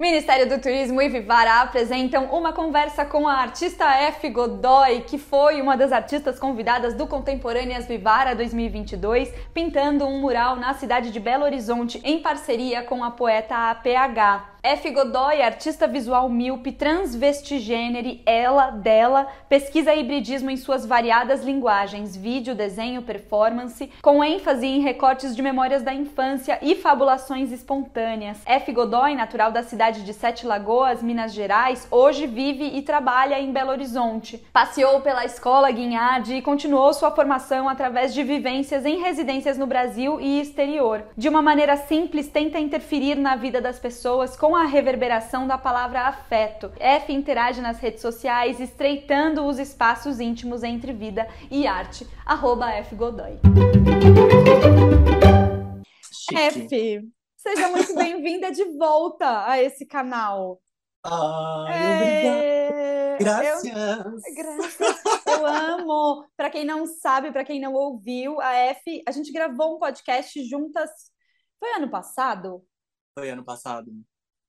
Ministério 0.00 0.48
do 0.48 0.58
Turismo 0.58 1.02
e 1.02 1.10
Vivara 1.10 1.60
apresentam 1.60 2.24
uma 2.34 2.54
conversa 2.54 3.04
com 3.04 3.28
a 3.28 3.34
artista 3.34 3.84
F. 3.84 4.30
Godoy, 4.30 5.02
que 5.02 5.18
foi 5.18 5.60
uma 5.60 5.76
das 5.76 5.92
artistas 5.92 6.38
convidadas 6.38 6.94
do 6.94 7.06
Contemporâneas 7.06 7.84
Vivara 7.84 8.34
2022, 8.34 9.30
pintando 9.52 10.06
um 10.06 10.18
mural 10.18 10.56
na 10.56 10.72
cidade 10.72 11.10
de 11.10 11.20
Belo 11.20 11.44
Horizonte 11.44 12.00
em 12.02 12.18
parceria 12.22 12.82
com 12.82 13.04
a 13.04 13.10
poeta 13.10 13.54
APH. 13.72 14.59
F. 14.62 14.90
Godoy, 14.90 15.40
artista 15.40 15.86
visual 15.86 16.28
míope, 16.28 16.70
transvestigênere, 16.70 18.20
ela, 18.26 18.70
dela, 18.70 19.26
pesquisa 19.48 19.94
hibridismo 19.94 20.50
em 20.50 20.56
suas 20.58 20.84
variadas 20.84 21.42
linguagens, 21.42 22.14
vídeo, 22.14 22.54
desenho, 22.54 23.00
performance, 23.00 23.90
com 24.02 24.22
ênfase 24.22 24.66
em 24.66 24.82
recortes 24.82 25.34
de 25.34 25.40
memórias 25.40 25.82
da 25.82 25.94
infância 25.94 26.58
e 26.60 26.74
fabulações 26.76 27.50
espontâneas. 27.50 28.36
F. 28.44 28.70
Godoy, 28.70 29.14
natural 29.14 29.50
da 29.50 29.62
cidade 29.62 30.02
de 30.02 30.12
Sete 30.12 30.46
Lagoas, 30.46 31.02
Minas 31.02 31.32
Gerais, 31.32 31.88
hoje 31.90 32.26
vive 32.26 32.64
e 32.64 32.82
trabalha 32.82 33.40
em 33.40 33.50
Belo 33.52 33.70
Horizonte. 33.70 34.44
Passeou 34.52 35.00
pela 35.00 35.24
escola 35.24 35.70
Guinhade 35.70 36.34
e 36.34 36.42
continuou 36.42 36.92
sua 36.92 37.10
formação 37.10 37.66
através 37.66 38.12
de 38.12 38.22
vivências 38.22 38.84
em 38.84 39.00
residências 39.00 39.56
no 39.56 39.66
Brasil 39.66 40.20
e 40.20 40.38
exterior. 40.38 41.04
De 41.16 41.30
uma 41.30 41.40
maneira 41.40 41.78
simples, 41.78 42.28
tenta 42.28 42.58
interferir 42.58 43.14
na 43.14 43.36
vida 43.36 43.58
das 43.58 43.78
pessoas 43.78 44.36
com 44.36 44.49
com 44.50 44.56
a 44.56 44.64
reverberação 44.64 45.46
da 45.46 45.56
palavra 45.56 46.08
afeto. 46.08 46.72
F 46.80 47.12
interage 47.12 47.60
nas 47.60 47.78
redes 47.78 48.02
sociais, 48.02 48.58
estreitando 48.58 49.46
os 49.46 49.60
espaços 49.60 50.18
íntimos 50.18 50.64
entre 50.64 50.92
vida 50.92 51.28
e 51.48 51.68
arte. 51.68 52.04
Arroba 52.26 52.68
F 52.68 52.96
Godoy. 52.96 53.38
F, 56.34 57.00
seja 57.36 57.68
muito 57.68 57.94
bem-vinda 57.94 58.50
de 58.50 58.64
volta 58.76 59.46
a 59.48 59.62
esse 59.62 59.86
canal. 59.86 60.60
Ai, 61.04 62.26
é... 62.26 63.18
Graças. 63.20 63.64
Eu... 63.64 64.34
Graças. 64.34 65.02
Eu 65.28 65.46
amo. 65.46 66.26
Para 66.36 66.50
quem 66.50 66.64
não 66.64 66.86
sabe, 66.86 67.30
para 67.30 67.44
quem 67.44 67.60
não 67.60 67.72
ouviu, 67.72 68.40
a 68.40 68.52
F, 68.52 69.00
a 69.06 69.12
gente 69.12 69.30
gravou 69.30 69.76
um 69.76 69.78
podcast 69.78 70.44
juntas. 70.44 70.90
Foi 71.60 71.72
ano 71.74 71.88
passado? 71.88 72.66
Foi 73.16 73.30
ano 73.30 73.44
passado. 73.44 73.92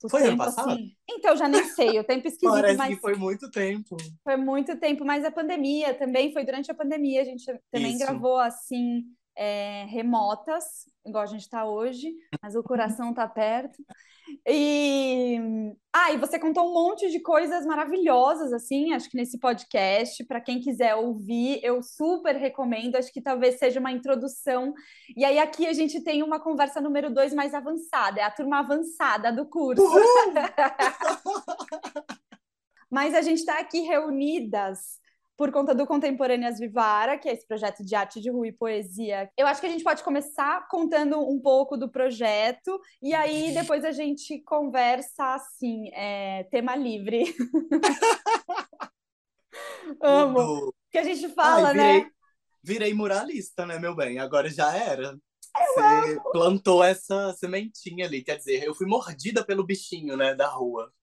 Foi 0.09 0.21
tempo, 0.21 0.33
ano 0.33 0.37
passado? 0.37 0.71
Assim... 0.71 0.95
Então, 1.09 1.35
já 1.35 1.47
nem 1.47 1.63
sei, 1.65 1.99
o 1.99 2.03
tempo 2.03 2.27
esquisito. 2.27 2.51
Parece 2.51 2.77
mas... 2.77 2.95
que 2.95 3.01
foi 3.01 3.15
muito 3.15 3.49
tempo. 3.51 3.97
Foi 4.23 4.37
muito 4.37 4.79
tempo, 4.79 5.05
mas 5.05 5.23
a 5.23 5.31
pandemia 5.31 5.93
também, 5.93 6.31
foi 6.33 6.43
durante 6.43 6.71
a 6.71 6.75
pandemia, 6.75 7.21
a 7.21 7.25
gente 7.25 7.45
também 7.71 7.91
Isso. 7.91 7.99
gravou 7.99 8.37
assim, 8.37 9.03
é, 9.35 9.85
remotas, 9.85 10.85
igual 11.05 11.23
a 11.23 11.27
gente 11.27 11.41
está 11.41 11.65
hoje, 11.65 12.13
mas 12.41 12.55
o 12.55 12.63
coração 12.63 13.09
está 13.11 13.27
perto. 13.27 13.83
E 14.47 15.37
ah, 15.93 16.13
e 16.13 16.17
você 16.17 16.39
contou 16.39 16.69
um 16.69 16.73
monte 16.73 17.11
de 17.11 17.19
coisas 17.19 17.65
maravilhosas 17.65 18.53
assim, 18.53 18.93
acho 18.93 19.09
que 19.09 19.17
nesse 19.17 19.37
podcast, 19.37 20.23
para 20.23 20.39
quem 20.39 20.61
quiser 20.61 20.95
ouvir, 20.95 21.59
eu 21.61 21.83
super 21.83 22.37
recomendo, 22.37 22.95
acho 22.95 23.11
que 23.11 23.21
talvez 23.21 23.59
seja 23.59 23.79
uma 23.79 23.91
introdução. 23.91 24.73
E 25.17 25.25
aí 25.25 25.37
aqui 25.37 25.67
a 25.67 25.73
gente 25.73 26.01
tem 26.01 26.23
uma 26.23 26.39
conversa 26.39 26.79
número 26.79 27.13
dois 27.13 27.33
mais 27.33 27.53
avançada, 27.53 28.21
é 28.21 28.23
a 28.23 28.31
turma 28.31 28.59
avançada 28.59 29.33
do 29.33 29.45
curso. 29.45 29.83
Mas 32.89 33.13
a 33.13 33.21
gente 33.21 33.39
está 33.39 33.59
aqui 33.59 33.81
reunidas 33.81 35.00
por 35.41 35.51
conta 35.51 35.73
do 35.73 35.87
Contemporâneas 35.87 36.59
Vivara, 36.59 37.17
que 37.17 37.27
é 37.27 37.33
esse 37.33 37.47
projeto 37.47 37.83
de 37.83 37.95
arte 37.95 38.21
de 38.21 38.29
rua 38.29 38.47
e 38.47 38.51
poesia. 38.51 39.27
Eu 39.35 39.47
acho 39.47 39.59
que 39.59 39.65
a 39.65 39.71
gente 39.71 39.83
pode 39.83 40.03
começar 40.03 40.67
contando 40.67 41.19
um 41.19 41.41
pouco 41.41 41.75
do 41.75 41.89
projeto 41.89 42.79
e 43.01 43.11
aí 43.11 43.51
depois 43.51 43.83
a 43.83 43.91
gente 43.91 44.39
conversa 44.43 45.33
assim, 45.33 45.89
é, 45.95 46.43
tema 46.51 46.75
livre. 46.75 47.35
Amo. 49.99 50.71
Que 50.91 50.99
a 50.99 51.03
gente 51.03 51.27
fala, 51.29 51.69
Ai, 51.69 51.73
virei, 51.73 52.03
né? 52.03 52.11
Virei 52.63 52.93
muralista, 52.93 53.65
né, 53.65 53.79
meu 53.79 53.95
bem? 53.95 54.19
Agora 54.19 54.47
já 54.47 54.77
era. 54.77 55.17
Você 55.73 56.19
plantou 56.31 56.83
essa 56.83 57.33
sementinha 57.33 58.05
ali, 58.05 58.23
quer 58.23 58.37
dizer, 58.37 58.63
eu 58.63 58.75
fui 58.75 58.85
mordida 58.85 59.43
pelo 59.43 59.65
bichinho, 59.65 60.15
né, 60.15 60.35
da 60.35 60.49
rua. 60.49 60.93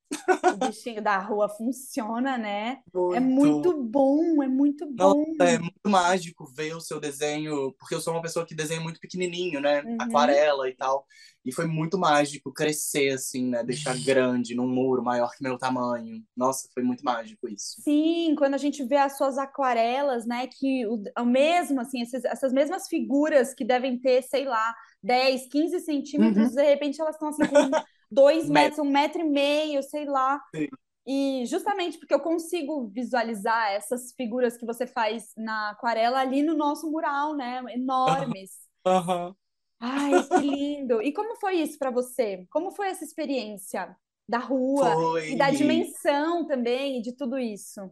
O 0.54 0.66
bichinho 0.66 1.02
da 1.02 1.19
rua 1.19 1.48
funciona, 1.48 2.38
né? 2.38 2.78
Muito. 2.92 3.14
É 3.14 3.20
muito 3.20 3.82
bom, 3.82 4.42
é 4.42 4.48
muito 4.48 4.86
bom. 4.86 5.26
Nossa, 5.26 5.50
é 5.50 5.58
muito 5.58 5.88
mágico 5.88 6.46
ver 6.54 6.74
o 6.74 6.80
seu 6.80 6.98
desenho, 6.98 7.72
porque 7.78 7.94
eu 7.94 8.00
sou 8.00 8.14
uma 8.14 8.22
pessoa 8.22 8.46
que 8.46 8.54
desenha 8.54 8.80
muito 8.80 9.00
pequenininho, 9.00 9.60
né? 9.60 9.82
Uhum. 9.82 9.96
Aquarela 10.00 10.69
e 10.69 10.74
tal. 10.74 11.06
E 11.44 11.52
foi 11.52 11.66
muito 11.66 11.98
mágico 11.98 12.52
crescer, 12.52 13.10
assim, 13.10 13.48
né? 13.48 13.62
Deixar 13.62 13.98
grande 14.02 14.54
num 14.54 14.66
muro 14.66 15.02
maior 15.02 15.30
que 15.30 15.42
meu 15.42 15.58
tamanho. 15.58 16.22
Nossa, 16.36 16.69
foi 16.72 16.82
muito 16.82 17.04
mágico 17.04 17.48
isso. 17.48 17.80
Sim, 17.82 18.34
quando 18.36 18.54
a 18.54 18.58
gente 18.58 18.84
vê 18.84 18.96
as 18.96 19.16
suas 19.16 19.38
aquarelas, 19.38 20.26
né? 20.26 20.46
Que 20.46 20.86
o, 20.86 21.02
o 21.19 21.25
mesmo, 21.25 21.80
assim, 21.80 22.02
essas, 22.02 22.25
essas 22.25 22.52
mesmas 22.52 22.88
figuras 22.88 23.54
que 23.54 23.64
devem 23.64 23.98
ter, 23.98 24.22
sei 24.22 24.44
lá, 24.44 24.75
10, 25.02 25.48
15 25.48 25.80
centímetros, 25.80 26.48
uhum. 26.48 26.54
de 26.54 26.62
repente 26.62 27.00
elas 27.00 27.14
estão 27.14 27.28
assim 27.28 27.46
com 27.46 27.70
dois 28.10 28.48
metros, 28.48 28.78
um 28.78 28.91
metro 28.91 29.20
e 29.20 29.28
meio, 29.28 29.82
sei 29.82 30.04
lá. 30.04 30.41
Sim. 30.54 30.69
E 31.06 31.46
justamente 31.46 31.98
porque 31.98 32.12
eu 32.12 32.20
consigo 32.20 32.88
visualizar 32.88 33.72
essas 33.72 34.12
figuras 34.12 34.58
que 34.58 34.66
você 34.66 34.86
faz 34.86 35.32
na 35.36 35.70
aquarela 35.70 36.20
ali 36.20 36.42
no 36.42 36.54
nosso 36.54 36.91
mural, 36.91 37.34
né? 37.34 37.62
Enormes. 37.70 38.50
Uhum. 38.86 39.34
Ai, 39.80 40.22
que 40.24 40.36
lindo! 40.36 41.00
E 41.00 41.12
como 41.12 41.36
foi 41.36 41.56
isso 41.56 41.78
para 41.78 41.91
você? 41.91 42.46
Como 42.50 42.72
foi 42.72 42.88
essa 42.88 43.04
experiência 43.04 43.96
da 44.28 44.38
rua 44.38 44.92
foi. 44.92 45.32
e 45.32 45.38
da 45.38 45.50
dimensão 45.50 46.46
também 46.46 47.00
de 47.00 47.12
tudo 47.16 47.38
isso? 47.38 47.90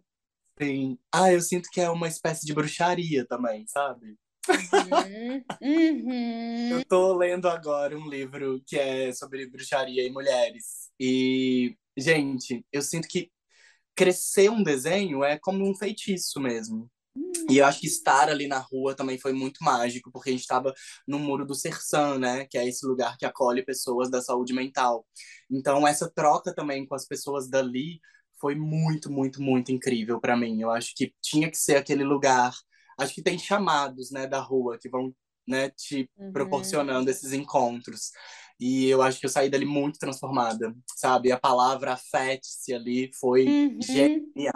Sim. 0.61 0.99
Ah, 1.13 1.33
eu 1.33 1.41
sinto 1.41 1.71
que 1.71 1.81
é 1.81 1.89
uma 1.89 2.09
espécie 2.09 2.45
de 2.45 2.53
bruxaria 2.53 3.27
também, 3.27 3.67
sabe? 3.67 4.17
Uhum, 4.49 5.45
uhum. 5.61 6.71
Eu 6.71 6.85
tô 6.85 7.17
lendo 7.17 7.49
agora 7.49 7.99
um 7.99 8.09
livro 8.09 8.63
que 8.67 8.79
é 8.79 9.13
sobre 9.13 9.47
bruxaria 9.49 10.07
e 10.07 10.11
mulheres. 10.11 10.91
E, 10.99 11.77
gente, 11.97 12.65
eu 12.73 12.83
sinto 12.83 13.09
que 13.09 13.31
crescer 13.95 14.51
um 14.51 14.63
desenho 14.63 15.25
é 15.25 15.39
como 15.39 15.69
um 15.69 15.75
feitiço 15.75 16.41
mesmo. 16.41 16.91
E 17.49 17.59
eu 17.59 17.65
acho 17.65 17.81
que 17.81 17.87
estar 17.87 18.29
ali 18.29 18.47
na 18.47 18.59
rua 18.59 18.95
também 18.95 19.19
foi 19.19 19.33
muito 19.33 19.63
mágico, 19.63 20.11
porque 20.13 20.31
a 20.31 20.33
gente 20.33 20.43
estava 20.43 20.75
no 21.07 21.19
Muro 21.19 21.47
do 21.47 21.55
Sersan, 21.55 22.19
né? 22.19 22.47
Que 22.47 22.59
é 22.59 22.67
esse 22.69 22.85
lugar 22.87 23.17
que 23.17 23.25
acolhe 23.25 23.65
pessoas 23.65 24.11
da 24.11 24.21
saúde 24.21 24.53
mental. 24.53 25.07
Então, 25.51 25.87
essa 25.87 26.11
troca 26.11 26.55
também 26.55 26.87
com 26.87 26.95
as 26.95 27.07
pessoas 27.07 27.49
dali 27.49 28.01
foi 28.41 28.55
muito, 28.55 29.11
muito, 29.11 29.41
muito 29.41 29.73
incrível 29.73 30.21
para 30.21 30.37
mim. 30.37 30.61
Eu 30.61 30.71
acho 30.71 30.93
que 30.95 31.15
tinha 31.23 31.51
que 31.51 31.57
ser 31.57 31.77
aquele 31.77 32.05
lugar 32.05 32.53
acho 32.99 33.15
que 33.15 33.23
tem 33.23 33.39
chamados, 33.39 34.11
né, 34.11 34.27
da 34.27 34.41
rua 34.41 34.79
que 34.79 34.89
vão, 34.89 35.15
né, 35.47 35.71
te 35.71 36.11
uhum. 36.17 36.33
proporcionando 36.33 37.11
esses 37.11 37.33
encontros. 37.33 38.11
E 38.59 38.89
eu 38.89 39.03
acho 39.03 39.21
que 39.21 39.27
eu 39.27 39.31
saí 39.31 39.51
dali 39.51 39.67
muito 39.67 39.99
transformada, 39.99 40.75
sabe? 40.97 41.31
A 41.31 41.39
palavra 41.39 41.93
afete-se 41.93 42.73
ali 42.73 43.11
foi 43.21 43.47
uhum. 43.47 43.79
genial. 43.83 44.55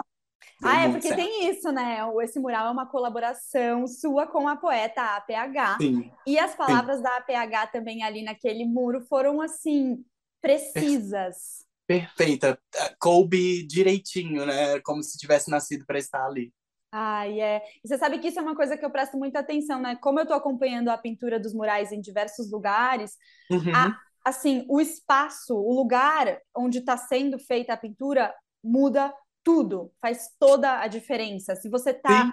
ah, 0.63 0.83
é 0.83 0.89
porque 0.89 1.09
certo. 1.09 1.19
tem 1.19 1.49
isso, 1.49 1.71
né? 1.71 1.99
Esse 2.23 2.39
mural 2.39 2.67
é 2.67 2.71
uma 2.71 2.87
colaboração 2.87 3.85
sua 3.85 4.25
com 4.25 4.47
a 4.47 4.55
poeta 4.55 5.17
APH. 5.17 5.77
Sim. 5.79 6.11
E 6.25 6.39
as 6.39 6.55
palavras 6.55 6.97
Sim. 6.97 7.03
da 7.03 7.17
APH 7.17 7.71
também 7.71 8.03
ali 8.03 8.23
naquele 8.23 8.65
muro 8.65 9.01
foram 9.01 9.39
assim 9.39 10.03
precisas. 10.41 11.63
Perfeita. 11.85 12.59
Coube 12.99 13.67
direitinho, 13.67 14.45
né? 14.45 14.79
Como 14.79 15.03
se 15.03 15.17
tivesse 15.17 15.51
nascido 15.51 15.85
para 15.85 15.99
estar 15.99 16.25
ali. 16.25 16.51
Ai, 16.91 17.39
é. 17.39 17.61
E 17.83 17.87
você 17.87 17.97
sabe 17.97 18.19
que 18.19 18.27
isso 18.27 18.39
é 18.39 18.41
uma 18.41 18.55
coisa 18.55 18.75
que 18.75 18.83
eu 18.83 18.89
presto 18.89 19.17
muita 19.17 19.39
atenção, 19.39 19.79
né? 19.79 19.95
Como 19.95 20.19
eu 20.19 20.23
estou 20.23 20.35
acompanhando 20.35 20.89
a 20.89 20.97
pintura 20.97 21.39
dos 21.39 21.53
murais 21.53 21.91
em 21.91 22.01
diversos 22.01 22.51
lugares, 22.51 23.15
uhum. 23.49 23.73
a, 23.73 23.97
assim, 24.25 24.65
o 24.69 24.81
espaço, 24.81 25.55
o 25.55 25.73
lugar 25.73 26.39
onde 26.55 26.79
está 26.79 26.97
sendo 26.97 27.39
feita 27.39 27.73
a 27.73 27.77
pintura 27.77 28.33
muda 28.63 29.13
tudo, 29.43 29.91
faz 30.01 30.29
toda 30.37 30.79
a 30.79 30.87
diferença. 30.87 31.55
Se 31.55 31.69
você 31.69 31.91
está 31.91 32.31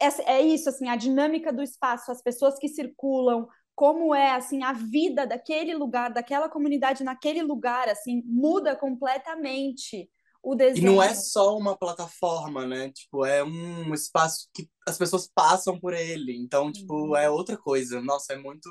é, 0.00 0.32
é 0.32 0.42
isso, 0.42 0.68
assim, 0.68 0.88
a 0.88 0.96
dinâmica 0.96 1.52
do 1.52 1.62
espaço, 1.62 2.12
as 2.12 2.22
pessoas 2.22 2.58
que 2.58 2.68
circulam, 2.68 3.48
como 3.74 4.14
é 4.14 4.32
assim 4.32 4.62
a 4.62 4.72
vida 4.72 5.26
daquele 5.26 5.74
lugar, 5.74 6.12
daquela 6.12 6.48
comunidade 6.48 7.02
naquele 7.02 7.42
lugar, 7.42 7.88
assim, 7.88 8.22
muda 8.26 8.76
completamente 8.76 10.10
o 10.42 10.54
desenho. 10.54 10.82
E 10.82 10.86
não 10.86 11.02
é 11.02 11.14
só 11.14 11.56
uma 11.56 11.76
plataforma, 11.76 12.66
né? 12.66 12.90
Tipo, 12.90 13.24
é 13.24 13.44
um 13.44 13.92
espaço 13.92 14.48
que 14.54 14.68
as 14.86 14.96
pessoas 14.96 15.30
passam 15.34 15.78
por 15.78 15.94
ele. 15.94 16.36
Então, 16.36 16.72
tipo, 16.72 16.94
uhum. 16.94 17.16
é 17.16 17.28
outra 17.28 17.56
coisa. 17.56 18.00
Nossa, 18.00 18.32
é 18.32 18.36
muito 18.36 18.70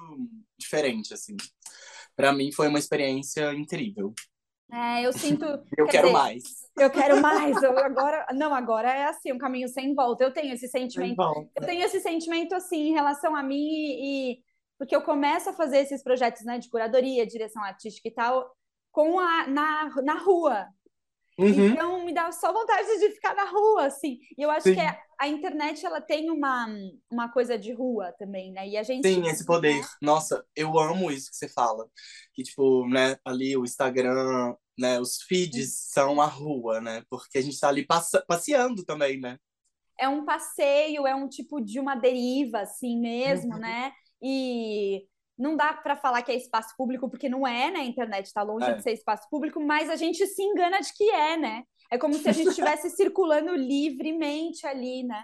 diferente, 0.58 1.14
assim. 1.14 1.36
Para 2.16 2.34
mim 2.34 2.52
foi 2.52 2.68
uma 2.68 2.80
experiência 2.80 3.54
incrível. 3.54 4.14
É, 4.72 5.06
eu 5.06 5.14
sinto. 5.14 5.46
eu 5.78 5.88
quero 5.88 6.08
dizer, 6.08 6.14
mais. 6.14 6.44
Eu 6.78 6.90
quero 6.90 7.22
mais. 7.22 7.62
Eu 7.62 7.78
agora, 7.78 8.26
não, 8.34 8.54
agora 8.54 8.92
é 8.92 9.06
assim, 9.06 9.32
um 9.32 9.38
caminho 9.38 9.68
sem 9.68 9.94
volta. 9.96 10.24
Eu 10.24 10.34
tenho 10.34 10.54
esse 10.54 10.68
sentimento. 10.68 11.22
Eu 11.56 11.66
tenho 11.66 11.84
esse 11.84 12.00
sentimento 12.00 12.54
assim 12.54 12.90
em 12.90 12.94
relação 12.94 13.36
a 13.36 13.44
mim 13.44 13.58
e 13.58 14.40
porque 14.78 14.96
eu 14.96 15.02
começo 15.02 15.50
a 15.50 15.54
fazer 15.54 15.80
esses 15.80 16.02
projetos, 16.02 16.46
né, 16.46 16.58
de 16.58 16.70
curadoria, 16.70 17.28
direção 17.28 17.62
artística 17.62 18.08
e 18.08 18.12
tal, 18.12 18.50
com 18.92 19.20
a, 19.20 19.46
na, 19.46 19.90
na 20.02 20.14
rua. 20.14 20.68
Uhum. 21.40 21.68
Então 21.70 22.06
me 22.06 22.14
dá 22.14 22.30
só 22.34 22.52
vontade 22.52 22.86
de 23.00 23.12
ficar 23.12 23.34
na 23.34 23.46
rua, 23.46 23.86
assim. 23.86 24.20
E 24.38 24.42
eu 24.42 24.52
acho 24.52 24.68
Sim. 24.68 24.76
que 24.76 24.82
a, 24.82 25.02
a, 25.22 25.28
internet 25.30 25.86
ela 25.86 26.02
tem 26.02 26.30
uma, 26.30 26.68
uma 27.10 27.32
coisa 27.32 27.58
de 27.58 27.72
rua 27.72 28.14
também, 28.20 28.52
né? 28.52 28.68
E 28.68 28.76
a 28.76 28.84
gente 28.84 29.08
Sim, 29.08 29.26
esse 29.26 29.46
poder. 29.46 29.82
Nossa, 30.02 30.46
eu 30.54 30.78
amo 30.78 31.10
isso 31.10 31.32
que 31.32 31.38
você 31.38 31.48
fala. 31.48 31.90
Que 32.34 32.44
tipo, 32.44 32.86
né, 32.90 33.16
ali 33.24 33.56
o 33.56 33.64
Instagram, 33.64 34.54
né, 34.78 35.00
os 35.00 35.22
feeds 35.22 35.74
Sim. 35.74 35.94
são 35.94 36.22
a 36.22 36.26
rua, 36.26 36.82
né? 36.82 37.04
Porque 37.10 37.38
a 37.38 37.42
gente 37.42 37.58
tá 37.58 37.70
ali 37.70 37.86
passe 37.86 38.22
passeando 38.28 38.84
também, 38.84 39.18
né? 39.18 39.38
É 39.98 40.10
um 40.10 40.26
passeio, 40.26 41.08
é 41.08 41.16
um 41.16 41.30
tipo 41.30 41.62
de 41.62 41.80
uma 41.80 41.96
deriva 41.96 42.60
assim 42.60 43.00
mesmo, 43.00 43.54
uhum. 43.54 43.60
né? 43.60 43.94
E 44.22 45.06
não 45.40 45.56
dá 45.56 45.74
para 45.74 45.96
falar 45.96 46.22
que 46.22 46.32
é 46.32 46.36
espaço 46.36 46.76
público, 46.78 47.10
porque 47.10 47.30
não 47.30 47.48
é, 47.48 47.72
né? 47.72 47.80
A 47.80 47.86
internet 47.86 48.26
está 48.26 48.44
longe 48.44 48.70
é. 48.70 48.74
de 48.74 48.84
ser 48.84 48.92
espaço 48.92 49.28
público, 49.30 49.62
mas 49.62 49.90
a 49.90 49.96
gente 49.96 50.28
se 50.28 50.44
engana 50.44 50.82
de 50.82 50.94
que 50.94 51.10
é, 51.10 51.38
né? 51.38 51.64
É 51.90 51.98
como 51.98 52.14
se 52.14 52.28
a 52.28 52.34
gente 52.34 52.50
estivesse 52.52 52.90
circulando 52.90 53.56
livremente 53.56 54.68
ali, 54.68 55.04
né? 55.04 55.24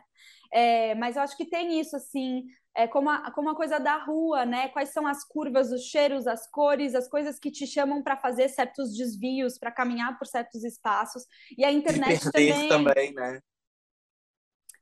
É, 0.54 0.96
mas 0.96 1.18
eu 1.18 1.22
acho 1.22 1.36
que 1.36 1.46
tem 1.46 1.82
isso, 1.82 1.98
assim, 1.98 2.46
é 2.74 2.88
como 2.88 3.10
a, 3.10 3.30
como 3.32 3.50
a 3.50 3.56
coisa 3.56 3.78
da 3.78 3.98
rua, 3.98 4.46
né? 4.46 4.70
Quais 4.70 4.90
são 4.90 5.06
as 5.06 5.26
curvas, 5.26 5.70
os 5.70 5.82
cheiros, 5.82 6.28
as 6.28 6.50
cores, 6.50 6.96
as 6.96 7.10
coisas 7.10 7.38
que 7.38 7.52
te 7.52 7.68
chamam 7.68 8.02
para 8.02 8.16
fazer 8.16 8.48
certos 8.48 8.96
desvios, 8.96 9.58
para 9.58 9.72
caminhar 9.72 10.18
por 10.18 10.28
certos 10.28 10.64
espaços. 10.64 11.26
E 11.58 11.66
a 11.66 11.72
internet 11.74 12.24
Se 12.24 12.32
perder 12.32 12.70
também... 12.70 12.86
também, 12.86 13.14
né? 13.14 13.42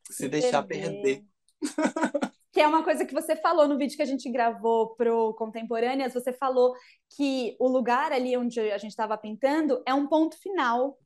Se, 0.06 0.14
Se 0.14 0.30
deixar 0.30 0.62
perder. 0.62 1.02
perder. 1.02 1.26
que 2.54 2.62
é 2.62 2.68
uma 2.68 2.84
coisa 2.84 3.04
que 3.04 3.16
você 3.16 3.36
falou 3.36 3.68
no 3.68 3.80
vídeo 3.80 3.98
que 3.98 4.04
a 4.04 4.06
gente 4.06 4.30
gravou 4.30 4.96
pro 4.96 5.34
Contemporâneas, 5.34 6.14
você 6.14 6.32
falou 6.32 6.76
que 7.10 7.58
o 7.60 7.68
lugar 7.68 8.12
ali 8.12 8.38
onde 8.38 8.60
a 8.60 8.78
gente 8.78 8.92
estava 8.92 9.18
pintando 9.18 9.82
é 9.88 9.94
um 9.94 10.08
ponto 10.08 10.38
final. 10.38 11.00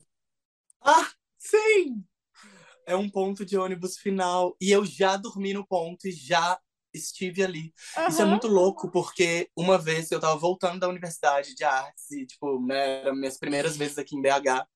Ah, 0.82 1.10
sim! 1.38 2.04
É 2.86 2.98
um 2.98 3.10
ponto 3.10 3.46
de 3.46 3.58
ônibus 3.58 3.98
final. 3.98 4.58
E 4.60 4.70
eu 4.70 4.86
já 4.86 5.16
dormi 5.16 5.54
no 5.54 5.66
ponto 5.66 6.06
e 6.10 6.12
já 6.12 6.60
estive 6.94 7.42
ali. 7.44 7.74
Uhum. 7.98 8.08
Isso 8.08 8.22
é 8.22 8.26
muito 8.26 8.48
louco, 8.48 8.92
porque 8.92 9.50
uma 9.56 9.78
vez 9.78 10.12
eu 10.12 10.18
estava 10.18 10.38
voltando 10.38 10.82
da 10.82 10.90
Universidade 10.90 11.56
de 11.56 11.64
Artes, 11.64 12.12
e, 12.12 12.26
tipo, 12.26 12.60
né, 12.66 13.04
eram 13.04 13.16
minhas 13.16 13.38
primeiras 13.38 13.78
vezes 13.78 13.98
aqui 13.98 14.18
em 14.18 14.22
BH. 14.22 14.68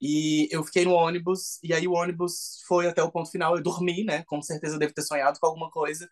E 0.00 0.48
eu 0.50 0.62
fiquei 0.64 0.84
no 0.84 0.92
ônibus, 0.92 1.58
e 1.62 1.72
aí 1.72 1.88
o 1.88 1.92
ônibus 1.92 2.62
foi 2.66 2.86
até 2.86 3.02
o 3.02 3.10
ponto 3.10 3.30
final. 3.30 3.56
Eu 3.56 3.62
dormi, 3.62 4.04
né? 4.04 4.24
Com 4.24 4.42
certeza 4.42 4.74
eu 4.74 4.78
devo 4.78 4.94
ter 4.94 5.02
sonhado 5.02 5.38
com 5.40 5.46
alguma 5.46 5.70
coisa. 5.70 6.08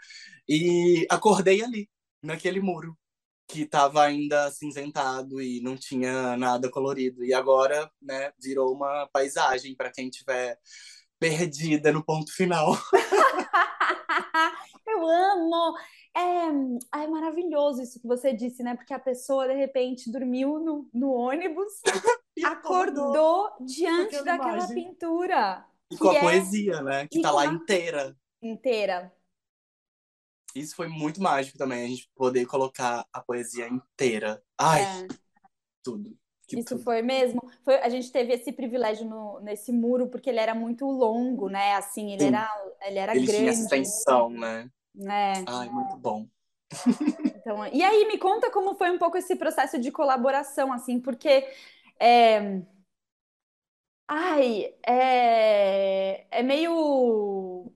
E 0.49 1.07
acordei 1.11 1.63
ali, 1.63 1.89
naquele 2.23 2.61
muro, 2.61 2.97
que 3.49 3.63
estava 3.63 4.03
ainda 4.05 4.51
cinzentado 4.51 5.41
e 5.41 5.61
não 5.61 5.77
tinha 5.77 6.37
nada 6.37 6.71
colorido. 6.71 7.25
E 7.25 7.35
agora, 7.35 7.91
né, 8.01 8.33
virou 8.41 8.75
uma 8.75 9.09
paisagem 9.13 9.75
para 9.77 9.93
quem 9.93 10.11
tiver 10.11 10.59
perdida 11.19 11.93
no 11.93 12.05
ponto 12.05 12.33
final. 12.35 12.77
eu 14.87 15.07
amo! 15.07 15.75
É, 16.17 17.01
é 17.03 17.07
maravilhoso 17.09 17.83
isso 17.83 18.01
que 18.01 18.07
você 18.07 18.33
disse, 18.33 18.63
né? 18.63 18.77
Porque 18.77 18.95
a 18.95 18.99
pessoa, 18.99 19.49
de 19.49 19.55
repente, 19.55 20.11
dormiu 20.11 20.61
no, 20.61 20.89
no 20.95 21.13
ônibus 21.13 21.83
acordou, 22.45 23.51
diante 23.61 24.23
daquela 24.23 24.59
imagem. 24.59 24.75
pintura. 24.75 25.67
E 25.91 25.97
com 25.97 26.11
a 26.11 26.15
é... 26.15 26.21
poesia, 26.21 26.83
né? 26.83 27.09
Que 27.09 27.19
e 27.19 27.23
tá 27.23 27.33
lá 27.33 27.47
inteira. 27.47 28.17
Inteira. 28.41 29.13
Isso 30.55 30.77
foi 30.77 30.87
muito 30.87 31.21
mágico 31.21 31.59
também, 31.59 31.85
a 31.85 31.89
gente 31.89 32.09
poder 32.15 32.47
colocar 32.47 33.05
a 33.13 33.21
poesia 33.21 33.67
inteira. 33.67 34.41
Ai, 34.57 34.83
é. 34.83 35.09
tudo. 35.83 36.17
Isso 36.53 36.77
tudo. 36.77 36.85
foi 36.85 37.03
mesmo. 37.03 37.41
Foi, 37.65 37.75
a 37.77 37.89
gente 37.89 38.13
teve 38.13 38.35
esse 38.35 38.53
privilégio 38.53 39.05
no, 39.05 39.41
nesse 39.41 39.73
muro 39.73 40.09
porque 40.09 40.31
ele 40.31 40.39
era 40.39 40.55
muito 40.55 40.87
longo, 40.87 41.49
né? 41.49 41.75
Assim, 41.75 42.13
ele 42.13 42.21
Sim. 42.21 42.29
era, 42.29 42.75
ele 42.83 42.99
era 42.99 43.17
ele 43.17 43.27
grande. 43.27 43.43
Tinha 43.43 43.51
extensão, 43.51 44.31
né? 44.31 44.71
É. 45.01 45.45
Ai, 45.47 45.69
muito 45.69 45.97
bom. 45.97 46.27
Então, 47.37 47.67
e 47.67 47.83
aí, 47.83 48.07
me 48.07 48.19
conta 48.19 48.51
como 48.51 48.75
foi 48.75 48.91
um 48.91 48.99
pouco 48.99 49.17
esse 49.17 49.37
processo 49.37 49.79
de 49.79 49.91
colaboração, 49.91 50.73
assim, 50.73 50.99
porque 50.99 51.47
é... 52.01 52.63
Ai, 54.09 54.75
é... 54.87 56.27
é 56.31 56.43
meio 56.43 57.71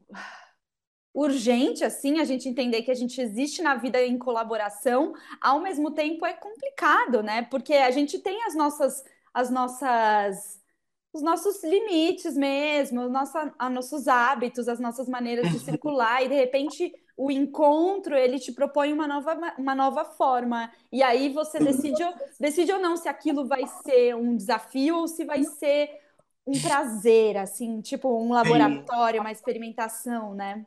urgente, 1.18 1.84
assim, 1.84 2.20
a 2.20 2.24
gente 2.24 2.48
entender 2.48 2.82
que 2.82 2.90
a 2.90 2.94
gente 2.94 3.20
existe 3.20 3.60
na 3.60 3.74
vida 3.74 4.00
em 4.00 4.16
colaboração, 4.16 5.12
ao 5.40 5.60
mesmo 5.60 5.90
tempo 5.90 6.24
é 6.24 6.32
complicado, 6.32 7.22
né? 7.22 7.42
Porque 7.42 7.74
a 7.74 7.90
gente 7.90 8.18
tem 8.20 8.44
as 8.44 8.54
nossas, 8.54 9.02
as 9.34 9.50
nossas, 9.50 10.57
os 11.12 11.22
nossos 11.22 11.62
limites 11.64 12.36
mesmo, 12.36 13.08
nossa, 13.08 13.52
os 13.60 13.70
nossos 13.70 14.08
hábitos, 14.08 14.68
as 14.68 14.78
nossas 14.78 15.08
maneiras 15.08 15.50
de 15.50 15.58
circular, 15.60 16.22
e 16.22 16.28
de 16.28 16.34
repente 16.34 16.92
o 17.16 17.30
encontro 17.30 18.14
ele 18.14 18.38
te 18.38 18.52
propõe 18.52 18.92
uma 18.92 19.08
nova, 19.08 19.54
uma 19.58 19.74
nova 19.74 20.04
forma. 20.04 20.70
E 20.92 21.02
aí 21.02 21.28
você 21.30 21.58
decide, 21.58 22.02
decide 22.38 22.72
ou 22.72 22.78
não 22.78 22.96
se 22.96 23.08
aquilo 23.08 23.46
vai 23.46 23.66
ser 23.66 24.14
um 24.14 24.36
desafio 24.36 24.98
ou 24.98 25.08
se 25.08 25.24
vai 25.24 25.42
ser 25.42 25.90
um 26.46 26.52
prazer, 26.60 27.36
assim, 27.36 27.80
tipo 27.80 28.08
um 28.08 28.32
laboratório, 28.32 29.20
uma 29.20 29.32
experimentação, 29.32 30.34
né? 30.34 30.64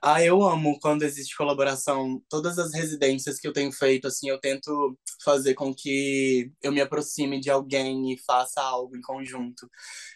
Ah, 0.00 0.22
eu 0.22 0.42
amo 0.42 0.78
quando 0.80 1.02
existe 1.02 1.36
colaboração. 1.36 2.22
Todas 2.28 2.58
as 2.58 2.72
residências 2.72 3.38
que 3.38 3.48
eu 3.48 3.52
tenho 3.52 3.72
feito, 3.72 4.06
assim, 4.06 4.28
eu 4.28 4.38
tento 4.38 4.98
fazer 5.24 5.54
com 5.54 5.74
que 5.74 6.50
eu 6.62 6.72
me 6.72 6.80
aproxime 6.80 7.40
de 7.40 7.50
alguém 7.50 8.12
e 8.12 8.18
faça 8.18 8.62
algo 8.62 8.96
em 8.96 9.00
conjunto. 9.00 9.68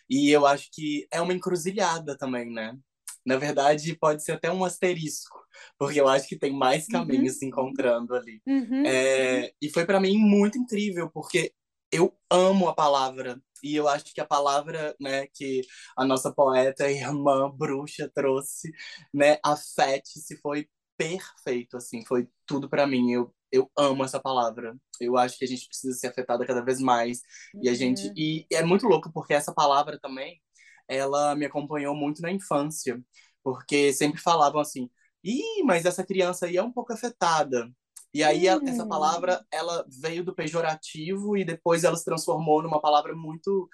E 0.08 0.31
eu 0.31 0.47
acho 0.47 0.69
que 0.73 1.06
é 1.12 1.20
uma 1.20 1.32
encruzilhada 1.32 2.17
também, 2.17 2.50
né? 2.50 2.76
Na 3.25 3.37
verdade, 3.37 3.97
pode 3.97 4.25
ser 4.25 4.32
até 4.32 4.50
um 4.50 4.64
asterisco, 4.64 5.38
porque 5.79 6.00
eu 6.00 6.08
acho 6.08 6.26
que 6.26 6.38
tem 6.38 6.53
mais 6.53 6.85
uhum. 6.85 6.93
caminhos 6.93 7.35
uhum. 7.35 7.38
se 7.38 7.46
encontrando 7.46 8.14
ali. 8.14 8.41
Uhum. 8.46 8.82
É, 8.87 9.53
e 9.61 9.69
foi 9.70 9.85
para 9.85 10.00
mim 10.00 10.17
muito 10.17 10.58
incrível, 10.58 11.11
porque 11.11 11.53
eu 11.93 12.14
amo 12.31 12.69
a 12.69 12.75
palavra. 12.75 13.41
E 13.62 13.76
eu 13.76 13.88
acho 13.88 14.12
que 14.14 14.20
a 14.20 14.26
palavra 14.26 14.94
né, 15.00 15.26
que 15.28 15.62
a 15.96 16.04
nossa 16.04 16.32
poeta, 16.32 16.90
irmã, 16.90 17.50
bruxa 17.50 18.10
trouxe, 18.14 18.70
né, 19.12 19.38
afete-se, 19.44 20.36
foi 20.40 20.68
perfeito, 20.96 21.76
assim, 21.78 22.04
foi 22.04 22.28
tudo 22.46 22.68
para 22.68 22.86
mim. 22.86 23.12
Eu, 23.12 23.34
eu 23.50 23.70
amo 23.76 24.04
essa 24.04 24.20
palavra. 24.20 24.76
Eu 25.00 25.16
acho 25.16 25.38
que 25.38 25.44
a 25.44 25.48
gente 25.48 25.66
precisa 25.66 25.98
ser 25.98 26.08
afetada 26.08 26.46
cada 26.46 26.62
vez 26.62 26.78
mais. 26.80 27.20
Uhum. 27.54 27.60
E 27.64 27.68
a 27.70 27.74
gente 27.74 28.06
uhum. 28.08 28.14
e 28.16 28.46
é 28.52 28.62
muito 28.62 28.86
louco 28.86 29.10
porque 29.12 29.32
essa 29.34 29.54
palavra 29.54 29.98
também 29.98 30.40
ela 30.88 31.34
me 31.36 31.46
acompanhou 31.46 31.94
muito 31.94 32.20
na 32.22 32.31
infância, 32.32 33.00
porque 33.43 33.93
sempre 33.93 34.20
falavam 34.20 34.60
assim: 34.60 34.90
"Ih, 35.24 35.62
mas 35.64 35.86
essa 35.86 36.05
criança 36.05 36.46
aí 36.46 36.56
é 36.56 36.62
um 36.62 36.72
pouco 36.72 36.93
afetada". 36.93 37.70
E 38.12 38.22
aí 38.24 38.48
hum. 38.50 38.60
essa 38.67 38.86
palavra 38.86 39.44
ela 39.52 39.84
veio 39.88 40.24
do 40.24 40.34
pejorativo 40.34 41.36
e 41.36 41.44
depois 41.44 41.84
ela 41.84 41.96
se 41.96 42.05
transformou 42.05 42.62
numa 42.62 42.81
palavra 42.81 43.14
muito 43.14 43.69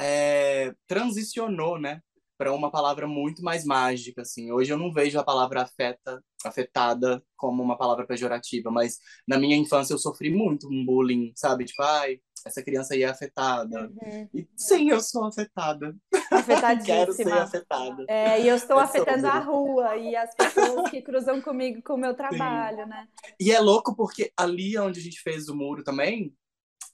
é, 0.00 0.74
transicionou, 0.86 1.78
né, 1.78 2.00
para 2.38 2.54
uma 2.54 2.70
palavra 2.70 3.06
muito 3.06 3.42
mais 3.42 3.64
mágica 3.66 4.22
assim. 4.22 4.50
Hoje 4.50 4.72
eu 4.72 4.78
não 4.78 4.92
vejo 4.92 5.18
a 5.18 5.24
palavra 5.24 5.62
afeta, 5.62 6.22
afetada 6.44 7.22
como 7.36 7.62
uma 7.62 7.76
palavra 7.76 8.06
pejorativa, 8.06 8.70
mas 8.70 8.98
na 9.28 9.38
minha 9.38 9.56
infância 9.56 9.92
eu 9.92 9.98
sofri 9.98 10.30
muito 10.30 10.66
um 10.66 10.84
bullying, 10.84 11.32
sabe? 11.36 11.66
Tipo, 11.66 11.82
ai, 11.82 12.18
essa 12.44 12.62
criança 12.62 12.94
aí 12.94 13.02
é 13.02 13.08
afetada. 13.08 13.88
Uhum. 13.88 14.28
E 14.34 14.48
sim, 14.56 14.90
eu 14.90 15.00
sou 15.00 15.24
afetada. 15.24 15.94
Afetadíssima. 16.30 16.84
Quero 16.84 17.12
ser 17.12 17.32
afetada. 17.32 18.04
É, 18.08 18.40
e 18.40 18.48
eu 18.48 18.56
estou 18.56 18.76
eu 18.76 18.82
afetando 18.82 19.26
a 19.26 19.38
rua 19.38 19.96
e 19.96 20.16
as 20.16 20.34
pessoas 20.34 20.90
que 20.90 21.00
cruzam 21.02 21.40
comigo 21.40 21.82
com 21.82 21.94
o 21.94 21.98
meu 21.98 22.14
trabalho, 22.14 22.84
sim. 22.84 22.88
né? 22.88 23.08
E 23.38 23.52
é 23.52 23.60
louco 23.60 23.94
porque 23.94 24.32
ali 24.36 24.78
onde 24.78 25.00
a 25.00 25.02
gente 25.02 25.20
fez 25.20 25.48
o 25.48 25.56
muro 25.56 25.82
também 25.82 26.34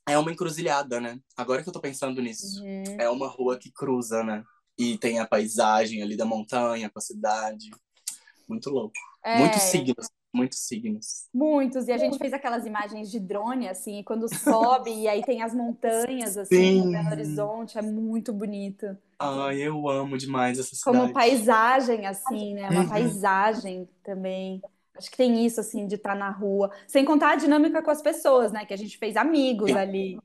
é 0.09 0.17
uma 0.17 0.31
encruzilhada, 0.31 1.00
né? 1.00 1.19
Agora 1.37 1.62
que 1.62 1.69
eu 1.69 1.73
tô 1.73 1.81
pensando 1.81 2.23
nisso. 2.23 2.62
Uhum. 2.62 2.97
É 2.99 3.09
uma 3.11 3.29
rua 3.29 3.59
que 3.59 3.73
cruza, 3.73 4.23
né? 4.23 4.45
E 4.79 4.97
tem 4.99 5.19
a 5.19 5.26
paisagem 5.26 6.03
ali 6.03 6.17
da 6.17 6.25
montanha 6.25 6.88
com 6.91 6.99
a 6.99 7.03
cidade. 7.03 7.71
Muito 8.49 8.71
louco. 8.71 8.95
É... 9.25 9.38
Muitos 9.38 9.62
signos 9.62 10.09
muitos 10.37 10.59
signos. 10.61 11.28
Muitos, 11.33 11.88
e 11.88 11.93
a 11.93 11.99
gente 11.99 12.19
fez 12.19 12.33
aquelas 12.33 12.64
imagens 12.66 13.11
de 13.11 13.19
drone, 13.19 13.69
assim, 13.69 14.02
quando 14.02 14.33
sobe 14.35 14.90
e 14.90 15.09
aí 15.09 15.23
tem 15.23 15.43
as 15.43 15.55
montanhas, 15.55 16.37
assim, 16.37 16.85
no 16.85 16.93
Belo 16.93 17.11
Horizonte, 17.11 17.78
é 17.78 17.83
muito 17.83 18.33
bonito. 18.33 18.97
Ai, 19.19 19.61
eu 19.61 19.88
amo 19.88 20.19
demais 20.19 20.59
essa 20.59 20.75
cidade. 20.75 20.99
Como 20.99 21.12
paisagem, 21.12 22.07
assim, 22.07 22.55
né? 22.55 22.69
Uma 22.69 22.83
uhum. 22.83 22.88
paisagem 22.88 23.88
também. 24.05 24.61
Acho 24.95 25.11
que 25.11 25.16
tem 25.16 25.45
isso, 25.45 25.61
assim, 25.61 25.87
de 25.87 25.95
estar 25.95 26.12
tá 26.12 26.19
na 26.19 26.31
rua. 26.31 26.71
Sem 26.87 27.05
contar 27.05 27.33
a 27.33 27.37
dinâmica 27.37 27.83
com 27.83 27.90
as 27.90 28.02
pessoas, 28.02 28.52
né? 28.52 28.64
Que 28.64 28.75
a 28.75 28.78
gente 28.78 28.99
fez 28.99 29.16
amigos 29.16 29.71
Sim. 29.71 29.76
ali. 29.76 30.19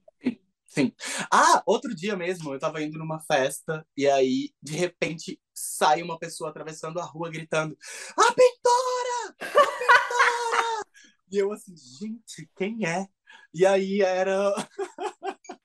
Sim. 0.65 0.94
Ah, 1.30 1.62
outro 1.65 1.94
dia 1.94 2.15
mesmo, 2.15 2.53
eu 2.53 2.60
tava 2.60 2.82
indo 2.82 2.98
numa 2.98 3.20
festa 3.20 3.86
e 3.96 4.08
aí, 4.08 4.51
de 4.63 4.74
repente, 4.77 5.38
sai 5.53 6.01
uma 6.01 6.18
pessoa 6.18 6.50
atravessando 6.50 6.98
a 7.00 7.03
rua 7.03 7.30
gritando: 7.30 7.77
A 8.18 8.34
pintora! 8.34 8.81
E 11.32 11.38
eu 11.38 11.52
assim, 11.52 11.74
gente, 11.76 12.50
quem 12.56 12.86
é? 12.86 13.08
E 13.54 13.66
aí 13.66 14.02
era. 14.02 14.54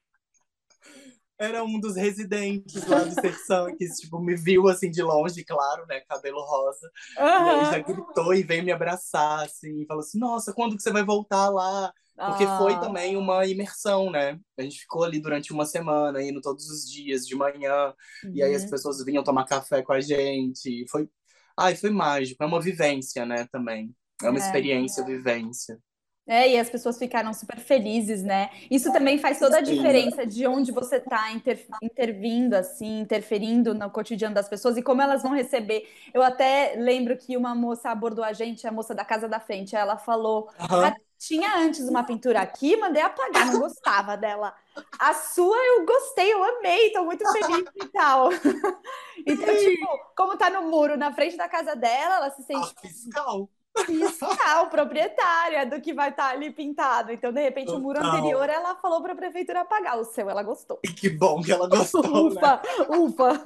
era 1.38 1.62
um 1.62 1.78
dos 1.78 1.96
residentes 1.96 2.86
lá 2.86 3.04
do 3.04 3.12
secção 3.12 3.76
que 3.76 3.86
tipo 3.88 4.18
me 4.18 4.34
viu 4.34 4.68
assim 4.68 4.90
de 4.90 5.02
longe, 5.02 5.44
claro, 5.44 5.84
né, 5.86 6.00
cabelo 6.08 6.40
rosa. 6.40 6.90
Uhum. 7.18 7.24
E 7.24 7.50
aí 7.50 7.64
já 7.66 7.78
gritou 7.80 8.34
e 8.34 8.42
veio 8.42 8.64
me 8.64 8.72
abraçar 8.72 9.44
assim, 9.44 9.82
e 9.82 9.86
falou 9.86 10.00
assim: 10.02 10.18
"Nossa, 10.18 10.52
quando 10.54 10.76
que 10.76 10.82
você 10.82 10.90
vai 10.90 11.04
voltar 11.04 11.50
lá?" 11.50 11.92
Porque 12.16 12.44
ah. 12.44 12.56
foi 12.56 12.80
também 12.80 13.14
uma 13.14 13.44
imersão, 13.44 14.10
né? 14.10 14.40
A 14.56 14.62
gente 14.62 14.80
ficou 14.80 15.04
ali 15.04 15.20
durante 15.20 15.52
uma 15.52 15.66
semana, 15.66 16.22
indo 16.22 16.40
todos 16.40 16.70
os 16.70 16.90
dias 16.90 17.26
de 17.26 17.34
manhã, 17.34 17.92
uhum. 18.24 18.32
e 18.34 18.42
aí 18.42 18.54
as 18.54 18.62
uhum. 18.62 18.70
pessoas 18.70 19.04
vinham 19.04 19.22
tomar 19.22 19.44
café 19.44 19.82
com 19.82 19.92
a 19.92 20.00
gente. 20.00 20.86
Foi, 20.90 21.08
ai, 21.58 21.76
foi 21.76 21.90
mágico, 21.90 22.42
é 22.42 22.46
uma 22.46 22.60
vivência, 22.60 23.26
né, 23.26 23.46
também. 23.52 23.94
É 24.22 24.30
uma 24.30 24.38
é. 24.38 24.42
experiência, 24.42 25.04
vivência. 25.04 25.78
É, 26.28 26.50
e 26.50 26.58
as 26.58 26.68
pessoas 26.68 26.98
ficaram 26.98 27.32
super 27.32 27.60
felizes, 27.60 28.24
né? 28.24 28.50
Isso 28.68 28.92
também 28.92 29.16
faz 29.16 29.38
toda 29.38 29.58
a 29.58 29.60
diferença 29.60 30.26
de 30.26 30.44
onde 30.44 30.72
você 30.72 30.96
está 30.96 31.30
inter, 31.30 31.64
intervindo, 31.80 32.54
assim, 32.54 33.00
interferindo 33.00 33.72
no 33.72 33.88
cotidiano 33.88 34.34
das 34.34 34.48
pessoas 34.48 34.76
e 34.76 34.82
como 34.82 35.00
elas 35.00 35.22
vão 35.22 35.32
receber. 35.32 35.88
Eu 36.12 36.22
até 36.22 36.74
lembro 36.76 37.16
que 37.16 37.36
uma 37.36 37.54
moça 37.54 37.90
abordou 37.90 38.24
a 38.24 38.32
gente, 38.32 38.66
a 38.66 38.72
moça 38.72 38.92
da 38.92 39.04
casa 39.04 39.28
da 39.28 39.38
frente, 39.38 39.76
ela 39.76 39.96
falou: 39.96 40.50
uhum. 40.58 40.84
ah, 40.84 40.96
tinha 41.16 41.58
antes 41.58 41.88
uma 41.88 42.02
pintura 42.02 42.40
aqui, 42.40 42.76
mandei 42.76 43.02
apagar, 43.02 43.46
não 43.46 43.60
gostava 43.60 44.16
dela. 44.16 44.52
A 44.98 45.14
sua 45.14 45.56
eu 45.56 45.86
gostei, 45.86 46.32
eu 46.32 46.42
amei, 46.42 46.90
tô 46.90 47.04
muito 47.04 47.24
feliz 47.30 47.64
e 47.76 47.86
tal. 47.92 48.30
então, 49.24 49.56
tipo, 49.56 49.86
como 50.16 50.36
tá 50.36 50.50
no 50.50 50.62
muro 50.62 50.96
na 50.96 51.12
frente 51.12 51.36
da 51.36 51.48
casa 51.48 51.76
dela, 51.76 52.16
ela 52.16 52.30
se 52.30 52.42
sente. 52.42 52.74
Ah, 52.76 52.80
fiscal 52.80 53.48
fiscal, 53.84 54.68
proprietária 54.70 55.66
do 55.66 55.80
que 55.80 55.92
vai 55.92 56.10
estar 56.10 56.28
tá 56.28 56.30
ali 56.30 56.50
pintado. 56.50 57.12
Então, 57.12 57.32
de 57.32 57.42
repente, 57.42 57.66
Total. 57.66 57.80
o 57.80 57.82
muro 57.82 58.04
anterior, 58.04 58.48
ela 58.48 58.76
falou 58.76 59.02
para 59.02 59.12
a 59.12 59.16
prefeitura 59.16 59.60
apagar. 59.60 59.98
O 59.98 60.04
seu, 60.04 60.28
ela 60.30 60.42
gostou. 60.42 60.78
E 60.84 60.88
que 60.88 61.10
bom 61.10 61.42
que 61.42 61.52
ela 61.52 61.68
gostou, 61.68 62.28
ufa, 62.28 62.40
né? 62.40 62.62
ufa. 62.98 63.42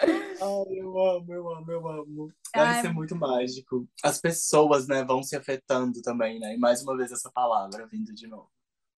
Ai, 0.00 0.78
eu 0.78 0.98
amo, 0.98 1.32
eu 1.32 1.48
amo, 1.50 1.72
eu 1.72 1.88
amo. 1.88 2.32
Deve 2.54 2.66
Ai. 2.66 2.80
ser 2.82 2.92
muito 2.92 3.16
mágico. 3.16 3.88
As 4.02 4.20
pessoas, 4.20 4.86
né, 4.86 5.04
vão 5.04 5.22
se 5.22 5.34
afetando 5.36 6.00
também, 6.02 6.38
né? 6.38 6.54
E 6.54 6.58
mais 6.58 6.82
uma 6.82 6.96
vez 6.96 7.10
essa 7.10 7.30
palavra 7.32 7.86
vindo 7.86 8.14
de 8.14 8.26
novo. 8.26 8.48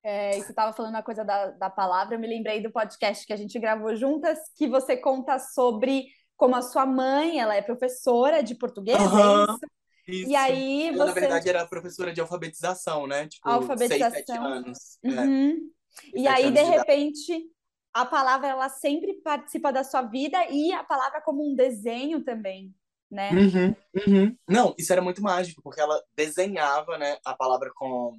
É, 0.03 0.39
e 0.39 0.43
você 0.43 0.51
estava 0.51 0.73
falando 0.73 0.97
a 0.97 1.03
coisa 1.03 1.25
da, 1.25 1.51
da 1.51 1.69
palavra, 1.69 2.15
eu 2.15 2.19
me 2.19 2.27
lembrei 2.27 2.63
do 2.63 2.71
podcast 2.71 3.27
que 3.27 3.33
a 3.35 3.37
gente 3.37 3.59
gravou 3.59 3.95
juntas, 3.95 4.39
que 4.57 4.67
você 4.67 4.97
conta 4.97 5.39
sobre 5.39 6.07
como 6.41 6.57
a 6.57 6.63
sua 6.63 6.87
mãe, 6.87 7.39
ela 7.39 7.55
é 7.55 7.61
professora 7.61 8.43
de 8.43 8.55
português, 8.55 8.99
uhum, 8.99 9.19
é 9.19 9.45
isso? 9.45 9.61
isso? 10.09 10.31
E 10.31 10.35
aí 10.35 10.89
ela, 10.89 10.97
você... 10.97 11.05
na 11.05 11.13
verdade, 11.13 11.49
era 11.51 11.67
professora 11.67 12.15
de 12.15 12.21
alfabetização, 12.23 13.07
né? 13.07 13.29
Tipo, 13.29 13.47
alfabetização. 13.47 14.11
seis, 14.11 14.27
sete 14.27 14.39
anos. 14.39 14.99
É. 15.05 15.09
Uhum. 15.09 15.71
É. 16.15 16.19
E 16.19 16.27
aí, 16.27 16.51
de 16.51 16.63
repente, 16.63 17.45
a 17.93 18.07
palavra, 18.07 18.49
ela 18.49 18.71
sempre 18.71 19.21
participa 19.21 19.71
da 19.71 19.85
sua 19.85 20.01
vida 20.01 20.39
e 20.49 20.73
a 20.73 20.83
palavra 20.83 21.21
como 21.21 21.47
um 21.47 21.55
desenho 21.55 22.25
também, 22.25 22.75
né? 23.11 23.31
Uhum, 23.33 23.77
uhum. 24.07 24.37
Não, 24.49 24.75
isso 24.79 24.91
era 24.95 25.03
muito 25.03 25.21
mágico, 25.21 25.61
porque 25.63 25.83
ela 25.83 26.03
desenhava, 26.17 26.97
né, 26.97 27.19
a 27.23 27.35
palavra 27.35 27.71
com... 27.77 28.19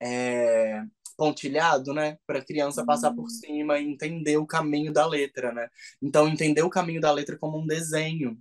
É, 0.00 0.82
pontilhado, 1.20 1.92
né, 1.92 2.16
para 2.26 2.38
a 2.38 2.44
criança 2.44 2.82
passar 2.82 3.12
por 3.12 3.24
hum. 3.24 3.28
cima 3.28 3.78
e 3.78 3.84
entender 3.84 4.38
o 4.38 4.46
caminho 4.46 4.90
da 4.90 5.06
letra, 5.06 5.52
né? 5.52 5.68
Então 6.00 6.26
entender 6.26 6.62
o 6.62 6.70
caminho 6.70 6.98
da 6.98 7.12
letra 7.12 7.36
como 7.36 7.58
um 7.58 7.66
desenho. 7.66 8.38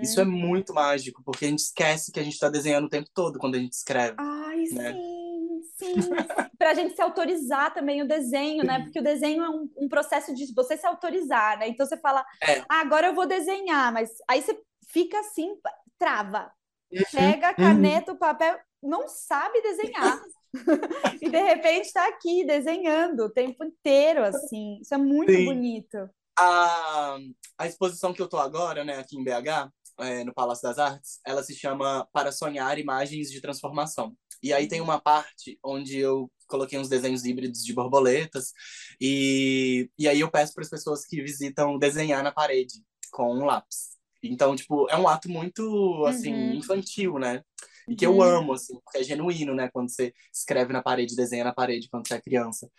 Isso 0.00 0.20
é 0.20 0.22
hum. 0.22 0.30
muito 0.30 0.72
mágico, 0.72 1.24
porque 1.24 1.44
a 1.44 1.48
gente 1.48 1.58
esquece 1.58 2.12
que 2.12 2.20
a 2.20 2.22
gente 2.22 2.34
está 2.34 2.48
desenhando 2.48 2.84
o 2.84 2.88
tempo 2.88 3.10
todo 3.12 3.40
quando 3.40 3.56
a 3.56 3.58
gente 3.58 3.72
escreve. 3.72 4.14
Ai, 4.16 4.62
né? 4.70 4.92
sim, 4.92 6.00
sim. 6.02 6.10
para 6.56 6.70
a 6.70 6.74
gente 6.74 6.94
se 6.94 7.02
autorizar 7.02 7.74
também 7.74 8.00
o 8.00 8.06
desenho, 8.06 8.62
né? 8.62 8.84
Porque 8.84 9.00
o 9.00 9.02
desenho 9.02 9.42
é 9.42 9.50
um, 9.50 9.68
um, 9.76 9.88
processo 9.88 10.32
de 10.32 10.54
você 10.54 10.76
se 10.76 10.86
autorizar, 10.86 11.58
né? 11.58 11.66
Então 11.66 11.84
você 11.84 11.96
fala, 11.96 12.24
é. 12.40 12.60
ah, 12.60 12.80
agora 12.80 13.08
eu 13.08 13.14
vou 13.14 13.26
desenhar, 13.26 13.92
mas 13.92 14.10
aí 14.30 14.40
você 14.40 14.56
fica 14.88 15.18
assim, 15.18 15.56
trava. 15.98 16.52
Uhum. 16.92 17.02
Pega 17.10 17.48
a 17.48 17.50
uhum. 17.50 17.56
caneta, 17.56 18.12
o 18.12 18.16
papel, 18.16 18.56
não 18.80 19.08
sabe 19.08 19.60
desenhar. 19.62 20.22
e 21.20 21.30
de 21.30 21.40
repente 21.40 21.86
está 21.86 22.06
aqui 22.08 22.44
desenhando 22.44 23.24
o 23.24 23.30
tempo 23.30 23.64
inteiro, 23.64 24.24
assim. 24.24 24.78
Isso 24.80 24.94
é 24.94 24.98
muito 24.98 25.32
Sim. 25.32 25.44
bonito. 25.44 26.08
A, 26.38 27.18
a 27.58 27.66
exposição 27.66 28.12
que 28.12 28.22
eu 28.22 28.28
tô 28.28 28.38
agora, 28.38 28.84
né, 28.84 28.98
aqui 28.98 29.16
em 29.16 29.24
BH, 29.24 29.70
é, 30.00 30.24
no 30.24 30.34
Palácio 30.34 30.62
das 30.62 30.78
Artes, 30.78 31.20
ela 31.24 31.42
se 31.42 31.54
chama 31.54 32.08
Para 32.12 32.32
Sonhar 32.32 32.78
Imagens 32.78 33.30
de 33.30 33.40
Transformação. 33.40 34.16
E 34.42 34.52
aí 34.52 34.66
tem 34.66 34.80
uma 34.80 35.00
parte 35.00 35.58
onde 35.64 35.98
eu 35.98 36.30
coloquei 36.46 36.78
uns 36.78 36.88
desenhos 36.88 37.24
híbridos 37.24 37.64
de 37.64 37.72
borboletas 37.72 38.52
e, 39.00 39.88
e 39.98 40.06
aí 40.06 40.20
eu 40.20 40.30
peço 40.30 40.52
para 40.52 40.62
as 40.62 40.68
pessoas 40.68 41.06
que 41.06 41.22
visitam 41.22 41.78
desenhar 41.78 42.22
na 42.22 42.30
parede 42.30 42.74
com 43.10 43.32
um 43.32 43.44
lápis. 43.44 43.94
Então, 44.22 44.54
tipo, 44.56 44.88
é 44.90 44.96
um 44.96 45.08
ato 45.08 45.28
muito, 45.28 46.04
assim, 46.06 46.32
uhum. 46.32 46.54
infantil, 46.54 47.18
né? 47.18 47.42
E 47.88 47.94
que 47.94 48.06
eu 48.06 48.16
uhum. 48.16 48.22
amo, 48.22 48.52
assim, 48.54 48.78
porque 48.84 48.98
é 48.98 49.02
genuíno, 49.02 49.54
né? 49.54 49.68
Quando 49.72 49.90
você 49.90 50.12
escreve 50.32 50.72
na 50.72 50.82
parede, 50.82 51.16
desenha 51.16 51.44
na 51.44 51.52
parede 51.52 51.88
quando 51.90 52.06
você 52.06 52.14
é 52.14 52.20
criança. 52.20 52.70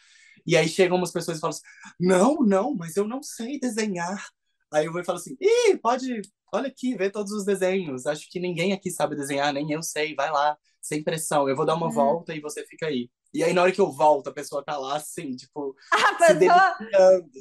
E 0.46 0.56
aí 0.56 0.68
chegam 0.68 0.98
umas 0.98 1.12
pessoas 1.12 1.38
e 1.38 1.42
falam 1.42 1.52
assim: 1.52 1.64
não, 2.00 2.38
não, 2.38 2.76
mas 2.76 2.96
eu 2.96 3.08
não 3.08 3.22
sei 3.22 3.60
desenhar. 3.60 4.28
Aí 4.72 4.86
eu 4.86 4.92
vou 4.92 5.02
e 5.02 5.06
falo 5.06 5.18
assim: 5.18 5.36
ih, 5.40 5.78
pode, 5.78 6.22
olha 6.54 6.68
aqui, 6.68 6.96
vê 6.96 7.10
todos 7.10 7.32
os 7.32 7.46
desenhos. 7.46 8.06
Acho 8.06 8.30
que 8.30 8.40
ninguém 8.40 8.74
aqui 8.74 8.92
sabe 8.92 9.16
desenhar, 9.16 9.54
nem 9.54 9.72
eu 9.72 9.82
sei, 9.82 10.16
vai 10.16 10.32
lá, 10.32 10.58
sem 10.82 11.04
pressão. 11.04 11.48
Eu 11.50 11.56
vou 11.56 11.66
dar 11.66 11.76
uma 11.76 11.88
uhum. 11.88 11.94
volta 11.94 12.34
e 12.34 12.40
você 12.40 12.66
fica 12.66 12.88
aí. 12.88 13.10
E 13.34 13.44
aí, 13.44 13.54
na 13.54 13.64
hora 13.64 13.72
que 13.72 13.82
eu 13.82 13.92
volto, 13.92 14.30
a 14.30 14.34
pessoa 14.34 14.64
tá 14.64 14.78
lá 14.78 14.96
assim, 14.96 15.36
tipo. 15.36 15.76
A 15.92 16.14
pessoa. 16.16 16.78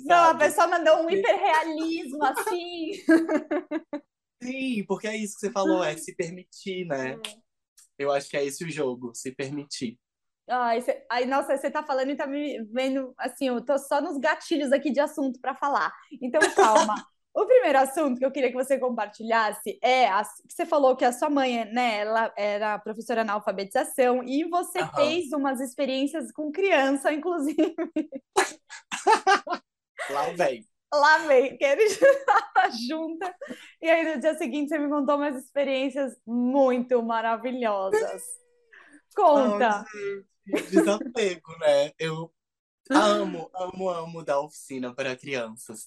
Não, 0.04 0.30
a 0.30 0.35
pessoa 0.35 0.66
mandou 0.66 1.04
um 1.04 1.11
hiperrealismo, 1.11 2.25
assim. 2.25 2.92
Sim, 4.42 4.85
porque 4.87 5.06
é 5.06 5.16
isso 5.16 5.35
que 5.35 5.40
você 5.40 5.52
falou, 5.52 5.83
é 5.83 5.97
se 5.97 6.14
permitir, 6.14 6.85
né? 6.87 7.12
É. 7.12 7.43
Eu 7.98 8.12
acho 8.12 8.28
que 8.28 8.36
é 8.36 8.44
esse 8.44 8.64
o 8.64 8.70
jogo, 8.70 9.14
se 9.14 9.32
permitir. 9.32 9.98
Ai, 10.48 10.82
cê, 10.82 11.04
ai, 11.10 11.24
nossa, 11.24 11.56
você 11.56 11.70
tá 11.70 11.82
falando 11.82 12.10
e 12.10 12.16
tá 12.16 12.26
me 12.26 12.62
vendo, 12.64 13.14
assim, 13.16 13.48
eu 13.48 13.64
tô 13.64 13.78
só 13.78 14.00
nos 14.00 14.18
gatilhos 14.18 14.72
aqui 14.72 14.90
de 14.90 15.00
assunto 15.00 15.40
para 15.40 15.54
falar. 15.54 15.92
Então, 16.20 16.40
calma. 16.54 16.94
o 17.34 17.46
primeiro 17.46 17.78
assunto 17.78 18.18
que 18.18 18.24
eu 18.24 18.30
queria 18.30 18.50
que 18.50 18.56
você 18.56 18.78
compartilhasse 18.78 19.78
é 19.82 20.06
a, 20.06 20.22
que 20.22 20.54
você 20.54 20.66
falou 20.66 20.96
que 20.96 21.04
a 21.04 21.12
sua 21.12 21.30
mãe, 21.30 21.64
né, 21.72 22.00
ela 22.00 22.32
era 22.36 22.78
professora 22.78 23.24
na 23.24 23.32
alfabetização 23.32 24.22
e 24.22 24.44
você 24.44 24.82
uhum. 24.82 24.92
fez 24.94 25.32
umas 25.32 25.60
experiências 25.60 26.30
com 26.30 26.52
criança, 26.52 27.12
inclusive. 27.12 27.74
Lá 30.10 30.30
vem 30.36 30.66
lá 31.00 31.18
vem, 31.26 31.56
que 31.56 31.64
ele 31.64 31.82
estava 31.84 32.70
junta. 32.88 33.34
E 33.80 33.90
aí 33.90 34.14
no 34.14 34.20
dia 34.20 34.36
seguinte 34.36 34.68
você 34.68 34.78
me 34.78 34.88
contou 34.88 35.16
umas 35.16 35.36
experiências 35.36 36.16
muito 36.26 37.02
maravilhosas. 37.02 38.22
Conta. 39.14 39.84
Desapego, 40.70 41.58
né? 41.58 41.92
Eu 41.98 42.30
amo, 42.90 43.50
amo, 43.54 43.88
amo 43.88 44.24
dar 44.24 44.40
oficina 44.40 44.94
para 44.94 45.16
crianças. 45.16 45.84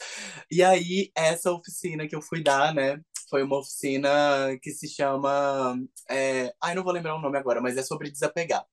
E 0.49 0.63
aí, 0.63 1.11
essa 1.15 1.51
oficina 1.51 2.07
que 2.07 2.15
eu 2.15 2.21
fui 2.21 2.41
dar, 2.41 2.73
né? 2.73 2.99
Foi 3.29 3.43
uma 3.43 3.59
oficina 3.59 4.57
que 4.61 4.71
se 4.71 4.87
chama. 4.87 5.77
É... 6.09 6.53
Ai, 6.61 6.73
não 6.73 6.83
vou 6.83 6.93
lembrar 6.93 7.15
o 7.15 7.21
nome 7.21 7.37
agora, 7.37 7.61
mas 7.61 7.77
é 7.77 7.83
sobre 7.83 8.09
desapegar. 8.09 8.65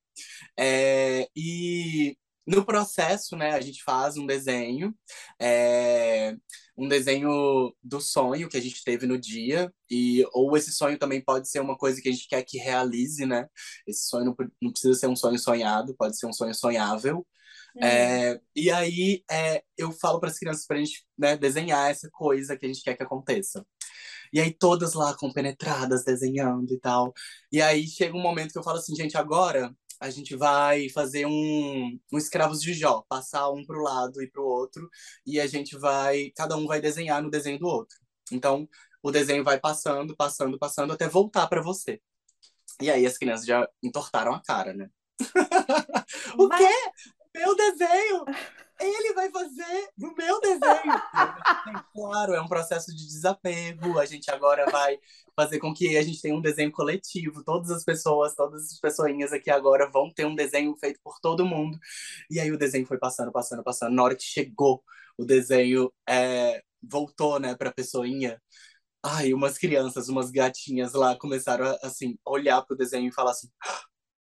É... 0.59 1.29
E 1.37 2.17
no 2.47 2.65
processo, 2.65 3.37
né, 3.37 3.53
a 3.53 3.61
gente 3.61 3.83
faz 3.83 4.17
um 4.17 4.27
desenho, 4.27 4.95
é, 5.41 6.37
um 6.77 6.89
desenho 6.89 7.75
do 7.83 8.01
sonho 8.01 8.49
que 8.49 8.57
a 8.57 8.61
gente 8.61 8.83
teve 8.85 9.07
no 9.07 9.19
dia, 9.19 9.73
e 9.91 10.25
ou 10.33 10.57
esse 10.57 10.73
sonho 10.73 10.99
também 10.99 11.23
pode 11.23 11.49
ser 11.49 11.61
uma 11.61 11.77
coisa 11.77 12.01
que 12.01 12.09
a 12.09 12.13
gente 12.13 12.29
quer 12.29 12.43
que 12.43 12.59
realize, 12.59 13.25
né? 13.25 13.47
Esse 13.87 14.09
sonho 14.09 14.27
não, 14.27 14.37
não 14.61 14.73
precisa 14.73 14.95
ser 14.95 15.07
um 15.07 15.17
sonho 15.17 15.39
sonhado, 15.39 15.95
pode 15.97 16.19
ser 16.19 16.27
um 16.27 16.33
sonho 16.33 16.55
sonhável. 16.55 17.27
É, 17.77 18.41
e 18.55 18.71
aí 18.71 19.25
é, 19.31 19.63
eu 19.77 19.91
falo 19.91 20.21
para 20.21 20.29
as 20.29 20.39
crianças 20.39 20.67
para 20.67 20.77
a 20.77 20.81
gente 20.81 21.05
né, 21.19 21.37
desenhar 21.37 21.91
essa 21.91 22.09
coisa 22.11 22.57
que 22.57 22.65
a 22.67 22.69
gente 22.69 22.83
quer 22.83 22.97
que 22.97 23.03
aconteça. 23.03 23.67
E 24.33 24.41
aí 24.41 24.53
todas 24.53 24.95
lá 24.95 25.15
compenetradas, 25.17 26.05
desenhando 26.05 26.73
e 26.73 26.79
tal. 26.81 27.13
E 27.53 27.63
aí 27.63 27.87
chega 27.87 28.17
um 28.17 28.23
momento 28.23 28.53
que 28.53 28.59
eu 28.59 28.63
falo 28.63 28.79
assim, 28.79 28.95
gente, 28.95 29.17
agora 29.17 29.75
a 30.01 30.11
gente 30.11 30.37
vai 30.37 30.89
fazer 30.89 31.27
um, 31.27 31.99
um 32.13 32.19
escravos 32.19 32.61
de 32.61 32.75
Jó, 32.75 33.05
passar 33.09 33.51
um 33.51 33.65
para 33.65 33.79
o 33.79 33.83
lado 33.83 34.23
e 34.23 34.31
para 34.31 34.43
o 34.43 34.47
outro, 34.47 34.89
e 35.27 35.41
a 35.41 35.47
gente 35.47 35.77
vai, 35.77 36.31
cada 36.37 36.57
um 36.57 36.67
vai 36.67 36.81
desenhar 36.81 37.23
no 37.23 37.31
desenho 37.31 37.59
do 37.59 37.67
outro. 37.67 37.97
Então, 38.33 38.69
o 39.03 39.11
desenho 39.11 39.45
vai 39.45 39.59
passando, 39.61 40.17
passando, 40.17 40.59
passando, 40.59 40.93
até 40.93 41.09
voltar 41.09 41.47
para 41.47 41.63
você. 41.63 42.01
E 42.81 42.91
aí 42.91 43.07
as 43.07 43.19
crianças 43.19 43.47
já 43.47 43.69
entortaram 43.83 44.35
a 44.35 44.43
cara, 44.43 44.73
né? 44.73 44.89
o 46.39 46.49
Mas... 46.49 46.59
quê? 46.59 47.13
Meu 47.35 47.55
desenho! 47.55 48.25
Ele 48.81 49.13
vai 49.15 49.31
fazer 49.31 49.89
no 49.97 50.15
meu 50.15 50.41
desenho! 50.41 51.03
Claro, 51.95 52.35
é 52.35 52.41
um 52.41 52.49
processo 52.49 52.91
de 52.95 53.07
desapego. 53.07 54.01
A 54.01 54.05
gente 54.05 54.29
agora 54.29 54.69
vai 54.69 54.99
fazer 55.37 55.61
com 55.61 55.73
que 55.73 55.97
a 55.97 56.03
gente 56.03 56.21
tenha 56.21 56.35
um 56.35 56.41
desenho 56.41 56.73
coletivo. 56.73 57.45
Todas 57.45 57.71
as 57.71 57.85
pessoas, 57.85 58.35
todas 58.35 58.73
as 58.73 58.81
pessoinhas 58.81 59.33
aqui 59.33 59.49
agora 59.49 59.89
vão 59.89 60.11
ter 60.13 60.27
um 60.27 60.35
desenho 60.35 60.75
feito 60.77 60.99
por 61.05 61.21
todo 61.21 61.47
mundo. 61.47 61.79
E 62.29 62.41
aí 62.41 62.51
o 62.51 62.59
desenho 62.59 62.85
foi 62.85 62.99
passando, 62.99 63.31
passando, 63.31 63.63
passando. 63.63 63.95
Na 63.95 64.03
hora 64.03 64.17
que 64.17 64.25
chegou 64.25 64.83
o 65.17 65.25
desenho, 65.25 65.93
é, 66.09 66.63
voltou, 66.83 67.39
né, 67.39 67.55
pra 67.55 67.73
pessoinha. 67.73 68.43
Ai, 69.05 69.33
umas 69.35 69.59
crianças, 69.59 70.09
umas 70.09 70.31
gatinhas 70.33 70.95
lá 70.95 71.17
começaram 71.17 71.67
a, 71.67 71.79
assim, 71.83 72.19
olhar 72.27 72.63
pro 72.63 72.77
desenho 72.77 73.09
e 73.09 73.13
falar 73.13 73.33
assim: 73.33 73.49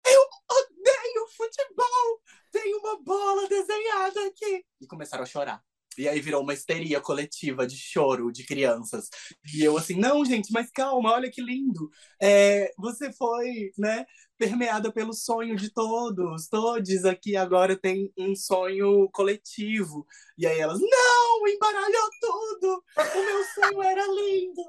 Eu 0.07 0.23
odeio 0.50 1.28
futebol! 1.37 2.21
Tem 2.50 2.75
uma 2.76 3.02
bola 3.02 3.49
desenhada 3.49 4.26
aqui! 4.26 4.64
E 4.81 4.87
começaram 4.87 5.23
a 5.25 5.26
chorar. 5.26 5.62
E 5.99 6.08
aí 6.08 6.20
virou 6.20 6.42
uma 6.42 6.54
histeria 6.54 7.00
coletiva 7.00 7.66
de 7.66 7.76
choro 7.76 8.32
de 8.32 8.44
crianças. 8.44 9.08
E 9.54 9.62
eu 9.62 9.76
assim, 9.76 9.96
não, 9.96 10.25
gente, 10.25 10.52
mas 10.52 10.70
calma, 10.70 11.12
olha 11.12 11.30
que 11.30 11.42
lindo. 11.42 11.90
É, 12.20 12.70
você 12.78 13.12
foi, 13.12 13.72
né, 13.78 14.04
permeada 14.38 14.92
pelo 14.92 15.12
sonho 15.12 15.56
de 15.56 15.72
todos. 15.72 16.49
Todos 16.49 17.04
aqui 17.04 17.37
agora 17.37 17.76
têm 17.76 18.12
um 18.18 18.34
sonho 18.34 19.08
coletivo. 19.12 20.06
E 20.37 20.46
aí 20.46 20.58
elas, 20.58 20.80
não, 20.80 21.49
embaralhou 21.49 22.11
tudo. 22.20 22.84
O 22.96 23.25
meu 23.25 23.44
sonho 23.54 23.82
era 23.82 24.06
lindo. 24.06 24.62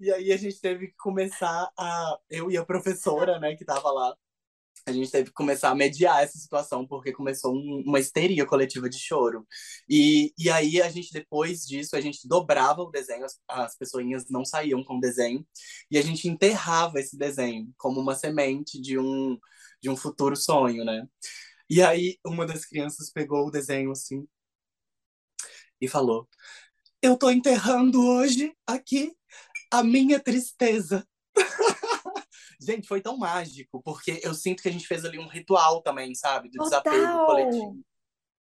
E 0.00 0.12
aí 0.12 0.32
a 0.32 0.36
gente 0.36 0.60
teve 0.60 0.88
que 0.88 0.96
começar 0.96 1.70
a... 1.78 2.18
Eu 2.28 2.50
e 2.50 2.56
a 2.56 2.64
professora, 2.64 3.38
né, 3.38 3.54
que 3.54 3.64
tava 3.64 3.90
lá, 3.90 4.14
a 4.86 4.92
gente 4.92 5.10
teve 5.10 5.26
que 5.26 5.34
começar 5.34 5.70
a 5.70 5.74
mediar 5.74 6.22
essa 6.22 6.38
situação, 6.38 6.86
porque 6.86 7.12
começou 7.12 7.54
um, 7.54 7.82
uma 7.86 7.98
histeria 7.98 8.44
coletiva 8.44 8.88
de 8.88 8.98
choro. 8.98 9.46
E, 9.88 10.32
e 10.38 10.50
aí, 10.50 10.80
a 10.82 10.88
gente, 10.90 11.12
depois 11.12 11.66
disso, 11.66 11.96
a 11.96 12.00
gente 12.00 12.28
dobrava 12.28 12.82
o 12.82 12.90
desenho, 12.90 13.24
as, 13.24 13.40
as 13.48 13.76
pessoinhas 13.76 14.28
não 14.28 14.44
saíam 14.44 14.84
com 14.84 14.98
o 14.98 15.00
desenho, 15.00 15.46
e 15.90 15.98
a 15.98 16.02
gente 16.02 16.28
enterrava 16.28 17.00
esse 17.00 17.16
desenho 17.16 17.72
como 17.78 18.00
uma 18.00 18.14
semente 18.14 18.80
de 18.80 18.98
um, 18.98 19.38
de 19.80 19.88
um 19.88 19.96
futuro 19.96 20.36
sonho, 20.36 20.84
né? 20.84 21.06
E 21.68 21.82
aí, 21.82 22.18
uma 22.24 22.46
das 22.46 22.64
crianças 22.66 23.10
pegou 23.10 23.46
o 23.46 23.50
desenho 23.50 23.90
assim 23.90 24.26
e 25.80 25.88
falou: 25.88 26.28
Eu 27.02 27.16
tô 27.16 27.30
enterrando 27.30 28.04
hoje 28.04 28.54
aqui 28.66 29.12
a 29.70 29.82
minha 29.82 30.20
tristeza. 30.20 31.06
Gente, 32.64 32.88
foi 32.88 33.00
tão 33.00 33.16
mágico, 33.16 33.82
porque 33.82 34.20
eu 34.22 34.34
sinto 34.34 34.62
que 34.62 34.68
a 34.68 34.72
gente 34.72 34.86
fez 34.86 35.04
ali 35.04 35.18
um 35.18 35.28
ritual 35.28 35.82
também, 35.82 36.14
sabe? 36.14 36.50
Do 36.50 36.58
Total. 36.64 36.82
desapego 36.82 37.26
coletivo. 37.26 37.84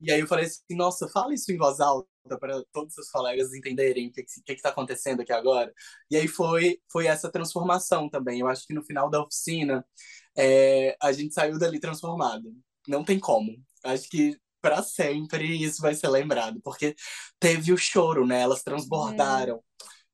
E 0.02 0.12
aí 0.12 0.20
eu 0.20 0.28
falei 0.28 0.46
assim, 0.46 0.76
nossa, 0.76 1.10
fala 1.10 1.34
isso 1.34 1.52
em 1.52 1.58
voz 1.58 1.80
alta 1.80 2.08
para 2.40 2.64
todos 2.72 2.98
os 2.98 3.10
colegas 3.10 3.54
entenderem 3.54 4.08
o 4.08 4.12
que, 4.12 4.24
que, 4.24 4.56
que 4.56 4.62
tá 4.62 4.70
acontecendo 4.70 5.22
aqui 5.22 5.34
agora. 5.34 5.74
E 6.10 6.16
aí 6.16 6.28
foi, 6.28 6.80
foi 6.90 7.08
essa 7.08 7.30
transformação 7.30 8.10
também. 8.10 8.40
Eu 8.40 8.48
acho 8.48 8.66
que 8.66 8.74
no 8.74 8.84
final 8.84 9.10
da 9.10 9.22
oficina, 9.22 9.86
é, 10.38 10.96
a 11.02 11.12
gente 11.12 11.34
saiu 11.34 11.60
dali 11.60 11.80
transformado. 11.80 12.54
Não 12.88 13.04
tem 13.04 13.20
como. 13.20 13.52
Acho 13.84 14.10
que 14.10 14.40
para 14.62 14.82
sempre 14.84 15.64
isso 15.64 15.82
vai 15.82 15.96
ser 15.96 16.08
lembrado, 16.10 16.62
porque 16.64 16.96
teve 17.40 17.74
o 17.74 17.78
choro, 17.78 18.26
né? 18.26 18.42
Elas 18.42 18.64
transbordaram. 18.64 19.58
É. 19.58 19.60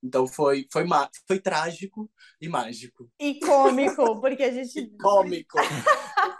Então 0.06 0.28
foi, 0.28 0.68
foi, 0.72 0.86
foi 1.28 1.40
trágico 1.40 2.10
e 2.40 2.48
mágico. 2.48 3.10
E 3.20 3.40
cômico, 3.40 4.22
porque 4.22 4.44
a 4.44 4.52
gente. 4.52 4.80
E 4.80 4.98
cômico. 4.98 5.58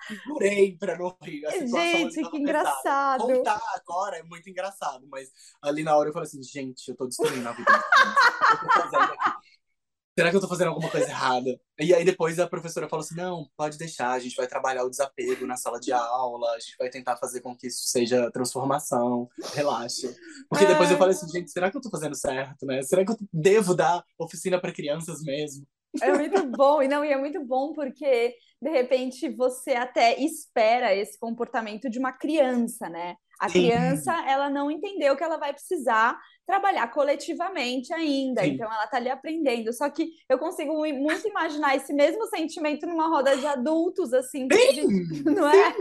Segurei 0.08 0.78
pra 0.78 0.96
não 0.96 1.18
rir. 1.24 1.42
gente, 1.50 2.30
que 2.30 2.38
engraçado. 2.38 3.22
Contar 3.22 3.60
agora 3.74 4.18
é 4.18 4.24
muito 4.24 4.48
engraçado, 4.48 5.08
mas 5.10 5.30
ali 5.64 5.84
na 5.84 5.98
hora 5.98 6.10
eu 6.10 6.14
falei 6.14 6.28
assim, 6.28 6.44
gente, 6.44 6.88
eu 6.90 6.96
tô 6.96 7.08
destruindo 7.08 7.50
a 7.50 7.54
vida. 7.54 7.72
eu 7.72 8.60
tô 8.60 8.82
fazendo 8.82 9.14
aqui? 9.14 9.45
Será 10.18 10.30
que 10.30 10.38
eu 10.38 10.42
tô 10.42 10.48
fazendo 10.48 10.70
alguma 10.70 10.90
coisa 10.90 11.08
errada? 11.08 11.60
E 11.80 11.94
aí 11.94 12.06
depois 12.06 12.40
a 12.40 12.48
professora 12.48 12.88
falou 12.88 13.04
assim, 13.04 13.16
não, 13.16 13.48
pode 13.58 13.78
deixar, 13.78 14.12
a 14.12 14.20
gente 14.20 14.36
vai 14.36 14.48
trabalhar 14.48 14.84
o 14.84 14.90
desapego 14.90 15.46
na 15.46 15.58
sala 15.58 15.80
de 15.80 15.92
aula, 15.92 16.52
a 16.52 16.60
gente 16.60 16.76
vai 16.80 16.90
tentar 16.90 17.18
fazer 17.18 17.42
com 17.42 17.56
que 17.56 17.68
isso 17.68 17.84
seja 17.88 18.32
transformação, 18.32 19.30
relaxa. 19.54 20.14
Porque 20.50 20.66
depois 20.66 20.90
eu 20.90 20.98
falei 20.98 21.14
assim, 21.14 21.30
gente, 21.30 21.52
será 21.52 21.70
que 21.70 21.78
eu 21.78 21.82
tô 21.82 21.90
fazendo 21.90 22.16
certo, 22.16 22.66
né? 22.66 22.82
Será 22.82 23.06
que 23.06 23.12
eu 23.12 23.18
devo 23.32 23.76
dar 23.76 24.04
oficina 24.18 24.60
para 24.60 24.72
crianças 24.72 25.22
mesmo? 25.22 25.68
É 26.02 26.12
muito 26.12 26.46
bom, 26.48 26.82
e 26.82 26.88
não, 26.88 27.06
e 27.06 27.12
é 27.12 27.18
muito 27.18 27.44
bom 27.46 27.72
porque 27.74 28.36
de 28.62 28.70
repente 28.70 29.30
você 29.30 29.72
até 29.72 30.20
espera 30.20 30.94
esse 30.94 31.18
comportamento 31.18 31.90
de 31.90 32.00
uma 32.00 32.12
criança, 32.12 32.90
né? 32.90 33.16
A 33.40 33.50
Sim. 33.50 33.62
criança, 33.62 34.14
ela 34.28 34.50
não 34.50 34.72
entendeu 34.72 35.16
que 35.16 35.24
ela 35.24 35.38
vai 35.38 35.54
precisar 35.54 36.18
trabalhar 36.46 36.88
coletivamente 36.92 37.94
ainda, 37.94 38.44
Sim. 38.44 38.52
então 38.52 38.72
ela 38.72 38.88
tá 38.88 38.98
ali 38.98 39.10
aprendendo. 39.10 39.74
Só 39.74 39.90
que 39.90 40.12
eu 40.30 40.38
consigo 40.38 40.74
muito 40.74 41.28
imaginar 41.28 41.76
esse 41.76 41.94
mesmo 41.94 42.26
sentimento 42.28 42.86
numa 42.86 43.08
roda 43.08 43.36
de 43.36 43.46
adultos, 43.46 44.14
assim, 44.14 44.48
Sim. 44.52 45.24
não 45.26 45.48
é? 45.48 45.76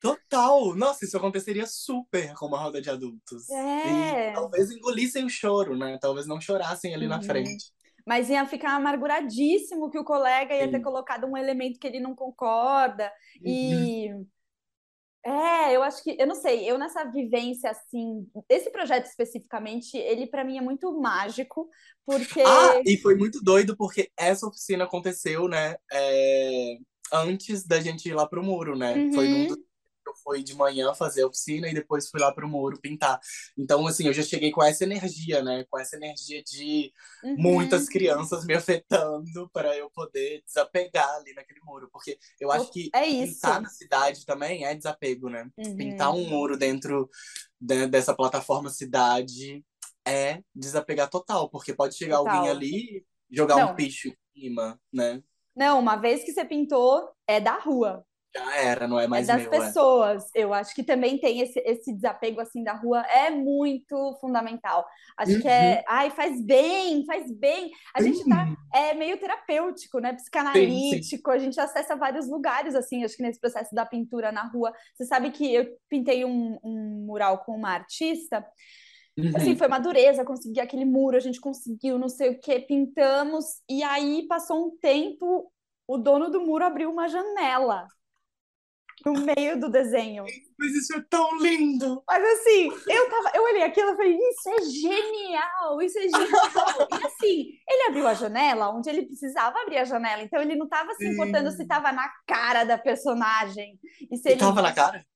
Total! 0.00 0.74
Nossa, 0.74 1.04
isso 1.04 1.16
aconteceria 1.16 1.66
super 1.66 2.34
com 2.34 2.46
uma 2.46 2.58
roda 2.58 2.80
de 2.80 2.90
adultos. 2.90 3.48
É. 3.50 4.30
E 4.30 4.34
talvez 4.34 4.70
engolissem 4.70 5.24
o 5.24 5.30
choro, 5.30 5.76
né? 5.76 5.98
Talvez 6.00 6.26
não 6.26 6.40
chorassem 6.40 6.94
ali 6.94 7.04
uhum. 7.04 7.10
na 7.10 7.22
frente. 7.22 7.72
Mas 8.06 8.30
ia 8.30 8.46
ficar 8.46 8.76
amarguradíssimo 8.76 9.90
que 9.90 9.98
o 9.98 10.04
colega 10.04 10.54
ia 10.54 10.66
Sim. 10.66 10.70
ter 10.70 10.80
colocado 10.80 11.26
um 11.26 11.36
elemento 11.36 11.78
que 11.80 11.86
ele 11.86 11.98
não 11.98 12.14
concorda. 12.14 13.10
Uhum. 13.40 13.50
E 13.50 14.10
é, 15.26 15.74
eu 15.74 15.82
acho 15.82 16.04
que, 16.04 16.16
eu 16.18 16.26
não 16.26 16.36
sei, 16.36 16.70
eu 16.70 16.78
nessa 16.78 17.04
vivência 17.04 17.68
assim, 17.70 18.24
esse 18.48 18.70
projeto 18.70 19.06
especificamente, 19.06 19.96
ele 19.96 20.28
para 20.28 20.44
mim 20.44 20.56
é 20.56 20.60
muito 20.60 20.92
mágico, 21.00 21.68
porque. 22.04 22.40
Ah, 22.40 22.80
e 22.86 22.96
foi 22.98 23.16
muito 23.16 23.42
doido, 23.42 23.76
porque 23.76 24.08
essa 24.16 24.46
oficina 24.46 24.84
aconteceu, 24.84 25.48
né, 25.48 25.74
é, 25.92 26.76
antes 27.12 27.66
da 27.66 27.80
gente 27.80 28.08
ir 28.08 28.14
lá 28.14 28.24
pro 28.28 28.42
muro, 28.42 28.76
né? 28.76 28.94
Uhum. 28.94 29.12
Foi 29.12 29.28
num 29.28 29.46
dos 29.48 29.58
eu 30.08 30.14
fui 30.14 30.42
de 30.42 30.54
manhã 30.54 30.94
fazer 30.94 31.22
a 31.22 31.26
oficina 31.26 31.68
e 31.68 31.74
depois 31.74 32.08
fui 32.08 32.20
lá 32.20 32.32
pro 32.32 32.48
muro 32.48 32.80
pintar. 32.80 33.20
Então, 33.56 33.86
assim, 33.86 34.06
eu 34.06 34.12
já 34.12 34.22
cheguei 34.22 34.50
com 34.50 34.62
essa 34.62 34.84
energia, 34.84 35.42
né? 35.42 35.64
Com 35.70 35.78
essa 35.78 35.96
energia 35.96 36.42
de 36.42 36.92
uhum. 37.22 37.36
muitas 37.38 37.88
crianças 37.88 38.44
me 38.44 38.54
afetando 38.54 39.48
para 39.52 39.76
eu 39.76 39.90
poder 39.90 40.42
desapegar 40.46 41.08
ali 41.16 41.34
naquele 41.34 41.60
muro. 41.64 41.88
Porque 41.92 42.18
eu 42.40 42.50
acho 42.50 42.70
que 42.70 42.90
é 42.94 43.04
pintar 43.04 43.60
na 43.60 43.68
cidade 43.68 44.24
também 44.24 44.64
é 44.64 44.74
desapego, 44.74 45.28
né? 45.28 45.48
Uhum. 45.56 45.76
Pintar 45.76 46.14
um 46.14 46.28
muro 46.28 46.56
dentro 46.56 47.08
de, 47.60 47.86
dessa 47.86 48.14
plataforma 48.14 48.70
cidade 48.70 49.64
é 50.06 50.40
desapegar 50.54 51.10
total, 51.10 51.50
porque 51.50 51.74
pode 51.74 51.96
chegar 51.96 52.18
total. 52.18 52.36
alguém 52.36 52.50
ali 52.50 53.04
e 53.30 53.36
jogar 53.36 53.56
Não. 53.56 53.72
um 53.72 53.74
picho 53.74 54.08
em 54.08 54.40
cima, 54.40 54.80
né? 54.92 55.22
Não, 55.54 55.80
uma 55.80 55.96
vez 55.96 56.22
que 56.22 56.32
você 56.32 56.44
pintou, 56.44 57.10
é 57.26 57.40
da 57.40 57.58
rua 57.58 58.04
já 58.36 58.56
era, 58.56 58.88
não 58.88 58.98
é 58.98 59.06
mais 59.06 59.28
é 59.28 59.32
das 59.32 59.42
meu, 59.42 59.50
pessoas. 59.50 60.24
É. 60.34 60.44
Eu 60.44 60.52
acho 60.52 60.74
que 60.74 60.82
também 60.82 61.18
tem 61.18 61.40
esse, 61.40 61.58
esse 61.60 61.92
desapego 61.92 62.40
assim 62.40 62.62
da 62.62 62.74
rua 62.74 63.00
é 63.02 63.30
muito 63.30 64.16
fundamental. 64.20 64.86
Acho 65.16 65.32
uhum. 65.32 65.40
que 65.40 65.48
é, 65.48 65.76
uhum. 65.76 65.84
ai, 65.88 66.10
faz 66.10 66.44
bem, 66.44 67.04
faz 67.06 67.30
bem. 67.32 67.70
A 67.94 68.00
uhum. 68.00 68.06
gente 68.06 68.28
tá 68.28 68.46
é 68.74 68.94
meio 68.94 69.18
terapêutico, 69.18 69.98
né? 69.98 70.12
Psicanalítico, 70.12 71.30
sim, 71.32 71.38
sim. 71.38 71.44
a 71.44 71.44
gente 71.44 71.60
acessa 71.60 71.96
vários 71.96 72.28
lugares 72.28 72.74
assim, 72.74 73.04
acho 73.04 73.16
que 73.16 73.22
nesse 73.22 73.40
processo 73.40 73.74
da 73.74 73.86
pintura 73.86 74.30
na 74.30 74.44
rua. 74.48 74.72
Você 74.94 75.04
sabe 75.04 75.30
que 75.30 75.54
eu 75.54 75.66
pintei 75.88 76.24
um, 76.24 76.58
um 76.62 77.04
mural 77.06 77.38
com 77.38 77.52
uma 77.52 77.70
artista 77.70 78.44
Uhum. 79.18 79.32
Assim, 79.34 79.56
foi 79.56 79.66
uma 79.66 79.78
dureza 79.78 80.26
conseguir 80.26 80.60
aquele 80.60 80.84
muro, 80.84 81.16
a 81.16 81.20
gente 81.20 81.40
conseguiu, 81.40 81.98
não 81.98 82.08
sei 82.08 82.30
o 82.30 82.38
que, 82.38 82.60
pintamos, 82.60 83.46
e 83.68 83.82
aí 83.82 84.26
passou 84.28 84.66
um 84.66 84.76
tempo, 84.76 85.50
o 85.88 85.96
dono 85.96 86.30
do 86.30 86.42
muro 86.42 86.64
abriu 86.64 86.90
uma 86.90 87.08
janela 87.08 87.86
no 89.06 89.12
meio 89.12 89.60
do 89.60 89.70
desenho. 89.70 90.24
Mas 90.58 90.72
isso 90.72 90.96
é 90.96 91.04
tão 91.08 91.38
lindo! 91.38 92.02
Mas 92.08 92.24
assim, 92.24 92.68
eu 92.88 93.08
tava, 93.08 93.30
eu 93.36 93.44
olhei 93.44 93.62
aquilo 93.62 93.92
e 93.92 93.96
falei, 93.96 94.18
isso 94.18 94.50
é 94.50 94.62
genial, 94.62 95.80
isso 95.80 95.98
é 95.98 96.02
genial. 96.02 96.88
e 96.90 97.06
assim, 97.06 97.50
ele 97.68 97.88
abriu 97.88 98.08
a 98.08 98.14
janela 98.14 98.70
onde 98.70 98.90
ele 98.90 99.06
precisava 99.06 99.60
abrir 99.60 99.78
a 99.78 99.84
janela, 99.84 100.22
então 100.22 100.42
ele 100.42 100.56
não 100.56 100.68
tava 100.68 100.92
se 100.94 101.06
importando 101.06 101.52
se 101.52 101.64
tava 101.68 101.92
na 101.92 102.10
cara 102.26 102.64
da 102.64 102.76
personagem. 102.76 103.78
E 104.10 104.16
se 104.16 104.30
ele 104.30 104.40
tava 104.40 104.60
na 104.60 104.72
cara? 104.72 105.06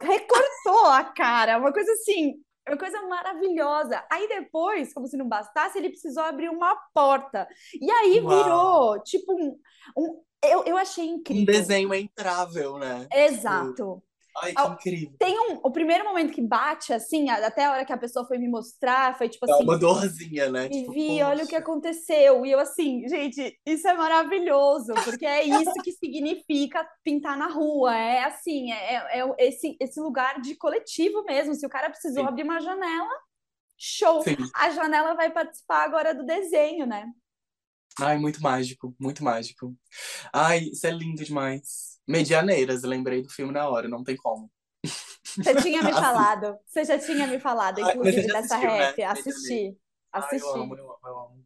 Recortou 0.00 0.86
a 0.86 1.02
cara, 1.02 1.58
uma 1.58 1.72
coisa 1.72 1.90
assim, 1.92 2.34
uma 2.68 2.78
coisa 2.78 3.02
maravilhosa. 3.08 4.04
Aí 4.10 4.28
depois, 4.28 4.94
como 4.94 5.08
se 5.08 5.16
não 5.16 5.28
bastasse, 5.28 5.78
ele 5.78 5.90
precisou 5.90 6.22
abrir 6.22 6.48
uma 6.48 6.76
porta. 6.94 7.48
E 7.80 7.90
aí 7.90 8.20
Uau. 8.20 8.36
virou, 8.36 9.02
tipo, 9.02 9.32
um, 9.32 9.58
um 9.96 10.22
eu, 10.52 10.64
eu 10.64 10.76
achei 10.76 11.06
incrível. 11.06 11.42
Um 11.42 11.46
desenho 11.46 11.94
entrável, 11.94 12.78
né? 12.78 13.06
Exato. 13.12 14.02
Ai, 14.36 14.52
que 14.52 14.62
incrível. 14.62 15.16
Tem 15.16 15.38
um, 15.38 15.60
o 15.62 15.70
primeiro 15.70 16.04
momento 16.04 16.32
que 16.32 16.42
bate, 16.42 16.92
assim, 16.92 17.30
até 17.30 17.64
a 17.64 17.70
hora 17.70 17.84
que 17.84 17.92
a 17.92 17.96
pessoa 17.96 18.26
foi 18.26 18.36
me 18.36 18.48
mostrar, 18.48 19.16
foi 19.16 19.28
tipo 19.28 19.46
Dá 19.46 19.54
assim. 19.54 19.62
uma 19.62 19.78
dorzinha, 19.78 20.50
né? 20.50 20.66
E 20.66 20.80
tipo, 20.80 20.92
vi, 20.92 21.22
olha 21.22 21.44
o 21.44 21.46
que 21.46 21.54
aconteceu. 21.54 22.44
E 22.44 22.50
eu, 22.50 22.58
assim, 22.58 23.08
gente, 23.08 23.56
isso 23.64 23.86
é 23.86 23.94
maravilhoso, 23.94 24.92
porque 25.04 25.24
é 25.24 25.44
isso 25.44 25.72
que 25.84 25.92
significa 25.92 26.84
pintar 27.04 27.36
na 27.36 27.46
rua. 27.46 27.96
É 27.96 28.24
assim, 28.24 28.72
é, 28.72 28.94
é, 28.96 29.20
é 29.20 29.48
esse, 29.48 29.76
esse 29.80 30.00
lugar 30.00 30.40
de 30.40 30.56
coletivo 30.56 31.22
mesmo. 31.24 31.54
Se 31.54 31.64
o 31.64 31.70
cara 31.70 31.88
precisou 31.88 32.24
Sim. 32.24 32.28
abrir 32.28 32.42
uma 32.42 32.60
janela, 32.60 33.14
Show! 33.76 34.22
Sim. 34.22 34.36
A 34.54 34.70
Janela 34.70 35.14
vai 35.14 35.30
participar 35.30 35.84
agora 35.84 36.14
do 36.14 36.24
desenho, 36.24 36.86
né? 36.86 37.06
Ai, 38.00 38.18
muito 38.18 38.42
mágico, 38.42 38.94
muito 38.98 39.22
mágico. 39.22 39.74
Ai, 40.32 40.60
isso 40.72 40.86
é 40.86 40.90
lindo 40.90 41.24
demais. 41.24 41.98
Medianeiras, 42.06 42.82
lembrei 42.82 43.22
do 43.22 43.30
filme 43.30 43.52
na 43.52 43.68
hora, 43.68 43.88
não 43.88 44.02
tem 44.02 44.16
como. 44.16 44.50
Você 45.24 45.54
tinha 45.62 45.82
me 45.82 45.90
Assim. 45.92 46.00
falado. 46.00 46.58
Você 46.66 46.84
já 46.84 46.98
tinha 46.98 47.26
me 47.26 47.38
falado, 47.38 47.80
inclusive, 47.80 48.26
dessa 48.26 48.56
assistiu, 48.56 48.70
né? 48.70 48.78
rap. 48.78 49.02
Assisti. 49.02 49.76
Ai, 50.12 50.22
Assisti. 50.22 50.46
eu 50.46 50.54
amo, 50.54 50.76
eu 50.76 50.84
amo, 50.84 50.98
eu 51.06 51.18
amo. 51.18 51.44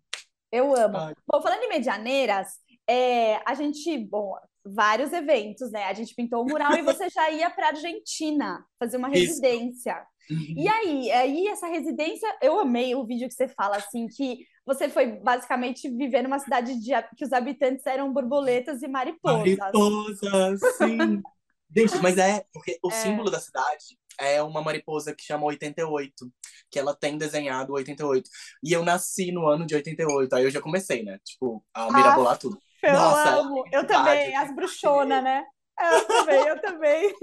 Eu 0.51 0.77
amo. 0.77 0.97
Ai. 0.97 1.15
Bom, 1.31 1.43
falando 1.43 1.63
em 1.63 1.69
Medianeiras, 1.69 2.49
é, 2.89 3.37
a 3.47 3.55
gente, 3.55 3.97
bom, 3.99 4.35
vários 4.65 5.13
eventos, 5.13 5.71
né? 5.71 5.85
A 5.85 5.93
gente 5.93 6.15
pintou 6.15 6.43
o 6.43 6.47
mural 6.47 6.75
e 6.75 6.83
você 6.83 7.09
já 7.09 7.31
ia 7.31 7.51
para 7.51 7.69
Argentina 7.69 8.65
fazer 8.79 8.97
uma 8.97 9.11
Isso. 9.11 9.27
residência. 9.27 10.03
Uhum. 10.31 10.55
E 10.57 10.69
aí, 10.69 11.11
aí 11.13 11.47
essa 11.49 11.67
residência, 11.69 12.29
eu 12.43 12.59
amei 12.61 12.95
o 12.95 13.05
vídeo 13.07 13.29
que 13.29 13.35
você 13.35 13.49
fala 13.49 13.77
assim 13.77 14.07
que 14.09 14.45
você 14.69 14.87
foi 14.91 15.07
basicamente 15.07 15.89
viver 15.89 16.21
numa 16.23 16.39
cidade 16.39 16.79
de, 16.79 16.91
que 17.17 17.25
os 17.25 17.33
habitantes 17.33 17.87
eram 17.87 18.13
borboletas 18.13 18.83
e 18.83 18.89
mariposas. 18.89 19.57
Mariposa, 19.57 20.57
sim. 20.77 21.23
Gente, 21.75 21.97
mas 22.03 22.19
é, 22.19 22.45
porque 22.53 22.79
o 22.83 22.89
É. 22.91 22.93
símbolo 22.93 23.31
da 23.31 23.41
cidade 23.41 23.99
é 24.21 24.43
uma 24.43 24.61
mariposa 24.63 25.15
que 25.15 25.23
chama 25.23 25.47
88, 25.47 26.31
que 26.71 26.79
ela 26.79 26.95
tem 26.95 27.17
desenhado 27.17 27.73
88. 27.73 28.29
E 28.63 28.73
eu 28.73 28.85
nasci 28.85 29.33
no 29.33 29.47
ano 29.47 29.65
de 29.67 29.75
88, 29.75 30.35
aí 30.35 30.45
eu 30.45 30.51
já 30.51 30.61
comecei, 30.61 31.03
né? 31.03 31.19
Tipo, 31.25 31.65
a 31.73 31.91
mirabolar 31.91 32.37
tudo. 32.39 32.59
Eu 32.83 32.93
Nossa, 32.93 33.31
amo. 33.37 33.65
Eu 33.73 33.87
também, 33.87 34.37
as 34.37 34.55
bruxonas, 34.55 35.23
né? 35.23 35.45
Eu 35.81 36.05
também, 36.07 36.47
eu 36.47 36.61
também. 36.61 37.15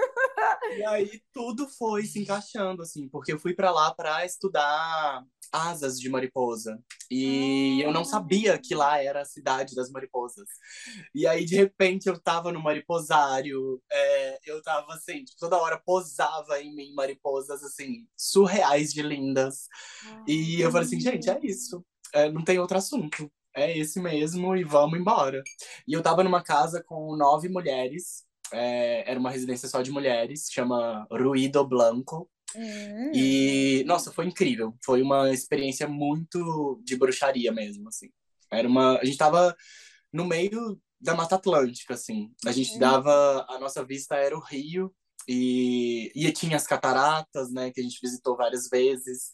E 0.78 0.86
aí 0.86 1.22
tudo 1.34 1.68
foi 1.68 2.04
se 2.06 2.20
encaixando, 2.20 2.82
assim, 2.82 3.10
porque 3.10 3.34
eu 3.34 3.40
fui 3.40 3.54
pra 3.54 3.72
lá 3.72 3.94
pra 3.94 4.26
estudar 4.26 5.24
asas 5.52 6.00
de 6.00 6.10
mariposa. 6.10 6.82
E 7.10 7.82
eu 7.82 7.92
não 7.92 8.04
sabia 8.04 8.58
que 8.58 8.74
lá 8.74 9.02
era 9.02 9.22
a 9.22 9.26
cidade 9.26 9.76
das 9.76 9.92
mariposas. 9.92 10.48
E 11.14 11.28
aí, 11.28 11.46
de 11.46 11.56
repente, 11.56 12.08
eu 12.08 12.20
tava 12.20 12.52
no 12.52 12.62
mariposário, 12.62 13.82
é, 13.92 14.40
eu 14.46 14.62
tava 14.62 14.94
assim, 14.94 15.24
tipo, 15.24 15.40
toda 15.40 15.58
hora 15.58 15.82
posava 15.86 16.60
em 16.62 16.74
mim 16.76 16.94
mariposas, 16.94 17.64
assim, 17.64 18.08
surreais 18.18 18.94
de 18.94 19.02
lindas. 19.02 19.68
E 20.28 20.62
eu 20.62 20.72
falei 20.72 20.88
assim, 20.88 21.00
gente, 21.00 21.30
é 21.30 21.40
isso. 21.44 21.86
É, 22.14 22.30
não 22.32 22.44
tem 22.44 22.60
outro 22.60 22.78
assunto. 22.78 23.32
É 23.56 23.78
esse 23.78 24.02
mesmo 24.02 24.56
e 24.56 24.64
vamos 24.64 25.00
embora. 25.00 25.42
E 25.88 25.94
eu 25.94 26.02
tava 26.02 26.24
numa 26.24 26.44
casa 26.44 26.84
com 26.84 27.16
nove 27.16 27.48
mulheres. 27.48 28.26
É, 28.56 29.10
era 29.10 29.20
uma 29.20 29.30
residência 29.32 29.68
só 29.68 29.82
de 29.82 29.92
mulheres, 29.92 30.48
chama 30.52 31.06
Ruido 31.12 31.66
Blanco. 31.68 32.30
Hum. 32.56 33.12
E, 33.14 33.84
nossa, 33.86 34.12
foi 34.12 34.26
incrível. 34.26 34.74
Foi 34.84 35.02
uma 35.02 35.32
experiência 35.34 35.88
muito 35.88 36.80
de 36.84 36.96
bruxaria 36.96 37.52
mesmo, 37.52 37.90
assim. 37.90 38.10
Era 38.52 38.68
uma... 38.68 38.98
A 39.00 39.06
gente 39.06 39.18
tava 39.18 39.56
no 40.14 40.26
meio 40.26 40.80
da 41.02 41.14
Mata 41.14 41.36
Atlântica, 41.36 41.94
assim. 41.94 42.32
A 42.46 42.52
gente 42.52 42.74
Uhum. 42.74 42.80
dava... 42.80 43.46
A 43.50 43.60
nossa 43.60 43.84
vista 43.84 44.16
era 44.16 44.36
o 44.38 44.40
rio 44.42 44.94
e, 45.28 46.12
e 46.16 46.32
tinha 46.32 46.56
as 46.56 46.66
cataratas, 46.66 47.52
né? 47.52 47.72
Que 47.72 47.82
a 47.82 47.84
gente 47.84 48.00
visitou 48.02 48.38
várias 48.38 48.70
vezes. 48.70 49.32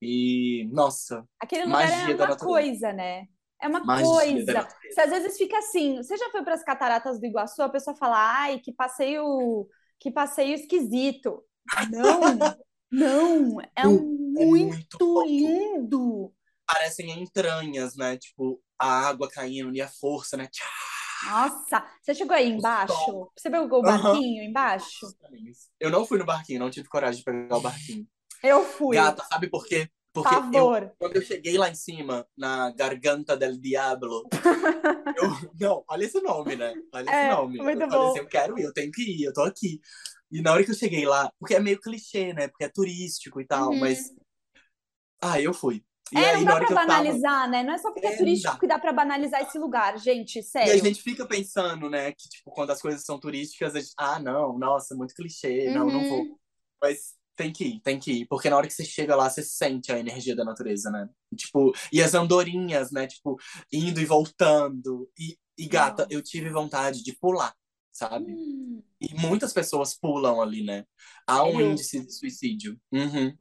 E, 0.00 0.68
nossa, 0.72 1.24
Aquele 1.40 1.64
lugar 1.64 1.88
magia 1.88 2.14
é 2.14 2.16
uma 2.16 2.36
coisa, 2.36 2.92
né? 2.92 3.26
É 3.60 3.68
uma 3.68 3.84
coisa. 3.84 4.68
Você 4.90 5.00
às 5.00 5.10
vezes 5.10 5.36
fica 5.38 5.58
assim, 5.58 5.96
você 5.96 6.16
já 6.16 6.30
foi 6.30 6.42
para 6.42 6.54
as 6.54 6.64
cataratas 6.64 7.18
do 7.18 7.26
Iguaçu, 7.26 7.62
a 7.62 7.68
pessoa 7.68 7.96
fala, 7.96 8.16
ai, 8.18 8.58
que 8.58 8.72
passeio, 8.72 9.66
que 9.98 10.10
passeio 10.10 10.54
esquisito. 10.54 11.42
Não, 11.90 12.20
não, 12.90 13.60
é 13.74 13.86
um 13.86 14.34
É 14.38 14.44
muito 14.44 14.84
muito 14.98 15.24
lindo. 15.24 16.32
Parecem 16.66 17.10
entranhas, 17.10 17.96
né? 17.96 18.16
Tipo, 18.16 18.60
a 18.78 19.08
água 19.08 19.28
caindo 19.28 19.74
e 19.74 19.80
a 19.80 19.88
força, 19.88 20.36
né? 20.36 20.48
Nossa, 21.26 21.86
você 22.02 22.14
chegou 22.14 22.36
aí 22.36 22.48
embaixo? 22.48 23.30
Você 23.36 23.50
pegou 23.50 23.78
o 23.78 23.82
barquinho 23.82 24.42
embaixo? 24.42 25.06
Eu 25.80 25.90
não 25.90 26.04
fui 26.04 26.18
no 26.18 26.26
barquinho, 26.26 26.60
não 26.60 26.70
tive 26.70 26.88
coragem 26.88 27.18
de 27.18 27.24
pegar 27.24 27.56
o 27.56 27.60
barquinho. 27.60 28.06
Eu 28.42 28.62
fui. 28.62 28.96
Gata, 28.96 29.24
sabe 29.24 29.48
por 29.48 29.66
quê? 29.66 29.88
Porque 30.14 30.34
eu, 30.52 30.78
quando 30.98 31.16
eu 31.16 31.22
cheguei 31.22 31.58
lá 31.58 31.68
em 31.70 31.74
cima, 31.74 32.26
na 32.36 32.70
Garganta 32.72 33.36
del 33.36 33.58
Diablo, 33.58 34.30
eu, 35.14 35.28
não, 35.60 35.84
olha 35.88 36.04
esse 36.04 36.20
nome, 36.20 36.56
né? 36.56 36.74
Olha 36.92 37.10
É, 37.10 37.14
esse 37.16 37.26
nome. 37.26 37.58
muito 37.58 37.78
eu 37.78 37.88
falei 37.88 38.08
bom. 38.08 38.10
assim, 38.10 38.20
eu 38.20 38.28
quero 38.28 38.58
ir, 38.58 38.64
eu 38.64 38.72
tenho 38.72 38.92
que 38.92 39.02
ir, 39.02 39.24
eu 39.24 39.32
tô 39.32 39.42
aqui. 39.42 39.80
E 40.30 40.42
na 40.42 40.52
hora 40.52 40.64
que 40.64 40.70
eu 40.72 40.74
cheguei 40.76 41.06
lá, 41.06 41.32
porque 41.38 41.54
é 41.54 41.60
meio 41.60 41.80
clichê, 41.80 42.32
né? 42.34 42.48
Porque 42.48 42.64
é 42.64 42.68
turístico 42.68 43.40
e 43.40 43.46
tal, 43.46 43.72
Uhum. 43.72 43.80
mas. 43.80 44.12
Ah, 45.20 45.40
eu 45.40 45.52
fui. 45.54 45.84
E 46.12 46.16
É, 46.16 46.32
aí, 46.32 46.44
não 46.44 46.44
dá 46.44 46.56
pra 46.56 46.70
eu 46.74 46.78
tava. 46.86 46.86
banalizar, 46.86 47.50
né? 47.50 47.62
Não 47.62 47.74
é 47.74 47.78
só 47.78 47.90
porque 47.92 48.06
é 48.06 48.12
É, 48.12 48.16
turístico 48.16 48.52
dá. 48.54 48.60
que 48.60 48.66
dá 48.68 48.78
pra 48.78 48.92
banalizar 48.92 49.40
esse 49.42 49.58
lugar, 49.58 49.98
gente, 49.98 50.42
E 50.62 50.70
a 50.70 50.76
sério. 50.76 50.82
gente 50.84 51.02
fica 51.02 51.26
pensando, 51.26 51.90
né, 51.90 52.12
que, 52.12 52.28
tipo, 52.28 52.50
quando 52.50 52.70
as 52.70 52.80
coisas 52.80 53.04
são 53.04 53.18
turísticas, 53.20 53.74
a 53.74 53.80
gente, 53.80 53.92
ah, 53.98 54.18
não, 54.18 54.58
nossa, 54.58 54.94
muito 54.94 55.14
clichê, 55.14 55.70
não, 55.70 55.90
não 55.90 56.04
vou. 56.04 56.30
Uhum. 56.30 56.38
Mas 56.82 57.14
tem 57.36 57.52
que 57.52 57.64
ir, 57.64 57.80
tem 57.80 57.98
que 57.98 58.12
ir, 58.12 58.26
porque 58.26 58.48
na 58.50 58.56
hora 58.56 58.66
que 58.66 58.72
você 58.74 58.84
chega 58.84 59.16
lá, 59.16 59.28
você 59.28 59.42
sente 59.42 59.92
a 59.92 59.98
energia 59.98 60.36
da 60.36 60.44
natureza, 60.44 60.90
né? 60.90 61.08
Tipo, 61.36 61.72
e 61.92 62.02
as 62.02 62.14
andorinhas, 62.14 62.90
né, 62.92 63.06
tipo, 63.06 63.36
indo 63.72 64.00
e 64.00 64.04
voltando. 64.04 65.10
E, 65.18 65.36
e 65.58 65.66
gata, 65.68 66.06
eu 66.10 66.22
tive 66.22 66.50
vontade 66.50 67.02
de 67.02 67.12
pular, 67.18 67.54
sabe? 67.92 68.32
Hum, 68.32 68.82
E 69.00 69.14
muitas 69.14 69.52
pessoas 69.52 69.94
pulam 69.94 70.40
ali, 70.40 70.64
né? 70.64 70.84
Há 71.26 71.44
um 71.44 71.60
índice 71.60 72.04
de 72.04 72.12
suicídio. 72.12 72.78
Uhum. 72.92 73.34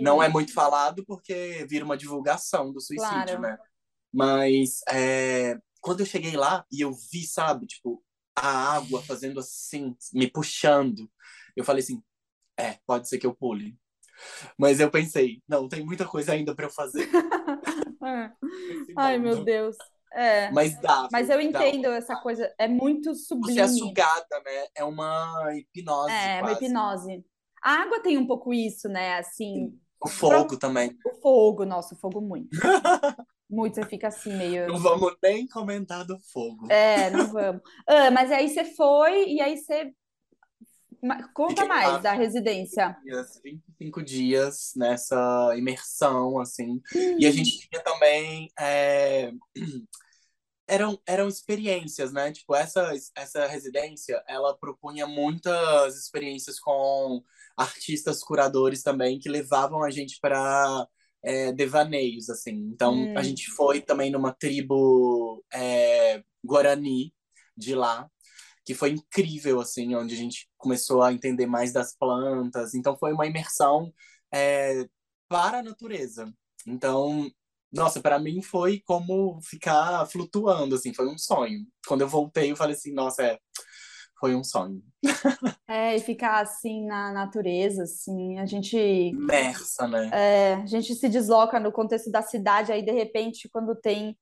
Não 0.00 0.22
é 0.22 0.28
muito 0.28 0.52
falado 0.52 1.04
porque 1.06 1.66
vira 1.68 1.84
uma 1.84 1.96
divulgação 1.96 2.72
do 2.72 2.80
suicídio, 2.80 3.10
Claro. 3.10 3.40
né? 3.40 3.58
Mas 4.12 4.80
é, 4.88 5.58
quando 5.80 6.00
eu 6.00 6.06
cheguei 6.06 6.36
lá 6.36 6.64
e 6.72 6.80
eu 6.80 6.92
vi, 7.12 7.26
sabe, 7.26 7.66
tipo, 7.66 8.02
a 8.34 8.74
água 8.74 9.02
fazendo 9.02 9.40
assim, 9.40 9.94
me 10.12 10.30
puxando, 10.30 11.10
eu 11.56 11.64
falei 11.64 11.82
assim, 11.82 12.02
é, 12.58 12.78
pode 12.86 13.08
ser 13.08 13.18
que 13.18 13.26
eu 13.26 13.34
pule. 13.34 13.76
Mas 14.58 14.80
eu 14.80 14.90
pensei, 14.90 15.40
não, 15.48 15.68
tem 15.68 15.84
muita 15.84 16.04
coisa 16.04 16.32
ainda 16.32 16.54
pra 16.54 16.66
eu 16.66 16.70
fazer. 16.70 17.08
É. 18.00 18.30
Ai, 18.96 19.18
meu. 19.18 19.44
Deus. 19.44 19.76
É. 20.12 20.50
Mas 20.52 20.80
dá. 20.80 21.08
Mas 21.10 21.28
eu 21.28 21.36
Dá. 21.36 21.42
entendo 21.42 21.88
essa 21.88 22.14
coisa, 22.16 22.50
é 22.56 22.68
muito 22.68 23.12
Você 23.12 23.20
é 23.20 23.66
sublime. 23.66 23.68
sugada, 23.68 24.40
né? 24.44 24.66
É 24.76 24.84
uma 24.84 25.52
hipnose 25.54 26.12
É, 26.12 26.34
uma 26.40 26.50
quase. 26.50 26.64
hipnose. 26.64 27.24
A 27.62 27.72
água 27.82 28.00
tem 28.00 28.16
um 28.16 28.26
pouco 28.26 28.54
isso, 28.54 28.88
né? 28.88 29.18
Assim, 29.18 29.76
O 30.00 30.08
fogo 30.08 30.56
também. 30.56 30.96
o 31.04 31.20
fogo, 31.20 31.64
nossa, 31.66 31.94
o 31.94 31.98
fogo 31.98 32.20
muito. 32.20 32.50
Muito, 33.50 33.76
você 33.76 33.86
fica 33.86 34.08
assim 34.08 34.36
meio. 34.36 34.68
Não 34.68 34.78
vamos 34.78 35.16
nem 35.22 35.48
comentar 35.48 36.04
do 36.04 36.18
fogo. 36.20 36.70
É, 36.70 37.08
não 37.08 37.28
vamos. 37.28 37.62
Ah, 37.86 38.10
mas 38.10 38.30
aí 38.30 38.46
você 38.46 38.62
foi 38.62 39.24
e 39.26 39.40
aí 39.40 39.56
você. 39.56 39.90
Conta 41.34 41.64
mais 41.64 42.02
da 42.02 42.12
residência. 42.12 42.96
dias, 43.04 43.40
25 43.44 44.02
dias 44.02 44.72
nessa 44.76 45.54
imersão, 45.56 46.38
assim. 46.38 46.80
E 47.18 47.26
a 47.26 47.30
gente 47.30 47.68
tinha 47.68 47.82
também. 47.82 48.50
é, 48.58 49.32
Eram, 50.70 51.00
eram 51.06 51.26
experiências, 51.28 52.12
né? 52.12 52.30
Tipo, 52.30 52.54
essa, 52.54 52.92
essa 53.16 53.46
residência, 53.46 54.22
ela 54.28 54.54
propunha 54.54 55.06
muitas 55.06 55.96
experiências 55.96 56.60
com 56.60 57.22
artistas 57.56 58.22
curadores 58.22 58.82
também, 58.82 59.18
que 59.18 59.30
levavam 59.30 59.82
a 59.82 59.88
gente 59.88 60.18
para 60.20 60.86
devaneios, 61.56 62.28
assim. 62.28 62.52
Então, 62.72 62.94
Hum. 62.94 63.14
a 63.16 63.22
gente 63.22 63.50
foi 63.52 63.80
também 63.80 64.10
numa 64.10 64.32
tribo 64.32 65.42
é, 65.52 66.22
Guarani 66.44 67.14
de 67.56 67.74
lá, 67.74 68.08
que 68.68 68.74
foi 68.74 68.90
incrível, 68.90 69.60
assim, 69.60 69.94
onde 69.94 70.14
a 70.14 70.18
gente 70.18 70.46
começou 70.58 71.02
a 71.02 71.10
entender 71.10 71.46
mais 71.46 71.72
das 71.72 71.96
plantas. 71.96 72.74
Então, 72.74 72.98
foi 72.98 73.14
uma 73.14 73.26
imersão 73.26 73.90
é, 74.30 74.84
para 75.26 75.60
a 75.60 75.62
natureza. 75.62 76.30
Então, 76.66 77.30
nossa, 77.72 77.98
para 77.98 78.18
mim 78.18 78.42
foi 78.42 78.82
como 78.84 79.40
ficar 79.40 80.04
flutuando, 80.04 80.74
assim, 80.74 80.92
foi 80.92 81.08
um 81.08 81.16
sonho. 81.16 81.64
Quando 81.86 82.02
eu 82.02 82.08
voltei, 82.10 82.50
eu 82.50 82.56
falei 82.56 82.76
assim, 82.76 82.92
nossa, 82.92 83.22
é, 83.22 83.38
foi 84.20 84.34
um 84.34 84.44
sonho. 84.44 84.82
É, 85.66 85.96
e 85.96 86.00
ficar 86.00 86.42
assim 86.42 86.84
na 86.84 87.10
natureza, 87.10 87.84
assim, 87.84 88.38
a 88.38 88.44
gente, 88.44 88.76
Imersa, 88.76 89.88
né? 89.88 90.10
é, 90.12 90.54
a 90.56 90.66
gente 90.66 90.94
se 90.94 91.08
desloca 91.08 91.58
no 91.58 91.72
contexto 91.72 92.10
da 92.10 92.20
cidade, 92.20 92.70
aí 92.70 92.82
de 92.82 92.92
repente, 92.92 93.48
quando 93.48 93.74
tem 93.74 94.14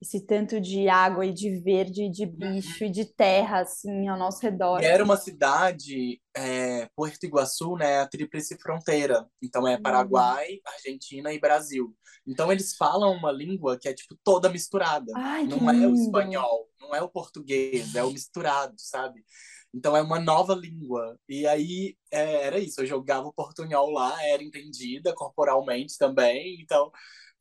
esse 0.00 0.20
tanto 0.20 0.60
de 0.60 0.88
água 0.88 1.24
e 1.24 1.32
de 1.32 1.58
verde, 1.60 2.04
e 2.04 2.10
de 2.10 2.26
bicho 2.26 2.84
e 2.84 2.90
de 2.90 3.04
terra, 3.04 3.60
assim, 3.60 4.08
ao 4.08 4.18
nosso 4.18 4.42
redor. 4.42 4.82
Era 4.82 5.02
uma 5.02 5.16
cidade, 5.16 6.20
é, 6.36 6.86
Puerto 6.94 7.24
Iguaçu, 7.24 7.76
né, 7.76 8.00
a 8.00 8.06
tríplice 8.06 8.58
fronteira. 8.58 9.26
Então 9.42 9.66
é 9.66 9.80
Paraguai, 9.80 10.58
Argentina 10.66 11.32
e 11.32 11.40
Brasil. 11.40 11.94
Então 12.26 12.52
eles 12.52 12.76
falam 12.76 13.12
uma 13.12 13.32
língua 13.32 13.78
que 13.78 13.88
é 13.88 13.94
tipo 13.94 14.16
toda 14.22 14.50
misturada. 14.50 15.12
Ai, 15.14 15.46
não 15.46 15.70
é 15.70 15.86
o 15.86 15.94
espanhol, 15.94 16.68
não 16.78 16.94
é 16.94 17.00
o 17.00 17.08
português, 17.08 17.94
é 17.94 18.02
o 18.02 18.10
misturado, 18.10 18.74
sabe? 18.76 19.24
Então 19.72 19.96
é 19.96 20.02
uma 20.02 20.20
nova 20.20 20.54
língua. 20.54 21.18
E 21.28 21.46
aí 21.46 21.96
é, 22.10 22.46
era 22.46 22.58
isso, 22.58 22.82
eu 22.82 22.86
jogava 22.86 23.28
o 23.28 23.32
portunhol 23.32 23.90
lá, 23.90 24.22
era 24.26 24.42
entendida 24.42 25.14
corporalmente 25.14 25.96
também, 25.96 26.60
então 26.60 26.90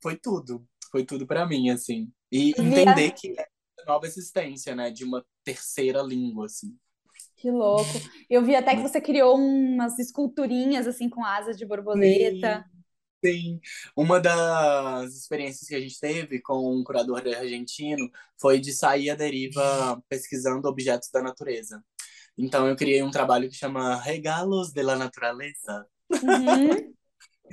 foi 0.02 0.15
tudo. 0.15 0.63
Foi 0.95 1.03
tudo 1.03 1.27
para 1.27 1.45
mim, 1.45 1.71
assim. 1.71 2.10
E 2.31 2.51
entender 2.51 3.12
que 3.12 3.27
é 3.38 3.45
uma 3.77 3.95
nova 3.95 4.08
existência, 4.08 4.73
né, 4.73 4.89
de 4.89 5.03
uma 5.03 5.25
terceira 5.43 6.01
língua, 6.01 6.45
assim. 6.45 6.73
Que 7.36 7.51
louco. 7.51 7.91
Eu 8.29 8.41
vi 8.45 8.55
até 8.55 8.77
que 8.77 8.81
você 8.81 9.01
criou 9.01 9.36
umas 9.36 9.99
esculturinhas 9.99 10.88
assim 10.88 11.10
com 11.10 11.21
asas 11.21 11.58
de 11.58 11.65
borboleta. 11.65 12.63
Sim, 13.21 13.60
uma 13.93 14.21
das 14.21 15.13
experiências 15.13 15.67
que 15.67 15.75
a 15.75 15.81
gente 15.81 15.99
teve 15.99 16.41
com 16.41 16.73
um 16.73 16.81
curador 16.81 17.17
argentino 17.27 18.10
foi 18.39 18.58
de 18.58 18.71
sair 18.71 19.10
à 19.10 19.15
deriva 19.15 20.01
pesquisando 20.08 20.65
objetos 20.69 21.10
da 21.12 21.21
natureza. 21.21 21.84
Então 22.38 22.65
eu 22.69 22.75
criei 22.77 23.03
um 23.03 23.12
trabalho 23.12 23.49
que 23.49 23.55
chama 23.58 23.97
Regalos 23.97 24.71
de 24.71 24.81
la 24.81 24.95
Naturaleza. 24.95 25.86
Uhum. 26.10 26.94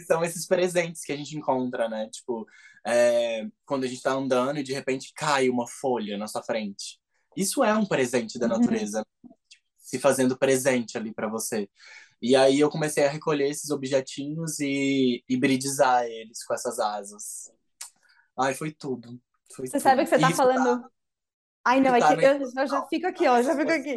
que 0.02 0.06
são 0.06 0.24
esses 0.24 0.46
presentes 0.46 1.04
que 1.04 1.12
a 1.12 1.16
gente 1.16 1.36
encontra, 1.36 1.88
né? 1.88 2.08
Tipo, 2.10 2.46
é, 2.84 3.46
quando 3.64 3.84
a 3.84 3.86
gente 3.86 4.02
tá 4.02 4.12
andando 4.12 4.58
e 4.58 4.62
de 4.62 4.72
repente 4.72 5.12
cai 5.14 5.48
uma 5.48 5.66
folha 5.66 6.18
na 6.18 6.26
sua 6.26 6.42
frente. 6.42 7.00
Isso 7.36 7.62
é 7.64 7.72
um 7.72 7.86
presente 7.86 8.38
da 8.38 8.46
uhum. 8.46 8.58
natureza, 8.58 9.06
uhum. 9.24 9.30
se 9.78 9.98
fazendo 9.98 10.36
presente 10.36 10.98
ali 10.98 11.14
para 11.14 11.28
você. 11.28 11.68
E 12.20 12.36
aí 12.36 12.60
eu 12.60 12.68
comecei 12.68 13.04
a 13.04 13.10
recolher 13.10 13.48
esses 13.48 13.70
objetinhos 13.70 14.60
e 14.60 15.24
hibridizar 15.28 16.04
eles 16.04 16.44
com 16.44 16.54
essas 16.54 16.78
asas. 16.78 17.50
Ai, 18.38 18.54
foi 18.54 18.72
tudo. 18.72 19.20
Foi 19.54 19.66
você 19.66 19.72
tudo. 19.72 19.82
sabe 19.82 20.04
que 20.04 20.10
você 20.10 20.18
tá 20.18 20.30
falando. 20.30 20.82
Tá... 20.82 20.88
Ai, 21.64 21.80
não, 21.80 21.94
é 21.94 22.00
que 22.00 22.24
eu, 22.24 22.40
eu, 22.40 22.66
já 22.66 22.86
fico 22.86 23.06
aqui, 23.06 23.26
ó, 23.26 23.40
já 23.40 23.56
fico 23.56 23.70
aqui. 23.70 23.94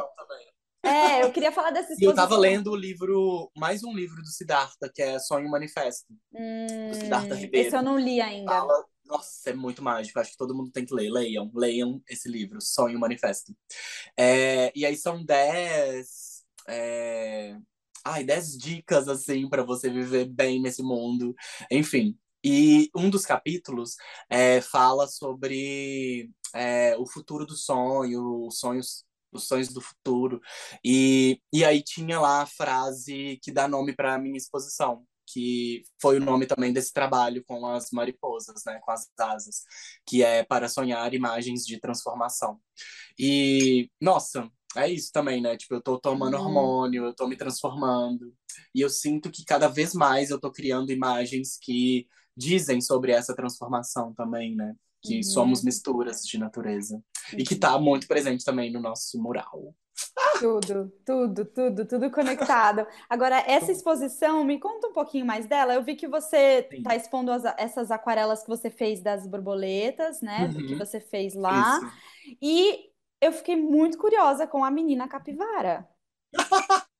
É, 0.85 1.23
eu 1.23 1.31
queria 1.31 1.51
falar 1.51 1.71
dessa 1.71 1.93
exposição. 1.93 2.11
Eu 2.11 2.15
tava 2.15 2.37
lendo 2.37 2.71
o 2.71 2.75
livro, 2.75 3.51
mais 3.55 3.83
um 3.83 3.93
livro 3.93 4.21
do 4.21 4.27
Siddhartha, 4.27 4.91
que 4.93 5.01
é 5.01 5.19
Sonho 5.19 5.49
Manifesto. 5.49 6.13
Hum, 6.33 6.89
do 6.91 6.95
Siddhartha 6.95 7.35
Ribeiro. 7.35 7.67
Esse 7.67 7.75
eu 7.75 7.81
não 7.81 7.97
li 7.97 8.21
ainda. 8.21 8.51
Fala... 8.51 8.85
Nossa, 9.05 9.49
é 9.49 9.53
muito 9.53 9.83
mágico. 9.83 10.19
Acho 10.19 10.31
que 10.31 10.37
todo 10.37 10.55
mundo 10.55 10.71
tem 10.71 10.85
que 10.85 10.93
ler. 10.93 11.09
Leiam, 11.11 11.51
leiam 11.53 12.01
esse 12.09 12.29
livro, 12.29 12.59
Sonho 12.61 12.99
Manifesto. 12.99 13.55
É, 14.17 14.71
e 14.75 14.85
aí 14.85 14.95
são 14.95 15.23
dez. 15.23 16.43
É 16.67 17.55
ai, 18.05 18.23
10 18.23 18.57
dicas 18.57 19.07
assim 19.07 19.49
para 19.49 19.63
você 19.63 19.89
viver 19.89 20.25
bem 20.25 20.61
nesse 20.61 20.83
mundo. 20.83 21.35
Enfim. 21.71 22.17
E 22.43 22.91
um 22.95 23.09
dos 23.09 23.25
capítulos 23.25 23.95
é, 24.29 24.61
fala 24.61 25.07
sobre 25.07 26.29
é, 26.53 26.95
o 26.97 27.05
futuro 27.07 27.45
do 27.45 27.55
sonho, 27.55 28.45
os 28.45 28.59
sonhos 28.59 29.03
sonhos 29.39 29.69
do 29.69 29.81
futuro. 29.81 30.41
E, 30.83 31.39
e 31.53 31.63
aí 31.63 31.83
tinha 31.83 32.19
lá 32.19 32.41
a 32.41 32.45
frase 32.45 33.39
que 33.41 33.51
dá 33.51 33.67
nome 33.67 33.95
para 33.95 34.15
a 34.15 34.17
minha 34.17 34.37
exposição, 34.37 35.05
que 35.27 35.83
foi 36.01 36.17
o 36.17 36.23
nome 36.23 36.45
também 36.45 36.71
desse 36.71 36.93
trabalho 36.93 37.43
com 37.45 37.65
as 37.65 37.91
mariposas, 37.91 38.63
né, 38.65 38.79
com 38.83 38.91
as 38.91 39.09
asas, 39.19 39.63
que 40.05 40.23
é 40.23 40.43
para 40.43 40.69
sonhar 40.69 41.13
imagens 41.13 41.65
de 41.65 41.79
transformação. 41.79 42.59
E 43.17 43.89
nossa, 43.99 44.49
é 44.75 44.89
isso 44.89 45.11
também, 45.11 45.41
né? 45.41 45.55
Tipo, 45.57 45.75
eu 45.75 45.81
tô 45.81 45.99
tomando 45.99 46.37
uhum. 46.37 46.43
hormônio, 46.43 47.05
eu 47.05 47.15
tô 47.15 47.27
me 47.27 47.37
transformando. 47.37 48.33
E 48.73 48.81
eu 48.81 48.89
sinto 48.89 49.31
que 49.31 49.45
cada 49.45 49.67
vez 49.67 49.93
mais 49.93 50.29
eu 50.29 50.39
tô 50.39 50.51
criando 50.51 50.91
imagens 50.91 51.57
que 51.61 52.07
dizem 52.35 52.81
sobre 52.81 53.11
essa 53.11 53.35
transformação 53.35 54.13
também, 54.13 54.55
né? 54.55 54.75
Que 55.05 55.17
uhum. 55.17 55.23
somos 55.23 55.63
misturas 55.63 56.21
de 56.21 56.37
natureza. 56.37 56.95
Uhum. 56.95 57.39
E 57.39 57.43
que 57.43 57.55
tá 57.55 57.77
muito 57.77 58.07
presente 58.07 58.43
também 58.43 58.71
no 58.71 58.79
nosso 58.79 59.21
mural. 59.21 59.73
Tudo, 60.39 60.91
tudo, 61.05 61.45
tudo, 61.45 61.85
tudo 61.85 62.11
conectado. 62.11 62.85
Agora, 63.09 63.37
essa 63.47 63.71
exposição, 63.71 64.43
me 64.43 64.59
conta 64.59 64.87
um 64.87 64.93
pouquinho 64.93 65.25
mais 65.25 65.45
dela. 65.45 65.73
Eu 65.73 65.83
vi 65.83 65.95
que 65.95 66.07
você 66.07 66.67
está 66.71 66.95
expondo 66.95 67.31
as, 67.31 67.43
essas 67.57 67.91
aquarelas 67.91 68.41
que 68.41 68.49
você 68.49 68.69
fez 68.69 69.01
das 69.01 69.25
borboletas, 69.25 70.21
né? 70.21 70.47
Do 70.49 70.65
que 70.65 70.73
uhum. 70.73 70.79
você 70.79 70.99
fez 70.99 71.33
lá. 71.33 71.77
Isso. 71.77 72.37
E 72.41 72.89
eu 73.21 73.31
fiquei 73.31 73.55
muito 73.55 73.97
curiosa 73.97 74.45
com 74.45 74.63
a 74.63 74.71
menina 74.71 75.07
capivara. 75.07 75.87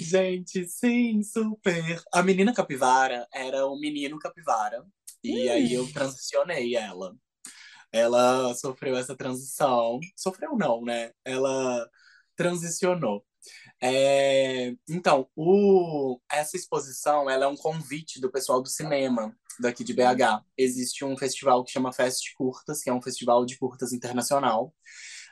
Gente, 0.00 0.64
sim, 0.66 1.22
super. 1.22 2.02
A 2.12 2.22
menina 2.22 2.54
capivara 2.54 3.26
era 3.32 3.66
o 3.66 3.78
menino 3.78 4.18
capivara. 4.18 4.86
E 5.22 5.48
aí 5.48 5.74
eu 5.74 5.90
transicionei 5.92 6.74
ela. 6.76 7.14
Ela 7.92 8.54
sofreu 8.54 8.96
essa 8.96 9.16
transição. 9.16 9.98
Sofreu 10.16 10.56
não, 10.56 10.82
né? 10.82 11.12
Ela 11.24 11.88
transicionou. 12.36 13.24
É... 13.82 14.74
Então, 14.88 15.28
o... 15.36 16.20
essa 16.30 16.56
exposição 16.56 17.28
ela 17.30 17.44
é 17.44 17.48
um 17.48 17.56
convite 17.56 18.20
do 18.20 18.30
pessoal 18.30 18.62
do 18.62 18.68
cinema 18.68 19.34
daqui 19.60 19.84
de 19.84 19.94
BH. 19.94 20.44
Existe 20.56 21.04
um 21.04 21.16
festival 21.16 21.64
que 21.64 21.72
chama 21.72 21.92
Fest 21.92 22.32
Curtas, 22.36 22.82
que 22.82 22.90
é 22.90 22.92
um 22.92 23.02
festival 23.02 23.44
de 23.44 23.58
curtas 23.58 23.92
internacional. 23.92 24.74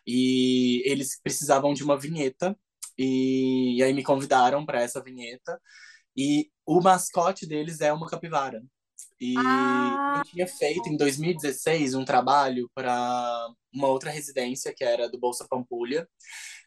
E 0.07 0.83
eles 0.87 1.21
precisavam 1.23 1.75
de 1.75 1.83
uma 1.85 1.99
vinheta. 1.99 2.57
E, 2.99 3.77
e 3.79 3.83
aí 3.83 3.93
me 3.93 4.05
convidaram 4.05 4.65
para 4.65 4.81
essa 4.83 5.03
vinheta. 5.03 5.61
E 6.17 6.51
o 6.65 6.81
mascote 6.81 7.47
deles 7.47 7.81
é 7.81 7.93
uma 7.93 8.09
capivara. 8.09 8.63
E 9.21 9.35
ah. 9.39 10.23
eu 10.25 10.31
tinha 10.31 10.47
feito 10.47 10.89
em 10.89 10.97
2016 10.97 11.95
um 11.95 12.05
trabalho 12.05 12.71
para 12.75 13.49
uma 13.73 13.89
outra 13.89 14.11
residência 14.11 14.75
que 14.75 14.85
era 14.85 15.09
do 15.09 15.19
Bolsa 15.19 15.47
Pampulha. 15.49 16.09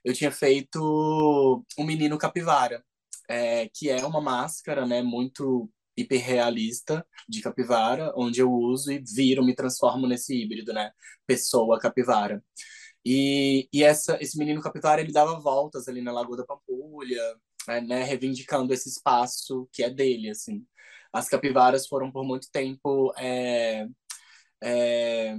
Eu 0.04 0.14
tinha 0.14 0.32
feito 0.32 1.64
um 1.78 1.84
menino 1.84 2.18
capivara, 2.18 2.84
é, 3.30 3.70
que 3.74 3.90
é 3.90 4.06
uma 4.06 4.22
máscara, 4.22 4.86
né, 4.86 5.02
muito 5.02 5.70
hiperrealista 5.98 7.06
de 7.28 7.42
capivara, 7.42 8.14
onde 8.16 8.42
eu 8.42 8.52
uso 8.52 8.92
e 8.92 9.00
viro, 9.00 9.44
me 9.44 9.54
transformo 9.54 10.08
nesse 10.08 10.34
híbrido, 10.36 10.74
né, 10.74 10.92
pessoa 11.28 11.80
capivara. 11.80 12.44
E, 13.06 13.68
e 13.74 13.84
essa, 13.84 14.18
esse 14.22 14.38
menino 14.38 14.62
capivara, 14.62 15.02
ele 15.02 15.12
dava 15.12 15.40
voltas 15.40 15.88
ali 15.88 16.02
na 16.02 16.12
Lagoa 16.12 16.38
da 16.38 16.46
Pampulha, 16.46 17.22
né, 17.68 17.82
né, 17.82 18.04
reivindicando 18.04 18.74
esse 18.74 18.90
espaço 18.90 19.68
que 19.72 19.84
é 19.84 19.90
dele, 19.90 20.30
assim. 20.30 20.66
As 21.12 21.28
capivaras 21.28 21.88
foram 21.88 22.12
por 22.12 22.24
muito 22.24 22.50
tempo 22.52 23.14
é, 23.18 23.88
é, 24.64 25.38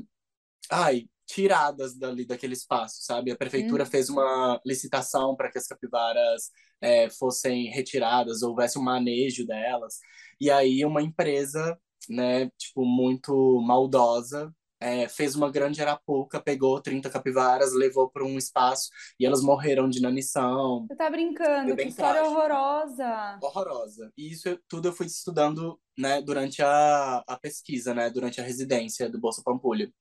ai, 0.70 1.08
tiradas 1.26 1.96
dali 1.96 2.26
daquele 2.26 2.54
espaço, 2.54 3.02
sabe? 3.02 3.30
A 3.30 3.36
prefeitura 3.36 3.84
hum. 3.84 3.86
fez 3.86 4.08
uma 4.08 4.60
licitação 4.66 5.36
para 5.36 5.50
que 5.50 5.58
as 5.58 5.66
capivaras 5.66 6.50
é, 6.80 7.08
fossem 7.10 7.70
retiradas, 7.70 8.42
houvesse 8.42 8.78
um 8.78 8.82
manejo 8.82 9.46
delas. 9.46 9.98
E 10.40 10.50
aí 10.50 10.84
uma 10.84 11.02
empresa, 11.02 11.78
né, 12.08 12.50
tipo, 12.58 12.84
muito 12.84 13.60
maldosa, 13.62 14.52
é, 14.80 15.06
fez 15.08 15.36
uma 15.36 15.50
grande 15.50 15.82
arapuca, 15.82 16.40
pegou 16.40 16.80
30 16.80 17.10
capivaras, 17.10 17.74
levou 17.74 18.10
para 18.10 18.24
um 18.24 18.38
espaço 18.38 18.88
e 19.18 19.26
elas 19.26 19.42
morreram 19.42 19.88
de 19.88 19.98
inanição. 19.98 20.86
Você 20.88 20.96
tá 20.96 21.10
brincando, 21.10 21.76
que 21.76 21.82
história 21.82 22.20
trágico. 22.20 22.38
horrorosa. 22.38 23.38
Horrorosa. 23.42 24.12
E 24.16 24.32
isso 24.32 24.58
tudo 24.66 24.88
eu 24.88 24.92
fui 24.92 25.06
estudando 25.06 25.78
né, 25.98 26.22
durante 26.22 26.62
a, 26.62 27.22
a 27.26 27.38
pesquisa, 27.38 27.92
né, 27.92 28.08
durante 28.08 28.40
a 28.40 28.44
residência 28.44 29.08
do 29.10 29.20
Bolsa 29.20 29.42
Pampulha. 29.44 29.92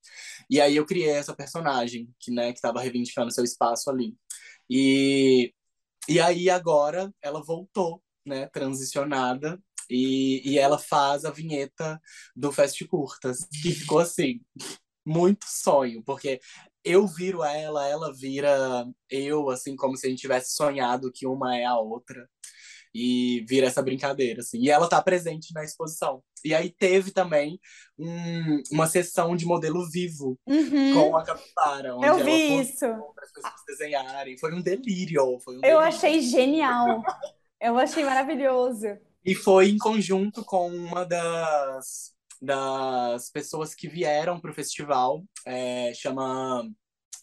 E 0.50 0.62
aí 0.62 0.78
eu 0.78 0.86
criei 0.86 1.10
essa 1.10 1.36
personagem 1.36 2.10
que 2.18 2.32
né, 2.32 2.52
que 2.52 2.58
estava 2.58 2.80
reivindicando 2.80 3.32
seu 3.32 3.44
espaço 3.44 3.90
ali. 3.90 4.16
E, 4.70 5.54
e 6.08 6.20
aí 6.22 6.50
agora 6.50 7.14
ela 7.22 7.44
voltou, 7.44 8.02
né, 8.26 8.48
transicionada 8.48 9.60
e, 9.90 10.42
e 10.52 10.60
ela 10.60 10.78
faz 10.78 11.26
a 11.26 11.32
vinheta 11.32 12.00
do 12.36 12.52
Fast 12.52 12.86
Curtas, 12.88 13.40
que 13.62 13.72
ficou 13.72 14.00
assim, 14.00 14.40
muito 15.06 15.46
sonho, 15.48 16.04
porque 16.04 16.40
eu 16.84 17.08
viro 17.08 17.44
ela, 17.44 17.88
ela 17.88 18.14
vira 18.14 18.86
eu, 19.10 19.50
assim, 19.50 19.76
como 19.76 19.98
se 19.98 20.08
a 20.08 20.10
gente 20.10 20.22
tivesse 20.22 20.56
sonhado 20.56 21.12
que 21.14 21.26
uma 21.26 21.58
é 21.58 21.66
a 21.66 21.78
outra. 21.78 22.28
E 22.92 23.46
vira 23.48 23.68
essa 23.68 23.84
brincadeira, 23.84 24.40
assim. 24.40 24.58
E 24.62 24.70
ela 24.72 24.90
tá 24.90 25.00
presente 25.00 25.54
na 25.54 25.64
exposição. 25.64 26.24
E 26.44 26.56
aí 26.56 26.72
teve 26.72 27.12
também 27.12 27.60
um, 28.00 28.64
uma 28.72 28.88
sessão 28.88 29.36
de 29.36 29.46
modelo 29.46 29.88
vivo 29.92 30.40
uhum. 30.48 30.94
com 30.96 31.16
a 31.16 31.24
capivara. 31.24 31.96
Onde 31.96 32.08
eu 32.08 32.26
vi 32.26 32.62
isso. 32.62 32.88
Para 32.88 33.26
as 33.26 33.32
pessoas 33.32 33.54
desenharem. 33.68 34.40
Foi 34.40 34.52
um 34.56 34.62
delírio. 34.62 35.40
Foi 35.40 35.54
um 35.54 35.58
eu 35.58 35.62
delírio. 35.62 35.80
achei 35.82 36.20
genial. 36.22 37.04
eu 37.62 37.78
achei 37.78 38.04
maravilhoso. 38.04 38.98
E 39.24 39.36
foi 39.36 39.70
em 39.70 39.78
conjunto 39.78 40.44
com 40.46 40.70
uma 40.70 41.06
das, 41.06 42.14
das 42.42 43.30
pessoas 43.30 43.76
que 43.76 43.88
vieram 43.88 44.40
para 44.40 44.52
o 44.52 44.54
festival, 44.54 45.24
é, 45.46 45.94
chama 45.94 46.64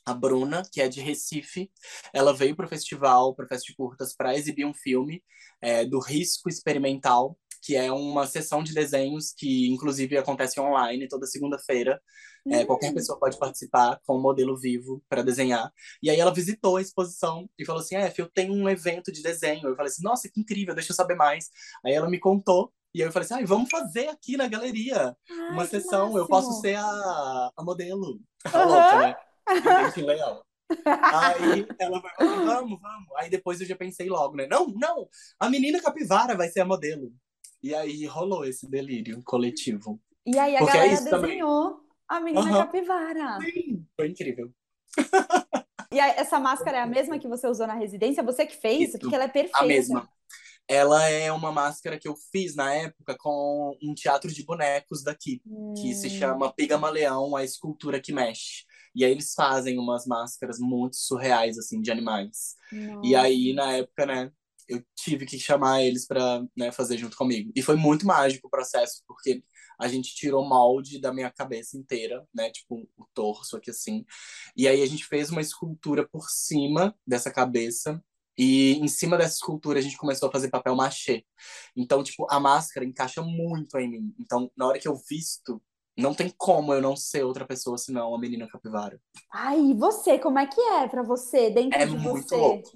a 0.05 0.15
Bruna, 0.15 0.63
que 0.73 0.81
é 0.81 0.89
de 0.89 1.01
Recife. 1.01 1.71
Ela 2.13 2.33
veio 2.33 2.55
para 2.55 2.67
o 2.67 2.69
festival, 2.69 3.35
para 3.35 3.45
o 3.45 3.49
Fest 3.49 3.75
Curtas, 3.77 4.15
para 4.15 4.37
exibir 4.37 4.65
um 4.65 4.75
filme 4.75 5.23
é, 5.61 5.85
do 5.85 5.99
Risco 5.99 6.49
Experimental, 6.49 7.39
que 7.63 7.75
é 7.75 7.91
uma 7.91 8.27
sessão 8.27 8.63
de 8.63 8.73
desenhos 8.73 9.33
que, 9.37 9.69
inclusive, 9.69 10.17
acontece 10.17 10.61
online 10.61 11.09
toda 11.09 11.27
segunda-feira. 11.27 12.01
É, 12.49 12.65
qualquer 12.65 12.95
pessoa 12.95 13.19
pode 13.19 13.37
participar 13.39 13.99
com 14.07 14.17
um 14.17 14.21
modelo 14.21 14.57
vivo 14.57 15.03
para 15.09 15.21
desenhar. 15.21 15.73
E 16.01 16.09
aí 16.09 16.21
ela 16.21 16.33
visitou 16.33 16.77
a 16.77 16.81
exposição 16.81 17.51
e 17.59 17.65
falou 17.65 17.83
assim: 17.83 17.97
É, 17.97 18.13
eu 18.17 18.31
tenho 18.31 18.55
um 18.55 18.69
evento 18.69 19.11
de 19.11 19.21
desenho. 19.21 19.67
Eu 19.67 19.75
falei 19.75 19.91
assim: 19.91 20.05
Nossa, 20.05 20.29
que 20.29 20.41
incrível, 20.41 20.73
deixa 20.73 20.93
eu 20.93 20.97
saber 20.97 21.17
mais. 21.17 21.49
Aí 21.85 21.93
ela 21.93 22.09
me 22.09 22.21
contou. 22.21 22.73
E 22.95 23.03
aí 23.03 23.09
eu 23.09 23.13
falei 23.13 23.27
assim: 23.27 23.35
ah, 23.35 23.47
vamos 23.47 23.69
fazer 23.69 24.09
aqui 24.09 24.37
na 24.37 24.47
galeria 24.47 25.17
Ai, 25.29 25.51
uma 25.51 25.67
sessão. 25.67 26.05
máximo. 26.05 26.19
Eu 26.19 26.29
posso 26.29 26.61
ser 26.61 26.77
a, 26.77 27.51
a 27.57 27.65
modelo. 27.65 28.21
A 28.45 28.59
Aham. 28.59 28.67
louca, 28.69 28.99
né? 29.01 29.17
Leão. 30.03 30.46
Aí 30.87 31.67
ela 31.79 32.01
foi 32.01 32.11
assim, 32.11 32.45
vamos, 32.45 32.81
vamos. 32.81 33.09
Aí 33.17 33.31
depois 33.31 33.61
eu 33.61 33.67
já 33.67 33.77
pensei 33.77 34.09
logo, 34.09 34.37
né? 34.37 34.47
Não, 34.47 34.67
não, 34.69 35.09
a 35.39 35.49
menina 35.49 35.81
capivara 35.81 36.37
vai 36.37 36.49
ser 36.49 36.61
a 36.61 36.65
modelo. 36.65 37.13
E 37.63 37.75
aí 37.75 38.05
rolou 38.07 38.45
esse 38.45 38.69
delírio 38.69 39.23
coletivo. 39.25 40.01
E 40.25 40.39
aí 40.39 40.57
a 40.57 40.59
Porque 40.61 40.77
é 40.77 40.81
galera 40.81 41.05
também. 41.05 41.31
desenhou 41.31 41.81
a 42.09 42.21
menina 42.21 42.51
Aham. 42.51 42.67
capivara. 42.67 43.39
Sim, 43.41 43.87
foi 43.97 44.09
incrível. 44.09 44.53
E 45.93 46.01
aí, 46.01 46.13
essa 46.17 46.39
máscara 46.41 46.79
é 46.79 46.81
a 46.83 46.87
mesma 46.87 47.19
que 47.19 47.29
você 47.29 47.47
usou 47.47 47.67
na 47.67 47.75
residência? 47.75 48.23
Você 48.23 48.45
que 48.45 48.57
fez? 48.57 48.89
Isso. 48.91 48.99
Porque 48.99 49.15
ela 49.15 49.25
é 49.25 49.29
perfeita. 49.29 49.59
A 49.59 49.65
mesma. 49.65 50.09
Ela 50.69 51.09
é 51.09 51.31
uma 51.31 51.53
máscara 51.53 51.97
que 51.99 52.09
eu 52.09 52.17
fiz 52.33 52.57
na 52.57 52.75
época 52.75 53.17
com 53.19 53.77
um 53.81 53.95
teatro 53.95 54.31
de 54.33 54.45
bonecos 54.45 55.03
daqui, 55.05 55.41
que 55.81 55.95
se 55.95 56.09
Hum. 56.09 56.11
chama 56.11 56.53
Pigamaleão, 56.53 57.37
a 57.37 57.45
escultura 57.45 58.01
que 58.01 58.13
mexe. 58.13 58.65
E 58.97 59.05
aí 59.05 59.13
eles 59.13 59.35
fazem 59.35 59.79
umas 59.79 60.07
máscaras 60.07 60.59
muito 60.59 60.97
surreais, 60.97 61.59
assim, 61.59 61.83
de 61.83 61.91
animais. 61.91 62.57
E 62.73 63.13
Nossa. 63.13 63.21
aí, 63.21 63.53
na 63.53 63.73
época, 63.73 64.07
né, 64.07 64.33
eu 64.69 64.83
tive 64.97 65.27
que 65.27 65.39
chamar 65.39 65.83
eles 65.83 66.07
pra 66.07 66.43
né, 66.57 66.73
fazer 66.73 66.97
junto 66.97 67.17
comigo. 67.17 67.53
E 67.55 67.63
foi 67.63 67.77
muito 67.77 68.07
mágico 68.07 68.47
o 68.47 68.51
processo, 68.51 69.03
porque 69.07 69.45
a 69.79 69.87
gente 69.87 70.15
tirou 70.15 70.49
molde 70.49 70.99
da 70.99 71.13
minha 71.13 71.31
cabeça 71.31 71.77
inteira, 71.77 72.27
né, 72.35 72.51
tipo 72.51 72.89
o 72.97 73.07
torso 73.13 73.57
aqui 73.57 73.71
assim. 73.71 74.05
E 74.57 74.67
aí 74.67 74.83
a 74.83 74.87
gente 74.87 75.05
fez 75.05 75.31
uma 75.31 75.43
escultura 75.43 76.09
por 76.09 76.31
cima 76.31 76.97
dessa 77.07 77.31
cabeça. 77.31 78.03
E 78.39 78.73
em 78.75 78.89
cima 78.89 79.17
dessa 79.17 79.35
escultura 79.35 79.79
a 79.79 79.83
gente 79.83 79.97
começou 79.97 80.29
a 80.29 80.33
fazer 80.33 80.51
papel 80.51 80.75
machê. 80.75 81.25
Então, 81.75 82.03
tipo, 82.03 82.27
a 82.31 82.39
máscara 82.39 82.85
encaixa 82.85 83.23
muito 83.23 83.79
em 83.79 83.91
mim. 83.91 84.15
Então, 84.19 84.51
na 84.57 84.67
hora 84.67 84.79
que 84.79 84.89
eu 84.89 84.97
visto, 85.09 85.63
não 85.97 86.15
tem 86.15 86.33
como 86.37 86.73
eu 86.75 86.81
não 86.83 86.97
ser 86.97 87.25
outra 87.25 87.47
pessoa 87.47 87.79
senão 87.79 88.15
a 88.15 88.19
menina 88.19 88.47
capivara. 88.49 89.01
Ai, 89.33 89.59
e 89.61 89.75
você, 89.75 90.19
como 90.19 90.39
é 90.39 90.47
que 90.47 90.61
é 90.61 90.89
pra 90.89 91.03
você, 91.03 91.51
dentro 91.51 91.79
É 91.79 91.87
de 91.87 91.97
muito 91.97 92.35
você? 92.35 92.37
louco. 92.37 92.71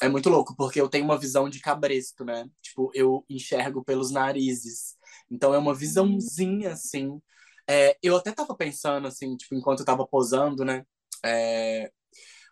É 0.00 0.08
muito 0.08 0.28
louco, 0.28 0.56
porque 0.56 0.80
eu 0.80 0.88
tenho 0.88 1.04
uma 1.04 1.18
visão 1.18 1.48
de 1.48 1.60
cabresto, 1.60 2.24
né? 2.24 2.48
Tipo, 2.60 2.90
eu 2.94 3.24
enxergo 3.28 3.84
pelos 3.84 4.10
narizes. 4.10 4.96
Então 5.30 5.54
é 5.54 5.58
uma 5.58 5.74
visãozinha, 5.74 6.72
assim. 6.72 7.20
É, 7.68 7.96
eu 8.02 8.16
até 8.16 8.32
tava 8.32 8.56
pensando, 8.56 9.06
assim, 9.06 9.36
tipo, 9.36 9.54
enquanto 9.54 9.80
eu 9.80 9.86
tava 9.86 10.06
posando, 10.06 10.64
né? 10.64 10.84
É, 11.24 11.92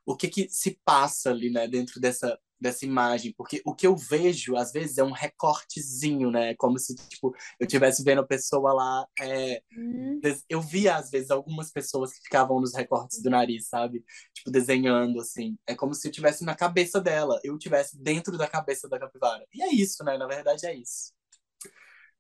o 0.07 0.17
que 0.17 0.29
que 0.29 0.49
se 0.51 0.81
passa 0.85 1.31
ali, 1.31 1.51
né, 1.51 1.69
dentro 1.69 2.01
dessa, 2.01 2.39
dessa 2.61 2.85
imagem? 2.87 3.35
Porque 3.37 3.63
o 3.65 3.75
que 3.75 3.87
eu 3.87 3.97
vejo, 3.97 4.57
às 4.57 4.73
vezes, 4.73 4.99
é 4.99 5.05
um 5.05 5.13
recortezinho, 5.13 6.31
né? 6.31 6.55
Como 6.57 6.79
se, 6.79 6.95
tipo, 7.09 7.35
eu 7.59 7.67
estivesse 7.67 8.03
vendo 8.05 8.21
a 8.21 8.27
pessoa 8.27 8.73
lá 8.73 9.07
é, 9.21 9.63
Hum. 9.77 10.23
des- 10.23 10.45
eu 10.49 10.61
via 10.61 10.97
às 10.97 11.11
vezes 11.11 11.31
algumas 11.31 11.71
pessoas 11.73 12.13
que 12.13 12.23
ficavam 12.23 12.61
nos 12.61 12.75
recortes 12.75 13.23
do 13.23 13.31
nariz, 13.31 13.69
sabe? 13.69 14.05
Tipo 14.35 14.51
desenhando 14.51 15.21
assim. 15.21 15.59
É 15.67 15.75
como 15.75 15.95
se 15.95 16.09
eu 16.09 16.13
tivesse 16.13 16.45
na 16.45 16.55
cabeça 16.57 17.01
dela, 17.01 17.41
eu 17.45 17.59
tivesse 17.59 17.99
dentro 18.03 18.37
da 18.39 18.47
cabeça 18.49 18.89
da 18.89 18.99
capivara. 18.99 19.47
E 19.55 19.63
é 19.63 19.69
isso, 19.75 20.05
né? 20.05 20.19
Na 20.19 20.27
verdade 20.27 20.67
é 20.67 20.75
isso. 20.75 21.13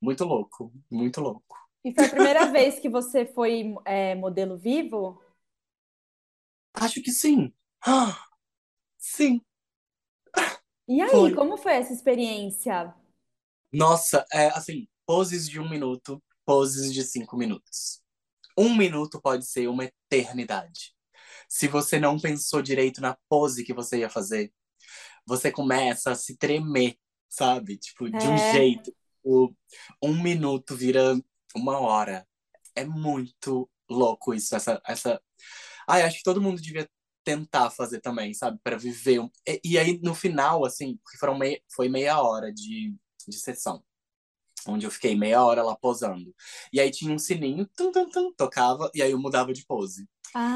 Muito 0.00 0.24
louco, 0.24 0.72
muito 0.90 1.20
louco. 1.20 1.56
E 1.84 1.92
foi 1.94 2.04
a 2.04 2.08
primeira 2.08 2.46
vez 2.50 2.78
que 2.78 2.88
você 2.88 3.24
foi 3.26 3.74
é, 3.84 4.14
modelo 4.14 4.56
vivo? 4.56 5.20
Acho 6.74 7.00
que 7.02 7.12
sim. 7.12 7.52
Ah, 7.86 8.26
sim. 8.98 9.42
E 10.90 11.00
aí, 11.00 11.08
Foi. 11.08 11.34
como 11.36 11.56
foi 11.56 11.74
essa 11.74 11.92
experiência? 11.92 12.92
Nossa, 13.72 14.26
é 14.32 14.48
assim, 14.48 14.88
poses 15.06 15.48
de 15.48 15.60
um 15.60 15.70
minuto, 15.70 16.20
poses 16.44 16.92
de 16.92 17.04
cinco 17.04 17.36
minutos. 17.36 18.02
Um 18.58 18.74
minuto 18.76 19.20
pode 19.22 19.46
ser 19.46 19.68
uma 19.68 19.84
eternidade. 19.84 20.92
Se 21.48 21.68
você 21.68 22.00
não 22.00 22.18
pensou 22.18 22.60
direito 22.60 23.00
na 23.00 23.16
pose 23.28 23.62
que 23.62 23.72
você 23.72 23.98
ia 23.98 24.10
fazer, 24.10 24.52
você 25.24 25.52
começa 25.52 26.10
a 26.10 26.16
se 26.16 26.36
tremer, 26.36 26.96
sabe? 27.28 27.76
Tipo, 27.78 28.10
de 28.10 28.26
um 28.26 28.34
É. 28.34 28.52
jeito. 28.52 28.92
O, 29.22 29.54
um 30.02 30.20
minuto 30.20 30.74
vira 30.74 31.14
uma 31.54 31.78
hora. 31.78 32.26
É 32.74 32.84
muito 32.84 33.70
louco 33.88 34.34
isso, 34.34 34.56
essa, 34.56 34.82
essa... 34.84 35.22
Ai, 35.86 36.02
acho 36.02 36.18
que 36.18 36.24
todo 36.24 36.42
mundo 36.42 36.60
devia 36.60 36.88
tentar 37.30 37.70
fazer 37.70 38.00
também, 38.00 38.34
sabe? 38.34 38.58
Para 38.62 38.76
viver. 38.76 39.20
E, 39.46 39.60
e 39.64 39.78
aí, 39.78 39.98
no 40.02 40.14
final, 40.14 40.64
assim, 40.64 40.96
porque 41.04 41.18
foram 41.18 41.38
meia, 41.38 41.60
foi 41.74 41.88
meia 41.88 42.20
hora 42.22 42.52
de, 42.52 42.94
de 43.28 43.36
sessão. 43.38 43.82
Onde 44.66 44.86
eu 44.86 44.90
fiquei 44.90 45.16
meia 45.16 45.42
hora 45.44 45.62
lá 45.62 45.74
posando. 45.76 46.34
E 46.72 46.80
aí 46.80 46.90
tinha 46.90 47.12
um 47.14 47.18
sininho, 47.18 47.66
tum, 47.76 47.90
tum, 47.92 48.10
tum, 48.10 48.32
tocava, 48.34 48.90
e 48.94 49.02
aí 49.02 49.10
eu 49.12 49.18
mudava 49.18 49.52
de 49.52 49.64
pose. 49.66 50.06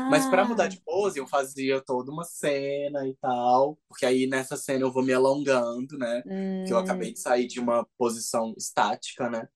Mas 0.09 0.27
para 0.27 0.45
mudar 0.47 0.67
Ah, 0.67 0.69
de 0.69 0.81
pose, 0.83 1.19
eu 1.21 1.27
fazia 1.29 1.81
toda 1.83 2.13
uma 2.13 2.25
cena 2.25 3.07
e 3.09 3.17
tal. 3.17 3.79
Porque 3.89 4.07
aí 4.07 4.27
nessa 4.27 4.57
cena 4.57 4.85
eu 4.85 4.93
vou 4.93 5.03
me 5.05 5.13
alongando, 5.15 5.99
né? 5.99 6.25
Porque 6.61 6.75
eu 6.75 6.79
hum, 6.79 6.79
acabei 6.79 7.13
de 7.13 7.21
sair 7.21 7.47
de 7.49 7.61
uma 7.61 7.87
posição 7.99 8.55
estática, 8.59 9.31
né? 9.31 9.49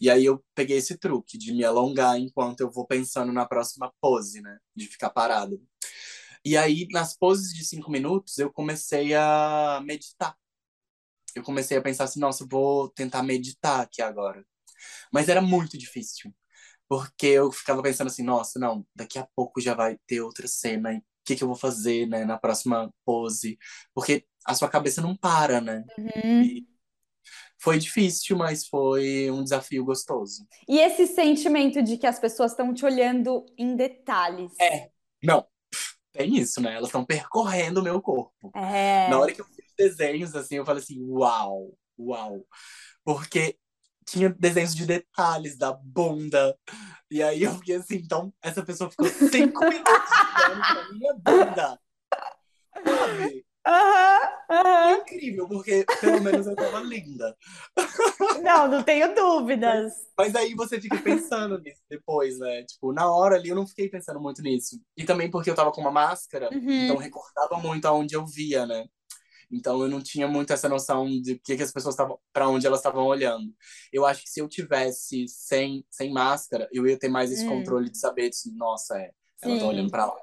E 0.00 0.10
aí 0.10 0.24
eu 0.24 0.44
peguei 0.54 0.76
esse 0.78 0.96
truque 0.98 1.36
de 1.38 1.52
me 1.52 1.64
alongar 1.64 2.18
enquanto 2.18 2.60
eu 2.60 2.70
vou 2.70 2.86
pensando 2.86 3.32
na 3.32 3.46
próxima 3.46 3.92
pose, 4.00 4.40
né? 4.40 4.58
De 4.76 4.86
ficar 4.86 5.10
parado. 5.10 5.60
E 6.44 6.56
aí, 6.56 6.86
nas 6.90 7.16
poses 7.16 7.52
de 7.54 7.64
cinco 7.64 7.90
minutos, 7.90 8.38
eu 8.38 8.52
comecei 8.52 9.14
a 9.14 9.80
meditar. 9.84 10.36
Eu 11.34 11.42
comecei 11.42 11.76
a 11.76 11.82
pensar 11.82 12.04
assim, 12.04 12.20
nossa, 12.20 12.46
vou 12.50 12.88
tentar 12.90 13.22
meditar 13.22 13.80
aqui 13.80 14.02
agora. 14.02 14.44
Mas 15.12 15.28
era 15.28 15.40
muito 15.40 15.78
difícil. 15.78 16.34
Porque 16.88 17.26
eu 17.26 17.52
ficava 17.52 17.82
pensando 17.82 18.08
assim, 18.08 18.22
nossa, 18.22 18.58
não, 18.58 18.86
daqui 18.94 19.18
a 19.18 19.28
pouco 19.36 19.60
já 19.60 19.74
vai 19.74 19.98
ter 20.06 20.20
outra 20.20 20.48
cena. 20.48 20.94
E 20.94 20.98
o 20.98 21.02
que 21.24 21.36
que 21.36 21.44
eu 21.44 21.48
vou 21.48 21.56
fazer, 21.56 22.06
né, 22.06 22.24
na 22.24 22.38
próxima 22.38 22.92
pose? 23.04 23.58
Porque 23.94 24.24
a 24.46 24.54
sua 24.54 24.68
cabeça 24.68 25.02
não 25.02 25.16
para, 25.16 25.60
né? 25.60 25.84
uhum. 25.98 26.42
E 26.42 26.66
foi 27.60 27.78
difícil, 27.78 28.36
mas 28.36 28.66
foi 28.66 29.30
um 29.30 29.42
desafio 29.42 29.84
gostoso. 29.84 30.46
E 30.68 30.78
esse 30.78 31.06
sentimento 31.06 31.82
de 31.82 31.98
que 31.98 32.06
as 32.06 32.18
pessoas 32.18 32.52
estão 32.52 32.72
te 32.72 32.84
olhando 32.84 33.44
em 33.58 33.76
detalhes. 33.76 34.52
É, 34.60 34.90
não, 35.22 35.44
tem 36.18 36.36
isso, 36.36 36.60
né? 36.60 36.74
Elas 36.74 36.88
estão 36.88 37.04
percorrendo 37.04 37.80
o 37.80 37.82
meu 37.82 38.02
corpo. 38.02 38.50
É. 38.56 39.08
Na 39.08 39.20
hora 39.20 39.32
que 39.32 39.40
eu 39.40 39.44
fiz 39.44 39.72
desenhos, 39.76 40.34
assim, 40.34 40.56
eu 40.56 40.66
falei 40.66 40.82
assim, 40.82 41.00
uau, 41.08 41.72
uau. 41.96 42.44
Porque 43.04 43.56
tinha 44.04 44.28
desenhos 44.28 44.74
de 44.74 44.84
detalhes 44.84 45.56
da 45.56 45.72
bunda. 45.72 46.58
E 47.08 47.22
aí 47.22 47.44
eu 47.44 47.54
fiquei 47.54 47.76
assim, 47.76 47.96
então 47.96 48.34
essa 48.42 48.64
pessoa 48.64 48.90
ficou 48.90 49.06
cinco 49.06 49.60
minutos 49.64 50.10
olhando 50.44 50.60
pra 50.60 50.92
minha 50.92 51.14
bunda. 51.14 51.80
Sabe? 52.74 53.46
Aham, 53.64 54.20
aham. 54.50 54.98
incrível, 55.06 55.48
porque 55.48 55.88
pelo 56.00 56.20
menos 56.20 56.46
eu 56.46 56.56
tava 56.56 56.80
linda. 56.80 57.36
Não, 58.42 58.68
não 58.68 58.82
tenho 58.82 59.14
dúvidas. 59.14 59.92
Mas 60.16 60.34
aí 60.34 60.54
você 60.54 60.80
fica 60.80 60.98
pensando 61.00 61.58
nisso 61.60 61.80
depois, 61.88 62.38
né? 62.40 62.64
Tipo, 62.64 62.92
na 62.92 63.10
hora 63.10 63.36
ali 63.36 63.50
eu 63.50 63.54
não 63.56 63.66
fiquei 63.66 63.88
pensando 63.88 64.20
muito 64.20 64.42
nisso. 64.42 64.80
E 64.96 65.04
também 65.04 65.30
porque 65.30 65.48
eu 65.50 65.54
tava 65.54 65.70
com 65.70 65.80
uma 65.80 65.92
máscara, 65.92 66.56
então 66.76 66.96
Uhum. 66.96 67.02
recortava 67.02 67.56
muito 67.58 67.86
aonde 67.86 68.14
eu 68.16 68.26
via, 68.26 68.66
né? 68.66 68.86
Então 69.50 69.82
eu 69.82 69.88
não 69.88 70.02
tinha 70.02 70.28
muito 70.28 70.52
essa 70.52 70.68
noção 70.68 71.06
de 71.08 71.34
o 71.34 71.40
que, 71.40 71.56
que 71.56 71.62
as 71.64 71.72
pessoas 71.72 71.94
estavam, 71.94 72.18
para 72.32 72.48
onde 72.48 72.66
elas 72.66 72.80
estavam 72.80 73.06
olhando. 73.06 73.54
Eu 73.92 74.06
acho 74.06 74.22
que 74.24 74.30
se 74.30 74.40
eu 74.40 74.48
tivesse 74.48 75.26
sem, 75.28 75.84
sem 75.90 76.12
máscara, 76.12 76.68
eu 76.72 76.86
ia 76.86 76.98
ter 76.98 77.08
mais 77.08 77.32
esse 77.32 77.44
Hum. 77.44 77.46
controle 77.46 77.90
de 77.90 77.98
saber, 77.98 78.28
assim, 78.30 78.52
nossa, 78.56 78.98
é, 78.98 79.12
ela 79.42 79.58
tá 79.58 79.66
olhando 79.66 79.86
Sim. 79.86 79.90
pra 79.90 80.06
lá. 80.06 80.16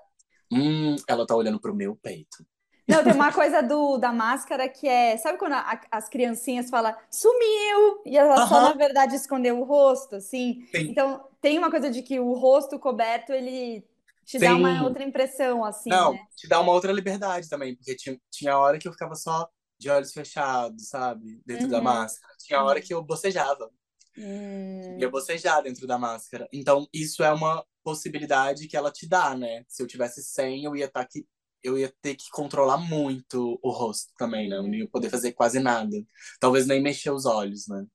Hum, 0.51 0.95
ela 1.07 1.25
tá 1.27 1.35
olhando 1.35 1.59
pro 1.61 1.75
meu 1.75 1.95
peito. 1.97 2.45
Não, 2.87 3.03
tem 3.03 3.13
uma 3.13 3.31
coisa 3.33 3.61
do, 3.63 3.97
da 3.97 4.11
máscara 4.13 4.69
que 4.69 4.87
é. 4.87 5.17
Sabe 5.17 5.37
quando 5.39 5.53
a- 5.53 5.81
as 5.91 6.07
criancinhas 6.09 6.69
falam 6.69 6.95
sumiu? 7.09 8.01
E 8.05 8.17
ela 8.17 8.39
só, 8.41 8.61
Aham. 8.61 8.61
na 8.61 8.73
verdade, 8.73 9.15
escondeu 9.15 9.59
o 9.59 9.63
rosto, 9.63 10.15
assim. 10.17 10.67
Sim. 10.73 10.87
Então, 10.87 11.27
tem 11.41 11.57
uma 11.57 11.71
coisa 11.71 11.89
de 11.89 12.01
que 12.03 12.19
o 12.19 12.33
rosto 12.33 12.77
coberto, 12.79 13.31
ele 13.33 13.83
te 14.23 14.39
dá 14.39 14.55
uma 14.55 14.83
Sim. 14.83 14.83
outra 14.83 15.03
impressão, 15.03 15.63
assim, 15.65 15.99
Não, 15.99 16.03
né? 16.03 16.27
te 16.35 16.47
dá 16.47 16.59
uma 16.61 16.71
outra 16.71 16.91
liberdade 16.91 17.49
também, 17.49 17.75
porque 17.75 17.95
tinha, 17.95 18.19
tinha 18.31 18.57
hora 18.57 18.79
que 18.79 18.87
eu 18.87 18.93
ficava 18.93 19.15
só 19.15 19.49
de 19.79 19.89
olhos 19.89 20.13
fechados, 20.13 20.89
sabe? 20.89 21.41
Dentro 21.45 21.69
da 21.69 21.81
Uhum. 21.81 21.81
máscara. 21.81 22.33
Tinha 22.39 22.63
hora 22.63 22.81
que 22.81 22.93
eu 22.93 23.03
bocejava. 23.03 23.69
Hum, 24.17 24.97
ia 24.97 25.09
bocejar 25.09 25.61
dentro 25.63 25.87
da 25.87 25.97
máscara. 25.97 26.47
Então, 26.51 26.87
isso 26.93 27.23
é 27.23 27.31
uma 27.31 27.65
possibilidade 27.83 28.67
que 28.67 28.75
ela 28.77 28.91
te 28.91 29.07
dá, 29.07 29.35
né? 29.35 29.63
Se 29.67 29.81
eu 29.83 29.87
tivesse 29.87 30.23
sem, 30.23 30.63
eu 30.63 30.75
ia 30.75 30.85
estar 30.85 31.01
aqui, 31.01 31.27
eu 31.65 31.77
ia 31.77 31.93
ter 32.01 32.15
que 32.15 32.29
controlar 32.31 32.77
muito 32.77 33.59
o 33.63 33.71
rosto 33.71 34.13
também, 34.17 34.49
né? 34.49 34.57
Eu 34.57 34.63
não 34.63 34.73
ia 34.73 34.87
poder 34.89 35.09
fazer 35.09 35.33
quase 35.33 35.59
nada. 35.59 35.95
Talvez 36.39 36.67
nem 36.67 36.81
mexer 36.81 37.11
os 37.11 37.25
olhos, 37.25 37.67
né? 37.67 37.85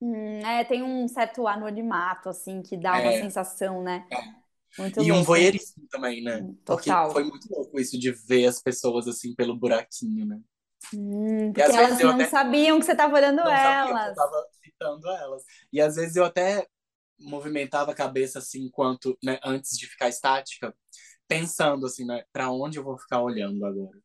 Hum, 0.00 0.38
é, 0.44 0.64
tem 0.64 0.82
um 0.82 1.08
certo 1.08 1.46
anonimato, 1.46 2.28
assim, 2.28 2.62
que 2.62 2.76
dá 2.76 2.96
uma 2.98 3.12
É, 3.12 3.12
sensação, 3.12 3.82
né? 3.82 4.08
é. 4.12 4.16
Muito 4.78 5.00
E 5.00 5.12
um 5.12 5.22
louco. 5.22 5.24
voyeurismo 5.24 5.86
também, 5.90 6.22
né? 6.22 6.46
Hum, 6.46 6.54
Porque 6.68 7.00
Total. 7.04 7.10
foi 7.10 7.24
muito 7.24 7.48
louco 7.52 7.80
isso 7.80 7.98
de 7.98 8.12
ver 8.12 8.46
as 8.46 8.62
pessoas 8.62 9.08
assim 9.08 9.34
pelo 9.34 9.56
buraquinho, 9.58 10.26
né? 10.26 10.40
Hum, 10.92 11.52
porque 11.52 11.72
elas 11.72 12.02
não 12.02 12.10
até 12.10 12.24
sabiam 12.24 12.78
que 12.78 12.84
você 12.86 12.92
estava 12.92 13.14
olhando 13.16 13.40
não 13.42 13.56
que 13.56 13.88
eu 13.90 13.96
elas. 13.96 14.14
tava 14.14 14.46
citando 14.64 15.08
elas. 15.10 15.42
E 15.72 15.80
às 15.80 15.96
vezes 15.96 16.16
eu 16.16 16.24
até 16.24 16.66
movimentava 17.20 17.92
a 17.92 17.94
cabeça 17.94 18.38
assim, 18.38 18.62
enquanto, 18.64 19.18
né, 19.22 19.38
antes 19.44 19.76
de 19.78 19.86
ficar 19.86 20.08
estática, 20.08 20.74
pensando 21.28 21.86
assim, 21.86 22.04
né, 22.04 22.24
para 22.32 22.50
onde 22.50 22.78
eu 22.78 22.82
vou 22.82 22.98
ficar 22.98 23.20
olhando 23.22 23.64
agora. 23.64 23.98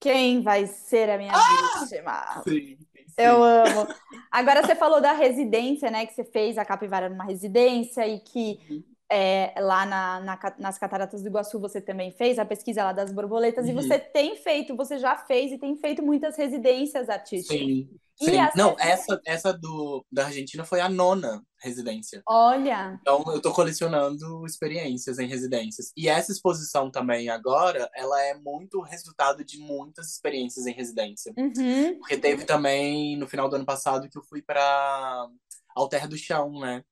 Quem 0.00 0.42
vai 0.42 0.66
ser 0.66 1.10
a 1.10 1.18
minha 1.18 1.32
vítima? 1.32 2.42
Sim, 2.42 2.76
Eu 3.16 3.36
sim. 3.36 3.42
amo. 3.42 3.86
Agora 4.30 4.62
você 4.62 4.74
falou 4.74 5.00
da 5.00 5.12
residência, 5.12 5.90
né? 5.90 6.06
Que 6.06 6.14
você 6.14 6.24
fez 6.24 6.58
a 6.58 6.64
capivara 6.64 7.08
numa 7.08 7.24
residência 7.24 8.06
e 8.06 8.18
que 8.20 8.58
Uhum. 8.68 8.91
É, 9.12 9.54
lá 9.60 9.84
na, 9.86 10.20
na 10.20 10.38
nas 10.58 10.78
Cataratas 10.78 11.22
do 11.22 11.28
Iguaçu 11.28 11.60
você 11.60 11.80
também 11.80 12.12
fez 12.12 12.38
a 12.38 12.44
pesquisa 12.46 12.84
lá 12.84 12.92
das 12.92 13.12
borboletas 13.12 13.68
e 13.68 13.72
você 13.72 13.96
Uhum. 13.96 14.10
tem 14.12 14.36
feito, 14.36 14.76
você 14.76 14.98
já 14.98 15.16
fez 15.16 15.52
e 15.52 15.58
tem 15.58 15.76
feito 15.76 16.02
muitas 16.02 16.36
residências 16.36 17.08
artísticas. 17.10 17.58
Sim, 17.58 17.90
sim. 18.16 18.50
Não, 18.54 18.74
residências, 18.76 18.78
essa, 18.78 19.20
essa 19.26 19.52
do, 19.52 20.04
da 20.10 20.26
Argentina 20.26 20.64
foi 20.64 20.80
a 20.80 20.88
nona 20.88 21.42
residência. 21.60 22.24
olha, 22.26 23.00
Então, 23.00 23.24
eu 23.34 23.40
tô 23.42 23.52
colecionando 23.52 24.46
experiências 24.46 25.18
em 25.18 25.26
residências. 25.28 25.92
E 25.96 26.08
essa 26.08 26.32
exposição 26.32 26.90
também 26.90 27.28
agora, 27.30 27.90
ela 27.94 28.20
é 28.22 28.34
muito 28.34 28.80
resultado 28.82 29.44
de 29.44 29.58
muitas 29.58 30.08
experiências 30.12 30.66
em 30.66 30.72
residência. 30.72 31.34
uhum, 31.36 31.98
Porque 31.98 32.16
teve 32.18 32.44
também, 32.44 33.16
no 33.16 33.28
final 33.28 33.48
do 33.48 33.56
ano 33.56 33.66
passado, 33.66 34.08
que 34.08 34.18
eu 34.18 34.22
fui 34.24 34.42
para 34.42 35.28
Alter 35.76 36.08
do 36.08 36.16
Chão, 36.16 36.52
né? 36.60 36.84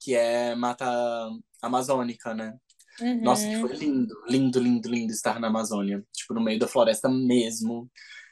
Que 0.00 0.14
é 0.14 0.54
mata 0.54 0.86
amazônica, 1.66 2.34
né? 2.34 2.54
Nossa, 3.22 3.46
que 3.46 3.56
uhum. 3.56 3.68
foi 3.68 3.76
lindo, 3.76 4.14
lindo, 4.28 4.60
lindo, 4.60 4.88
lindo 4.88 5.12
estar 5.12 5.40
na 5.40 5.48
Amazônia. 5.48 6.04
Tipo, 6.12 6.34
no 6.34 6.40
meio 6.40 6.58
da 6.58 6.68
floresta 6.68 7.08
mesmo. 7.08 7.90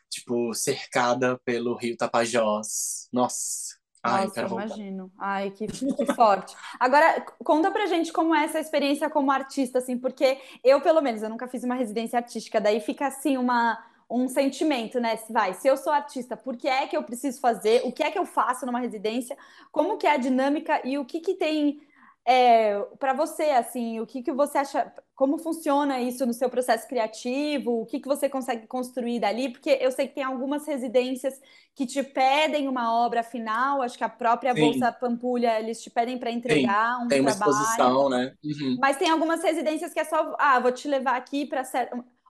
Tipo, 0.08 0.54
cercada 0.54 1.38
pelo 1.44 1.74
rio 1.76 1.96
Tapajós. 1.96 3.08
Nossa. 3.12 3.76
Ai, 4.04 4.22
eu 4.22 4.24
Nossa, 4.24 4.34
quero 4.34 4.48
voltar. 4.48 4.66
imagino. 4.66 5.12
Ai, 5.18 5.50
que, 5.50 5.66
que 5.66 6.14
forte. 6.14 6.54
Agora, 6.78 7.24
conta 7.44 7.70
pra 7.70 7.86
gente 7.86 8.12
como 8.12 8.34
é 8.34 8.44
essa 8.44 8.60
experiência 8.60 9.08
como 9.08 9.30
artista, 9.30 9.78
assim, 9.78 9.96
porque 9.96 10.38
eu, 10.62 10.80
pelo 10.80 11.00
menos, 11.00 11.22
eu 11.22 11.30
nunca 11.30 11.48
fiz 11.48 11.62
uma 11.64 11.74
residência 11.74 12.18
artística, 12.18 12.60
daí 12.60 12.80
fica 12.80 13.06
assim 13.06 13.36
uma, 13.36 13.78
um 14.10 14.28
sentimento, 14.28 14.98
né? 14.98 15.16
Se 15.16 15.32
Vai, 15.32 15.54
se 15.54 15.68
eu 15.68 15.76
sou 15.76 15.92
artista, 15.92 16.36
por 16.36 16.56
que 16.56 16.68
é 16.68 16.86
que 16.86 16.96
eu 16.96 17.04
preciso 17.04 17.40
fazer? 17.40 17.82
O 17.84 17.92
que 17.92 18.02
é 18.02 18.10
que 18.10 18.18
eu 18.18 18.26
faço 18.26 18.66
numa 18.66 18.80
residência? 18.80 19.36
Como 19.70 19.96
que 19.96 20.06
é 20.06 20.12
a 20.12 20.16
dinâmica 20.16 20.82
e 20.84 20.98
o 20.98 21.04
que 21.04 21.20
que 21.20 21.34
tem 21.34 21.80
é, 22.26 22.78
para 22.98 23.12
você, 23.14 23.44
assim, 23.50 24.00
o 24.00 24.06
que 24.06 24.22
que 24.22 24.32
você 24.32 24.58
acha, 24.58 24.92
como 25.14 25.38
funciona 25.38 26.00
isso 26.00 26.24
no 26.26 26.32
seu 26.32 26.48
processo 26.50 26.86
criativo? 26.88 27.82
O 27.82 27.86
que 27.86 28.00
que 28.00 28.08
você 28.08 28.28
consegue 28.28 28.66
construir 28.66 29.18
dali? 29.20 29.50
Porque 29.50 29.70
eu 29.80 29.90
sei 29.92 30.06
que 30.08 30.14
tem 30.14 30.24
algumas 30.24 30.66
residências 30.66 31.40
que 31.74 31.86
te 31.86 32.02
pedem 32.02 32.68
uma 32.68 32.94
obra 33.04 33.22
final, 33.22 33.82
acho 33.82 33.98
que 33.98 34.04
a 34.04 34.08
própria 34.08 34.54
Bolsa 34.54 34.92
Sim, 34.92 34.98
Pampulha, 35.00 35.58
eles 35.60 35.82
te 35.82 35.90
pedem 35.90 36.18
para 36.18 36.30
sim. 36.48 36.76
entregar 36.76 36.98
um 37.04 37.08
Tem 37.08 37.20
uma 37.20 37.30
trabalho, 37.34 37.34
exposição, 37.34 38.08
né? 38.08 38.34
Uhum. 38.44 38.76
mas 38.76 38.96
tem 38.96 39.10
algumas 39.10 39.42
residências 39.42 39.92
que 39.92 40.00
é 40.00 40.04
só, 40.04 40.34
ah, 40.38 40.58
vou 40.60 40.72
te 40.72 40.88
levar 40.88 41.16
aqui 41.16 41.46
para 41.46 41.62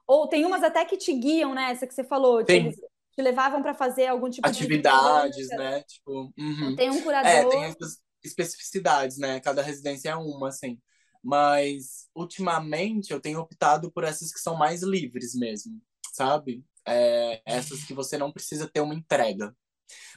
ou 0.07 0.27
tem 0.27 0.45
umas 0.45 0.63
até 0.63 0.85
que 0.85 0.97
te 0.97 1.13
guiam, 1.13 1.53
né? 1.53 1.71
Essa 1.71 1.87
que 1.87 1.93
você 1.93 2.03
falou, 2.03 2.43
Tem 2.45 2.71
te 3.15 3.21
levavam 3.21 3.61
para 3.61 3.73
fazer 3.73 4.07
algum 4.07 4.29
tipo 4.29 4.51
de 4.51 4.59
atividades, 4.59 5.51
né? 5.53 5.83
Tipo, 5.83 6.33
uhum. 6.37 6.75
tem 6.75 6.89
um 6.91 7.01
É, 7.21 7.45
tem 7.45 7.63
curador. 7.63 7.63
essas 7.63 8.01
especificidades, 8.23 9.17
né? 9.17 9.39
Cada 9.39 9.61
residência 9.61 10.09
é 10.09 10.15
uma, 10.15 10.49
assim. 10.49 10.79
Mas, 11.23 12.09
ultimamente, 12.15 13.11
eu 13.11 13.21
tenho 13.21 13.39
optado 13.39 13.91
por 13.91 14.03
essas 14.03 14.31
que 14.31 14.39
são 14.39 14.55
mais 14.55 14.83
livres 14.83 15.33
mesmo, 15.35 15.81
sabe? 16.13 16.63
É, 16.85 17.41
essas 17.45 17.83
que 17.85 17.93
você 17.93 18.17
não 18.17 18.31
precisa 18.31 18.69
ter 18.69 18.81
uma 18.81 18.93
entrega. 18.95 19.55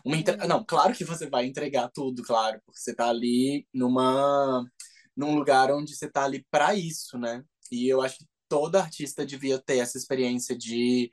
Uma 0.05 0.17
entre... 0.17 0.37
Hum, 0.37 0.49
Não, 0.49 0.65
claro 0.65 0.95
que 0.95 1.05
você 1.05 1.29
vai 1.29 1.47
entregar 1.47 1.91
tudo, 1.93 2.23
claro, 2.23 2.61
porque 2.65 2.81
você 2.81 2.95
tá 2.95 3.09
ali 3.09 3.67
numa... 3.73 4.65
num 5.17 5.35
lugar 5.37 5.71
onde 5.71 5.95
você 5.95 6.11
tá 6.11 6.25
ali 6.25 6.45
para 6.51 6.75
isso, 6.75 7.19
né? 7.19 7.43
E 7.71 7.89
eu 7.89 8.03
acho 8.03 8.19
que 8.19 8.27
todo 8.49 8.77
artista 8.77 9.27
devia 9.27 9.59
ter 9.59 9.79
essa 9.79 9.99
experiência 9.99 10.57
de, 10.57 11.11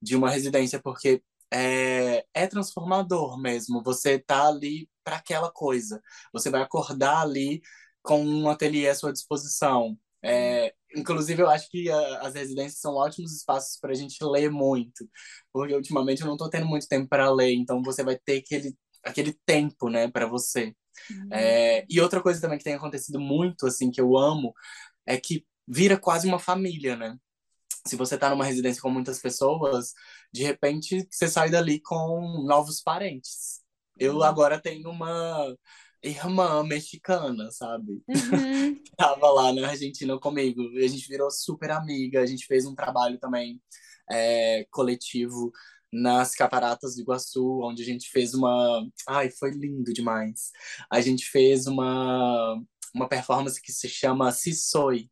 de 0.00 0.16
uma 0.16 0.30
residência, 0.30 0.80
porque 0.82 1.22
é, 1.54 2.26
é 2.34 2.46
transformador 2.48 3.38
mesmo. 3.40 3.82
Você 3.84 4.18
tá 4.18 4.48
ali 4.48 4.88
para 5.04 5.16
aquela 5.16 5.50
coisa. 5.52 6.02
Você 6.32 6.50
vai 6.50 6.62
acordar 6.62 7.20
ali 7.22 7.62
com 8.02 8.24
um 8.24 8.48
ateliê 8.48 8.88
à 8.88 8.94
sua 8.94 9.12
disposição. 9.12 9.96
É, 10.22 10.74
inclusive, 10.96 11.42
eu 11.42 11.48
acho 11.48 11.70
que 11.70 11.88
a, 11.90 12.20
as 12.22 12.34
residências 12.34 12.80
são 12.80 12.94
ótimos 12.94 13.32
espaços 13.32 13.78
para 13.78 13.92
a 13.92 13.94
gente 13.94 14.16
ler 14.24 14.50
muito, 14.50 15.08
porque 15.52 15.74
ultimamente 15.74 16.22
eu 16.22 16.26
não 16.26 16.34
estou 16.34 16.50
tendo 16.50 16.66
muito 16.66 16.88
tempo 16.88 17.08
para 17.08 17.30
ler, 17.30 17.52
então 17.52 17.82
você 17.82 18.02
vai 18.02 18.18
ter 18.18 18.38
aquele, 18.38 18.74
aquele 19.04 19.38
tempo, 19.46 19.90
né, 19.90 20.08
para 20.10 20.26
você. 20.26 20.74
hum. 21.10 21.28
É, 21.32 21.84
e 21.88 22.00
outra 22.00 22.22
coisa 22.22 22.40
também 22.40 22.58
que 22.58 22.64
tem 22.64 22.74
acontecido 22.74 23.20
muito, 23.20 23.66
assim, 23.66 23.90
que 23.90 24.00
eu 24.00 24.16
amo, 24.16 24.54
é 25.06 25.18
que 25.18 25.46
vira 25.68 25.98
quase 25.98 26.26
uma 26.26 26.38
família, 26.38 26.96
né? 26.96 27.16
Se 27.86 27.96
você 27.96 28.16
tá 28.16 28.30
numa 28.30 28.44
residência 28.44 28.80
com 28.80 28.90
muitas 28.90 29.20
pessoas, 29.20 29.92
de 30.32 30.42
repente 30.42 31.06
você 31.10 31.28
sai 31.28 31.50
dali 31.50 31.80
com 31.80 32.44
novos 32.46 32.80
parentes. 32.80 33.60
Eu 33.98 34.18
hum. 34.18 34.22
agora 34.22 34.60
tenho 34.60 34.90
uma 34.90 35.54
irmã 36.02 36.62
mexicana, 36.62 37.50
sabe? 37.50 38.02
Uhum. 38.08 38.82
Tava 38.96 39.30
lá 39.30 39.52
na 39.52 39.68
Argentina 39.68 40.18
comigo. 40.18 40.62
E 40.72 40.84
a 40.84 40.88
gente 40.88 41.08
virou 41.08 41.30
super 41.30 41.70
amiga. 41.70 42.20
A 42.20 42.26
gente 42.26 42.46
fez 42.46 42.66
um 42.66 42.74
trabalho 42.74 43.18
também 43.18 43.60
é, 44.10 44.66
coletivo 44.70 45.50
nas 45.92 46.34
Cataratas 46.34 46.96
do 46.96 47.02
Iguaçu, 47.02 47.60
onde 47.62 47.82
a 47.82 47.86
gente 47.86 48.10
fez 48.10 48.34
uma. 48.34 48.86
Ai, 49.08 49.30
foi 49.30 49.50
lindo 49.52 49.92
demais. 49.92 50.50
A 50.90 51.00
gente 51.00 51.26
fez 51.26 51.66
uma, 51.66 52.60
uma 52.94 53.08
performance 53.08 53.60
que 53.60 53.72
se 53.72 53.88
chama 53.88 54.32
Si 54.32 54.52
Soy, 54.54 55.10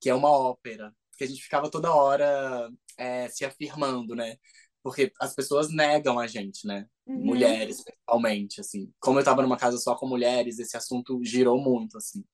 que 0.00 0.08
é 0.10 0.14
uma 0.14 0.30
ópera. 0.30 0.92
Que 1.22 1.26
a 1.26 1.28
gente 1.28 1.42
ficava 1.42 1.70
toda 1.70 1.94
hora 1.94 2.68
é, 2.98 3.28
se 3.28 3.44
afirmando, 3.44 4.16
né? 4.16 4.36
Porque 4.82 5.12
as 5.20 5.32
pessoas 5.32 5.72
negam 5.72 6.18
a 6.18 6.26
gente, 6.26 6.66
né? 6.66 6.84
Uhum. 7.06 7.26
Mulheres, 7.26 7.84
principalmente, 7.84 8.60
assim. 8.60 8.92
Como 8.98 9.20
eu 9.20 9.24
tava 9.24 9.40
numa 9.40 9.56
casa 9.56 9.78
só 9.78 9.94
com 9.94 10.08
mulheres, 10.08 10.58
esse 10.58 10.76
assunto 10.76 11.20
girou 11.22 11.60
muito, 11.60 11.96
assim. 11.96 12.24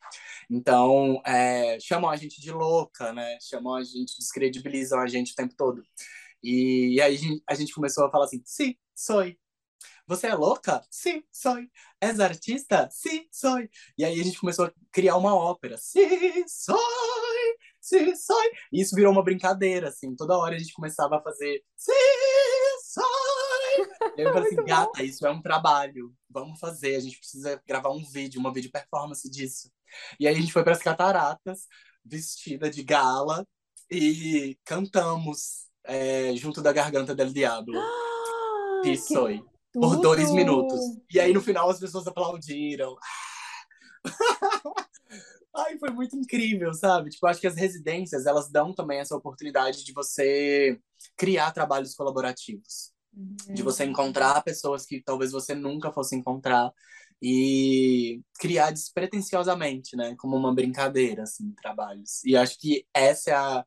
Então, 0.50 1.20
é, 1.26 1.78
chamam 1.78 2.08
a 2.08 2.16
gente 2.16 2.40
de 2.40 2.50
louca, 2.50 3.12
né? 3.12 3.36
Chamam 3.42 3.74
a 3.74 3.84
gente, 3.84 4.16
descredibilizam 4.18 4.98
a 4.98 5.06
gente 5.06 5.32
o 5.32 5.36
tempo 5.36 5.54
todo. 5.54 5.82
E, 6.42 6.94
e 6.94 7.00
aí 7.02 7.18
a 7.46 7.54
gente, 7.54 7.74
começou 7.74 8.06
a 8.06 8.10
falar 8.10 8.24
assim: 8.24 8.40
sim, 8.46 8.74
sou. 8.94 9.22
Você 10.06 10.28
é 10.28 10.34
louca? 10.34 10.82
Sim, 10.90 11.22
sou. 11.30 11.58
És 12.00 12.18
artista? 12.20 12.88
Sim, 12.90 13.26
sou. 13.30 13.58
E 13.98 14.04
aí 14.06 14.18
a 14.18 14.24
gente 14.24 14.40
começou 14.40 14.64
a 14.64 14.72
criar 14.90 15.16
uma 15.16 15.34
ópera. 15.34 15.76
Sim, 15.76 16.48
sou. 16.48 16.78
Sim, 17.88 18.14
sou. 18.14 18.36
E 18.70 18.82
isso 18.82 18.94
virou 18.94 19.10
uma 19.10 19.24
brincadeira, 19.24 19.88
assim. 19.88 20.14
Toda 20.14 20.36
hora 20.36 20.54
a 20.54 20.58
gente 20.58 20.74
começava 20.74 21.16
a 21.16 21.22
fazer 21.22 21.62
Sim, 21.74 21.92
sou. 22.84 23.02
E 24.14 24.20
eu 24.20 24.32
falei 24.32 24.48
assim, 24.48 24.56
bom. 24.56 24.64
gata, 24.64 25.02
isso 25.02 25.26
é 25.26 25.30
um 25.30 25.40
trabalho. 25.40 26.12
Vamos 26.28 26.60
fazer. 26.60 26.96
A 26.96 27.00
gente 27.00 27.18
precisa 27.18 27.62
gravar 27.66 27.90
um 27.90 28.04
vídeo, 28.04 28.38
uma 28.38 28.52
vídeo 28.52 28.70
performance 28.70 29.30
disso. 29.30 29.70
E 30.20 30.28
aí 30.28 30.34
a 30.34 30.38
gente 30.38 30.52
foi 30.52 30.62
para 30.62 30.72
as 30.72 30.82
cataratas, 30.82 31.66
vestida 32.04 32.68
de 32.68 32.82
gala, 32.82 33.46
e 33.90 34.58
cantamos 34.66 35.66
é, 35.84 36.36
junto 36.36 36.60
da 36.60 36.72
garganta 36.72 37.14
del 37.14 37.32
diablo. 37.32 37.78
Ah, 37.78 38.82
soy. 38.96 39.42
Por 39.72 39.96
dois 39.96 40.30
minutos. 40.30 40.78
E 41.10 41.18
aí 41.18 41.32
no 41.32 41.40
final 41.40 41.70
as 41.70 41.80
pessoas 41.80 42.06
aplaudiram. 42.06 42.96
Ai, 45.58 45.78
foi 45.78 45.90
muito 45.90 46.16
incrível, 46.16 46.72
sabe? 46.74 47.10
Tipo, 47.10 47.26
acho 47.26 47.40
que 47.40 47.46
as 47.46 47.56
residências, 47.56 48.26
elas 48.26 48.50
dão 48.50 48.72
também 48.74 49.00
essa 49.00 49.16
oportunidade 49.16 49.84
de 49.84 49.92
você 49.92 50.78
criar 51.16 51.50
trabalhos 51.52 51.94
colaborativos 51.94 52.92
de 53.52 53.62
você 53.62 53.84
Uhum. 53.84 53.90
encontrar 53.90 54.42
pessoas 54.42 54.86
que 54.86 55.02
talvez 55.02 55.32
você 55.32 55.54
nunca 55.54 55.92
fosse 55.92 56.16
encontrar 56.16 56.72
e 57.22 58.20
criar 58.38 58.70
despretensiosamente, 58.70 59.96
né, 59.96 60.14
como 60.18 60.36
uma 60.36 60.54
brincadeira 60.54 61.24
assim, 61.24 61.52
trabalhos. 61.54 62.24
E 62.24 62.36
acho 62.36 62.58
que 62.58 62.86
essa 62.94 63.30
é 63.30 63.34
a 63.34 63.64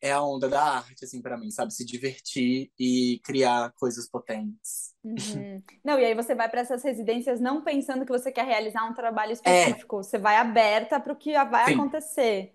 é 0.00 0.12
a 0.12 0.22
onda 0.22 0.48
da 0.48 0.62
arte 0.62 1.04
assim 1.04 1.22
para 1.22 1.38
mim, 1.38 1.50
sabe, 1.50 1.72
se 1.74 1.84
divertir 1.84 2.70
e 2.78 3.20
criar 3.24 3.72
coisas 3.76 4.08
potentes. 4.08 4.94
Uhum. 5.02 5.62
Não, 5.82 5.98
e 5.98 6.04
aí 6.04 6.14
você 6.14 6.34
vai 6.34 6.48
para 6.50 6.60
essas 6.60 6.82
residências 6.82 7.40
não 7.40 7.62
pensando 7.64 8.04
que 8.04 8.12
você 8.12 8.30
quer 8.30 8.44
realizar 8.44 8.84
um 8.84 8.92
trabalho 8.94 9.32
É, 9.44 9.72
específico, 9.72 9.96
você 10.02 10.18
vai 10.18 10.36
aberta 10.36 11.00
para 11.00 11.12
o 11.12 11.16
que 11.16 11.32
vai 11.46 11.64
sim, 11.66 11.90
acontecer. 12.04 12.54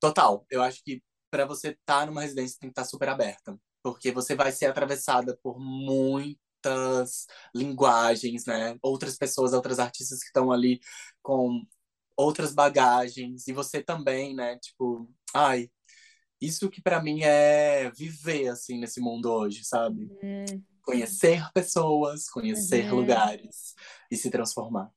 total. 0.00 0.46
Eu 0.50 0.62
acho 0.62 0.82
que 0.84 1.02
para 1.30 1.44
você 1.46 1.70
estar 1.70 2.06
numa 2.06 2.22
residência 2.22 2.58
tem 2.60 2.70
que 2.70 2.72
estar 2.72 2.84
super 2.84 3.08
aberta, 3.08 3.58
porque 3.82 4.12
você 4.12 4.34
vai 4.34 4.52
ser 4.52 4.66
atravessada 4.66 5.36
por 5.42 5.58
muitas 5.58 7.26
linguagens, 7.54 8.44
né? 8.46 8.76
Outras 8.82 9.16
pessoas, 9.16 9.52
outras 9.52 9.78
artistas 9.78 10.20
que 10.20 10.26
estão 10.26 10.50
ali 10.52 10.80
com 11.22 11.62
outras 12.16 12.54
bagagens 12.54 13.48
e 13.48 13.52
você 13.52 13.82
também, 13.82 14.34
né? 14.34 14.58
Tipo, 14.58 15.08
ai, 15.34 15.70
isso 16.40 16.70
que 16.70 16.82
para 16.82 17.02
mim 17.02 17.22
é 17.22 17.90
viver 17.90 18.48
assim 18.48 18.78
nesse 18.78 19.00
mundo 19.00 19.30
hoje, 19.30 19.64
sabe? 19.64 20.10
Uhum. 20.22 20.62
Conhecer 20.82 21.50
pessoas, 21.52 22.28
conhecer 22.28 22.90
uhum. 22.92 23.00
lugares 23.00 23.74
e 24.10 24.16
se 24.16 24.30
transformar. 24.30 24.90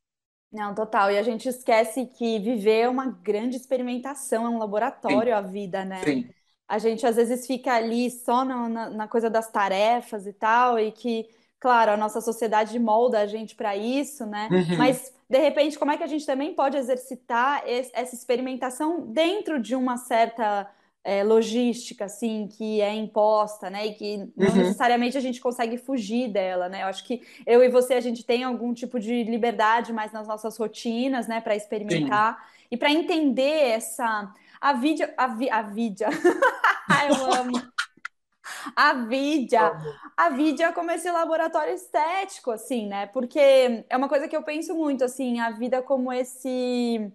Não, 0.52 0.74
total. 0.74 1.12
E 1.12 1.18
a 1.18 1.24
gente 1.24 1.48
esquece 1.48 2.06
que 2.08 2.40
viver 2.40 2.82
é 2.82 2.90
uma 2.90 3.06
grande 3.06 3.56
experimentação, 3.56 4.46
é 4.46 4.50
um 4.50 4.58
laboratório 4.58 5.32
Sim. 5.32 5.38
a 5.38 5.42
vida, 5.42 5.86
né? 5.86 6.04
Sim. 6.04 6.30
A 6.68 6.78
gente 6.78 7.06
às 7.06 7.16
vezes 7.16 7.48
fica 7.48 7.74
ali 7.74 8.10
só 8.12 8.44
na, 8.44 8.70
na, 8.70 8.90
na 8.90 9.08
coisa 9.08 9.30
das 9.30 9.50
tarefas 9.52 10.28
e 10.28 10.34
tal, 10.34 10.80
e 10.80 10.92
que, 10.92 11.28
claro, 11.60 11.92
a 11.92 11.98
nossa 11.98 12.22
sociedade 12.22 12.78
molda 12.78 13.20
a 13.20 13.28
gente 13.28 13.56
para 13.56 13.76
isso, 13.76 14.26
né? 14.26 14.50
Uhum. 14.52 14.78
Mas, 14.78 15.14
de 15.30 15.38
repente, 15.38 15.78
como 15.78 15.92
é 15.92 15.98
que 15.98 16.04
a 16.04 16.08
gente 16.08 16.26
também 16.26 16.54
pode 16.54 16.78
exercitar 16.78 17.64
esse, 17.68 17.92
essa 17.94 18.16
experimentação 18.16 19.02
dentro 19.02 19.60
de 19.60 19.76
uma 19.76 19.98
certa 19.98 20.70
é, 21.04 21.24
logística, 21.24 22.06
assim, 22.06 22.47
que 22.47 22.82
é 22.82 22.93
imposta, 22.93 23.70
né? 23.70 23.88
E 23.88 23.93
que 23.93 24.18
não 24.36 24.47
uhum. 24.50 24.56
necessariamente 24.56 25.18
a 25.18 25.22
gente 25.22 25.39
consegue 25.39 25.78
fugir 25.78 26.30
dela, 26.30 26.68
né? 26.68 26.84
Eu 26.84 26.88
acho 26.88 27.04
que 27.04 27.22
eu 27.45 27.64
e 27.64 27.70
você, 27.70 27.93
a 27.93 28.02
gente 28.02 28.24
tem 28.24 28.43
algum 28.43 28.74
tipo 28.74 29.00
de 29.00 29.24
liberdade 29.24 29.93
mais 29.93 30.12
nas 30.12 30.28
nossas 30.28 30.58
rotinas, 30.58 31.28
né? 31.28 31.41
Para 31.41 31.56
experimentar 31.56 32.36
Sim. 32.36 32.68
e 32.72 32.78
para 32.78 32.91
entender 32.91 33.70
essa... 33.70 34.34
A 34.60 34.74
vídeo... 34.74 35.08
A, 35.18 35.28
vi, 35.28 35.50
a 35.50 35.62
vídeo... 35.62 36.08
eu 37.10 37.34
amo... 37.34 37.70
A 38.76 38.93
vídea, 38.93 39.72
a 40.18 40.30
vídea 40.30 40.68
é 40.68 40.72
como 40.72 40.91
esse 40.91 41.10
laboratório 41.10 41.74
estético, 41.74 42.52
assim, 42.52 42.88
né? 42.88 43.06
Porque 43.08 43.39
é 43.88 43.95
uma 43.95 44.10
coisa 44.10 44.28
que 44.28 44.36
eu 44.36 44.43
penso 44.43 44.76
muito, 44.76 45.04
assim, 45.04 45.39
a 45.39 45.52
vida 45.52 45.82
como 45.82 46.12
esse... 46.12 47.12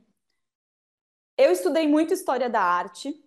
Eu 1.37 1.51
estudei 1.51 1.89
muito 1.89 2.15
história 2.15 2.49
da 2.49 2.63
arte, 2.63 3.24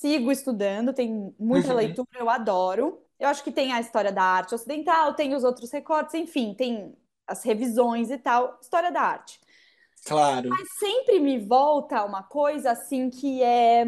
sigo 0.00 0.30
estudando, 0.32 0.92
tem 0.92 1.34
muita 1.38 1.70
uhum. 1.70 1.76
leitura, 1.76 2.08
eu 2.18 2.28
adoro. 2.28 3.00
Eu 3.18 3.28
acho 3.28 3.44
que 3.44 3.52
tem 3.52 3.72
a 3.72 3.80
história 3.80 4.12
da 4.12 4.22
arte 4.22 4.54
ocidental, 4.54 5.14
tem 5.14 5.34
os 5.34 5.44
outros 5.44 5.70
recortes, 5.70 6.14
enfim, 6.14 6.52
tem 6.54 6.94
as 7.26 7.42
revisões 7.42 8.10
e 8.10 8.18
tal, 8.18 8.58
história 8.60 8.90
da 8.90 9.00
arte. 9.00 9.40
Claro. 10.04 10.50
Mas 10.50 10.68
sempre 10.78 11.18
me 11.20 11.38
volta 11.38 12.04
uma 12.04 12.22
coisa 12.22 12.72
assim 12.72 13.08
que 13.08 13.42
é 13.42 13.84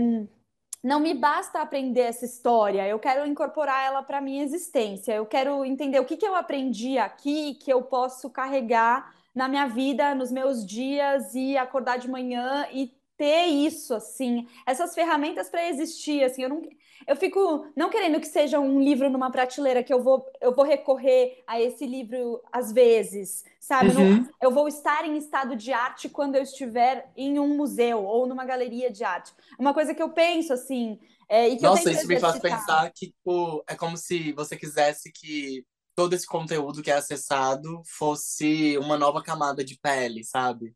não 0.82 1.00
me 1.00 1.14
basta 1.14 1.60
aprender 1.60 2.02
essa 2.02 2.24
história, 2.24 2.86
eu 2.86 2.98
quero 3.00 3.26
incorporar 3.26 3.84
ela 3.84 4.04
para 4.04 4.20
minha 4.20 4.44
existência. 4.44 5.14
Eu 5.14 5.26
quero 5.26 5.64
entender 5.64 5.98
o 5.98 6.04
que, 6.04 6.16
que 6.16 6.26
eu 6.26 6.36
aprendi 6.36 6.96
aqui 6.96 7.54
que 7.54 7.72
eu 7.72 7.82
posso 7.82 8.30
carregar 8.30 9.12
na 9.34 9.48
minha 9.48 9.66
vida, 9.66 10.14
nos 10.14 10.30
meus 10.30 10.64
dias 10.64 11.34
e 11.34 11.56
acordar 11.56 11.98
de 11.98 12.08
manhã 12.08 12.68
e 12.72 12.94
ter 13.16 13.46
isso, 13.46 13.94
assim, 13.94 14.46
essas 14.66 14.94
ferramentas 14.94 15.48
para 15.48 15.68
existir, 15.68 16.22
assim, 16.22 16.42
eu 16.42 16.48
não, 16.48 16.62
eu 17.06 17.16
fico 17.16 17.66
não 17.74 17.88
querendo 17.88 18.20
que 18.20 18.26
seja 18.26 18.60
um 18.60 18.80
livro 18.80 19.08
numa 19.08 19.30
prateleira 19.30 19.82
que 19.82 19.92
eu 19.92 20.02
vou, 20.02 20.26
eu 20.40 20.54
vou 20.54 20.64
recorrer 20.64 21.42
a 21.46 21.60
esse 21.60 21.86
livro 21.86 22.42
às 22.52 22.72
vezes, 22.72 23.44
sabe? 23.60 23.90
Uhum. 23.90 24.16
Não, 24.16 24.28
eu 24.42 24.50
vou 24.50 24.68
estar 24.68 25.04
em 25.06 25.16
estado 25.16 25.56
de 25.56 25.72
arte 25.72 26.08
quando 26.08 26.36
eu 26.36 26.42
estiver 26.42 27.10
em 27.16 27.38
um 27.38 27.56
museu 27.56 28.04
ou 28.04 28.26
numa 28.26 28.44
galeria 28.44 28.90
de 28.90 29.02
arte. 29.04 29.32
Uma 29.58 29.72
coisa 29.72 29.94
que 29.94 30.02
eu 30.02 30.10
penso, 30.10 30.52
assim, 30.52 30.98
é, 31.28 31.48
e 31.48 31.56
que 31.56 31.62
Nossa, 31.62 31.90
isso 31.90 32.06
me 32.06 32.20
faz 32.20 32.38
pensar 32.38 32.90
que, 32.94 33.06
tipo, 33.06 33.64
é 33.66 33.74
como 33.74 33.96
se 33.96 34.32
você 34.32 34.56
quisesse 34.56 35.10
que 35.12 35.64
todo 35.94 36.12
esse 36.12 36.26
conteúdo 36.26 36.82
que 36.82 36.90
é 36.90 36.94
acessado 36.94 37.82
fosse 37.86 38.76
uma 38.78 38.98
nova 38.98 39.22
camada 39.22 39.64
de 39.64 39.78
pele, 39.78 40.22
sabe? 40.22 40.74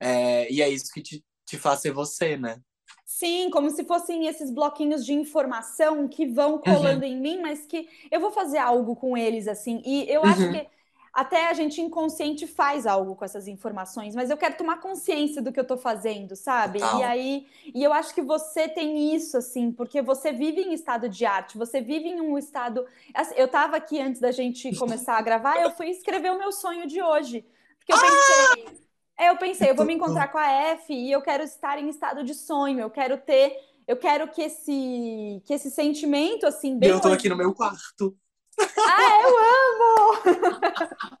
É, 0.00 0.50
e 0.50 0.62
é 0.62 0.68
isso 0.68 0.90
que 0.92 1.02
te 1.02 1.22
te 1.50 1.58
faz 1.58 1.80
ser 1.80 1.92
você, 1.92 2.36
né? 2.36 2.60
Sim, 3.04 3.50
como 3.50 3.70
se 3.70 3.84
fossem 3.84 4.28
esses 4.28 4.50
bloquinhos 4.50 5.04
de 5.04 5.12
informação 5.12 6.06
que 6.06 6.26
vão 6.26 6.58
colando 6.58 7.04
uhum. 7.04 7.10
em 7.10 7.20
mim, 7.20 7.40
mas 7.40 7.66
que 7.66 7.88
eu 8.10 8.20
vou 8.20 8.30
fazer 8.30 8.58
algo 8.58 8.94
com 8.94 9.16
eles, 9.16 9.48
assim. 9.48 9.82
E 9.84 10.08
eu 10.08 10.22
uhum. 10.22 10.28
acho 10.28 10.50
que 10.52 10.66
até 11.12 11.48
a 11.48 11.52
gente 11.52 11.80
inconsciente 11.80 12.46
faz 12.46 12.86
algo 12.86 13.16
com 13.16 13.24
essas 13.24 13.48
informações, 13.48 14.14
mas 14.14 14.30
eu 14.30 14.36
quero 14.36 14.56
tomar 14.56 14.78
consciência 14.78 15.42
do 15.42 15.52
que 15.52 15.58
eu 15.58 15.66
tô 15.66 15.76
fazendo, 15.76 16.36
sabe? 16.36 16.78
Total. 16.78 17.00
E 17.00 17.02
aí, 17.02 17.46
e 17.74 17.82
eu 17.82 17.92
acho 17.92 18.14
que 18.14 18.22
você 18.22 18.68
tem 18.68 19.12
isso, 19.12 19.36
assim, 19.36 19.72
porque 19.72 20.00
você 20.00 20.30
vive 20.30 20.60
em 20.60 20.72
estado 20.72 21.08
de 21.08 21.26
arte, 21.26 21.58
você 21.58 21.80
vive 21.80 22.08
em 22.08 22.20
um 22.20 22.38
estado. 22.38 22.86
Assim, 23.12 23.34
eu 23.36 23.48
tava 23.48 23.76
aqui 23.76 24.00
antes 24.00 24.20
da 24.20 24.30
gente 24.30 24.74
começar 24.76 25.18
a 25.18 25.22
gravar, 25.22 25.60
eu 25.60 25.72
fui 25.72 25.88
escrever 25.88 26.30
o 26.30 26.38
meu 26.38 26.52
sonho 26.52 26.86
de 26.86 27.02
hoje. 27.02 27.44
Porque 27.78 27.92
eu 27.92 27.96
ah! 27.96 28.00
pensei. 28.00 28.89
É, 29.20 29.28
eu 29.28 29.36
pensei, 29.36 29.70
eu 29.70 29.74
vou 29.74 29.84
me 29.84 29.92
encontrar 29.92 30.28
com 30.28 30.38
a 30.38 30.50
F 30.50 30.94
e 30.94 31.12
eu 31.12 31.20
quero 31.20 31.42
estar 31.42 31.78
em 31.78 31.90
estado 31.90 32.24
de 32.24 32.32
sonho, 32.32 32.80
eu 32.80 32.88
quero 32.88 33.18
ter, 33.18 33.54
eu 33.86 33.94
quero 33.98 34.26
que 34.28 34.40
esse, 34.40 35.42
que 35.44 35.52
esse 35.52 35.70
sentimento, 35.70 36.46
assim, 36.46 36.78
bem... 36.78 36.88
Eu 36.88 37.00
tô 37.00 37.12
aqui 37.12 37.28
no 37.28 37.36
meu 37.36 37.52
quarto. 37.52 38.16
Ah, 38.58 39.22
eu 39.22 39.36
amo! 39.38 41.20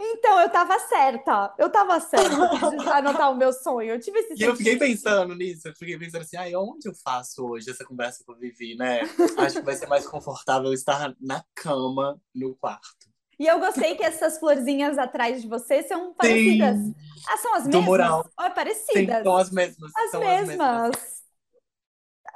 Então, 0.00 0.38
eu 0.40 0.48
tava 0.48 0.78
certa. 0.78 1.52
Eu 1.58 1.68
tava 1.68 1.98
certa 1.98 2.70
de 2.70 2.88
anotar 2.88 3.32
o 3.32 3.36
meu 3.36 3.52
sonho. 3.52 3.90
Eu 3.90 4.00
tive 4.00 4.20
esse 4.20 4.34
E 4.40 4.44
eu 4.44 4.54
fiquei 4.54 4.76
pensando 4.76 5.34
nisso. 5.34 5.66
Eu 5.66 5.74
fiquei 5.74 5.98
pensando 5.98 6.22
assim, 6.22 6.36
ai, 6.36 6.54
onde 6.54 6.88
eu 6.88 6.94
faço 6.94 7.44
hoje 7.44 7.68
essa 7.68 7.84
conversa 7.84 8.22
que 8.24 8.30
eu 8.30 8.36
vivi, 8.36 8.76
né? 8.76 9.00
Acho 9.38 9.56
que 9.56 9.62
vai 9.62 9.74
ser 9.74 9.88
mais 9.88 10.06
confortável 10.06 10.72
estar 10.72 11.12
na 11.20 11.44
cama, 11.52 12.16
no 12.32 12.54
quarto. 12.54 13.07
E 13.38 13.46
eu 13.46 13.60
gostei 13.60 13.94
que 13.94 14.02
essas 14.02 14.38
florzinhas 14.38 14.98
atrás 14.98 15.42
de 15.42 15.48
você 15.48 15.82
são 15.82 16.12
parecidas. 16.12 16.76
Sim. 16.76 16.94
Ah, 17.28 17.36
são 17.36 17.54
as 17.54 17.64
mesmas? 17.64 17.80
Do 17.80 17.82
mural. 17.82 18.30
Oh, 18.38 18.50
parecidas. 18.50 19.18
Sim, 19.18 19.22
são 19.22 19.36
as 19.36 19.50
mesmas. 19.50 19.92
As 19.96 20.10
são 20.10 20.20
mesmas. 20.20 20.60
As 20.60 20.90
mesmas. 20.90 21.18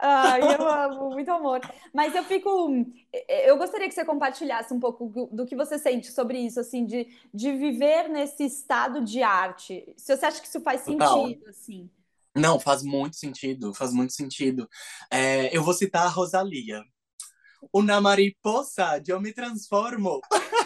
Ai, 0.01 0.43
eu 0.43 0.67
amo, 0.67 1.11
muito 1.11 1.31
amor. 1.31 1.61
Mas 1.95 2.15
eu 2.15 2.25
fico. 2.25 2.49
Eu 3.29 3.57
gostaria 3.57 3.89
que 3.89 3.95
você 3.95 4.05
compartilhasse 4.05 4.73
um 4.75 4.81
pouco 4.81 5.29
do 5.31 5.47
que 5.47 5.55
você 5.55 5.79
sente 5.79 6.11
sobre 6.11 6.39
isso, 6.39 6.59
assim, 6.59 6.85
de, 6.85 7.07
de 7.33 7.53
viver 7.53 8.09
nesse 8.09 8.45
estado 8.45 9.01
de 9.05 9.23
arte. 9.23 9.93
Se 9.97 10.17
você 10.17 10.27
acha 10.27 10.41
que 10.41 10.49
isso 10.49 10.61
faz 10.61 10.85
Total. 10.85 11.27
sentido, 11.27 11.49
assim. 11.49 11.91
Não, 12.35 12.59
faz 12.59 12.83
muito 12.83 13.17
sentido, 13.17 13.75
faz 13.75 13.93
muito 13.93 14.13
sentido. 14.13 14.69
É, 15.11 15.57
eu 15.57 15.63
vou 15.63 15.75
citar 15.75 16.07
a 16.07 16.11
Rosalia. 16.11 16.83
Una 17.73 18.01
mariposa, 18.01 19.01
eu 19.07 19.21
me 19.21 19.33
transformo. 19.33 20.21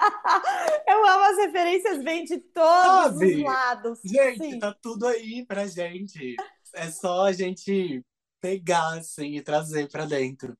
Eu 0.88 1.06
amo 1.06 1.24
as 1.24 1.36
referências, 1.36 2.02
vem 2.02 2.24
de 2.24 2.38
todos 2.38 3.18
Sabe? 3.18 3.36
os 3.36 3.42
lados. 3.42 3.98
Gente, 4.04 4.38
Sim. 4.38 4.58
tá 4.58 4.74
tudo 4.80 5.06
aí 5.06 5.44
pra 5.46 5.66
gente. 5.66 6.36
É 6.74 6.90
só 6.90 7.26
a 7.26 7.32
gente 7.32 8.04
pegar, 8.40 8.98
assim, 8.98 9.36
e 9.36 9.42
trazer 9.42 9.88
para 9.88 10.06
dentro. 10.06 10.56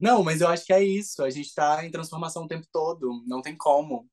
Não, 0.00 0.22
mas 0.22 0.40
eu 0.40 0.48
acho 0.48 0.66
que 0.66 0.72
é 0.72 0.82
isso. 0.82 1.22
A 1.22 1.30
gente 1.30 1.54
tá 1.54 1.84
em 1.84 1.90
transformação 1.90 2.44
o 2.44 2.48
tempo 2.48 2.66
todo. 2.70 3.22
Não 3.26 3.40
tem 3.40 3.56
como. 3.56 4.08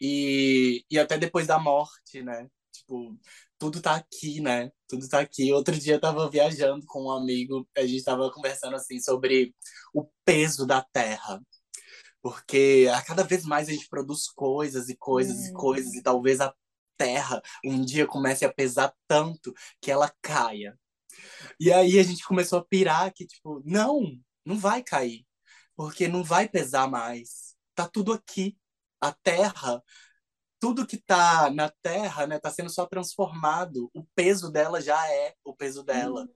E, 0.00 0.84
e 0.90 0.98
até 0.98 1.16
depois 1.16 1.46
da 1.46 1.58
morte, 1.58 2.22
né? 2.22 2.48
Tipo, 2.72 3.16
tudo 3.58 3.80
tá 3.80 3.94
aqui, 3.94 4.40
né? 4.40 4.70
Tudo 4.88 5.08
tá 5.08 5.20
aqui. 5.20 5.52
Outro 5.52 5.74
dia 5.78 5.94
eu 5.94 6.00
tava 6.00 6.28
viajando 6.28 6.84
com 6.86 7.04
um 7.04 7.10
amigo, 7.10 7.66
a 7.76 7.86
gente 7.86 8.02
tava 8.02 8.30
conversando 8.32 8.74
assim 8.74 9.00
sobre 9.00 9.54
o 9.94 10.08
peso 10.24 10.66
da 10.66 10.82
terra 10.92 11.40
porque 12.24 12.90
a 12.90 13.02
cada 13.02 13.22
vez 13.22 13.44
mais 13.44 13.68
a 13.68 13.72
gente 13.72 13.86
produz 13.86 14.28
coisas 14.28 14.88
e 14.88 14.96
coisas 14.96 15.46
e 15.46 15.52
coisas, 15.52 15.92
e 15.92 16.02
talvez 16.02 16.40
a 16.40 16.54
Terra 16.96 17.42
um 17.62 17.84
dia 17.84 18.06
comece 18.06 18.46
a 18.46 18.52
pesar 18.52 18.94
tanto 19.06 19.52
que 19.78 19.90
ela 19.90 20.10
caia. 20.22 20.78
E 21.60 21.70
aí 21.70 21.98
a 21.98 22.02
gente 22.02 22.24
começou 22.24 22.60
a 22.60 22.64
pirar 22.64 23.12
que, 23.12 23.26
tipo, 23.26 23.60
não, 23.62 24.00
não 24.42 24.58
vai 24.58 24.82
cair, 24.82 25.26
porque 25.76 26.08
não 26.08 26.24
vai 26.24 26.48
pesar 26.48 26.88
mais. 26.88 27.56
Tá 27.74 27.86
tudo 27.86 28.10
aqui. 28.14 28.56
A 29.02 29.12
Terra, 29.12 29.82
tudo 30.58 30.86
que 30.86 30.96
tá 30.96 31.50
na 31.50 31.68
Terra, 31.82 32.26
né, 32.26 32.38
tá 32.38 32.50
sendo 32.50 32.70
só 32.70 32.86
transformado. 32.86 33.90
O 33.92 34.02
peso 34.14 34.50
dela 34.50 34.80
já 34.80 34.98
é 35.12 35.34
o 35.44 35.54
peso 35.54 35.82
dela. 35.82 36.22
Hum. 36.22 36.28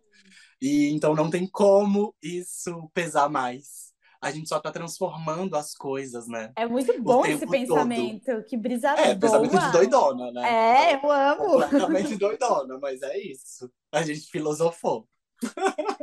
E 0.61 0.91
então 0.91 1.15
não 1.15 1.31
tem 1.31 1.49
como 1.49 2.15
isso 2.21 2.91
pesar 2.93 3.31
mais 3.31 3.88
a 4.21 4.31
gente 4.31 4.49
só 4.49 4.59
tá 4.59 4.73
transformando 4.73 5.57
as 5.57 5.75
coisas, 5.75 6.27
né? 6.27 6.53
É 6.57 6.67
muito 6.67 7.01
bom 7.01 7.25
esse 7.25 7.47
pensamento. 7.47 8.25
Todo. 8.25 8.45
Que 8.45 8.57
brisa 8.57 8.91
É, 8.91 9.15
boa. 9.15 9.19
pensamento 9.19 9.59
de 9.59 9.73
doidona, 9.73 10.33
né? 10.33 10.93
É, 10.93 10.95
eu 10.97 11.11
amo. 11.11 11.45
Completamente 11.63 12.17
doidona, 12.17 12.79
mas 12.79 13.01
é 13.03 13.17
isso. 13.19 13.71
A 13.93 14.03
gente 14.03 14.29
filosofou. 14.31 15.09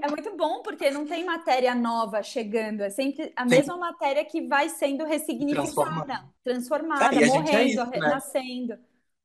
É 0.02 0.10
muito 0.10 0.36
bom 0.38 0.62
porque 0.62 0.90
não 0.90 1.06
tem 1.06 1.26
matéria 1.26 1.76
nova 1.76 2.24
chegando, 2.24 2.82
é 2.82 2.90
sempre 2.90 3.34
a 3.36 3.44
Sim. 3.44 3.50
mesma 3.50 3.76
matéria 3.76 4.24
que 4.24 4.48
vai 4.48 4.70
sendo 4.70 5.04
ressignificada, 5.04 6.24
transformada, 6.42 7.14
é, 7.14 7.26
morrendo, 7.26 7.50
é 7.50 7.64
isso, 7.66 7.86
né? 7.86 7.90
renascendo. 7.92 8.78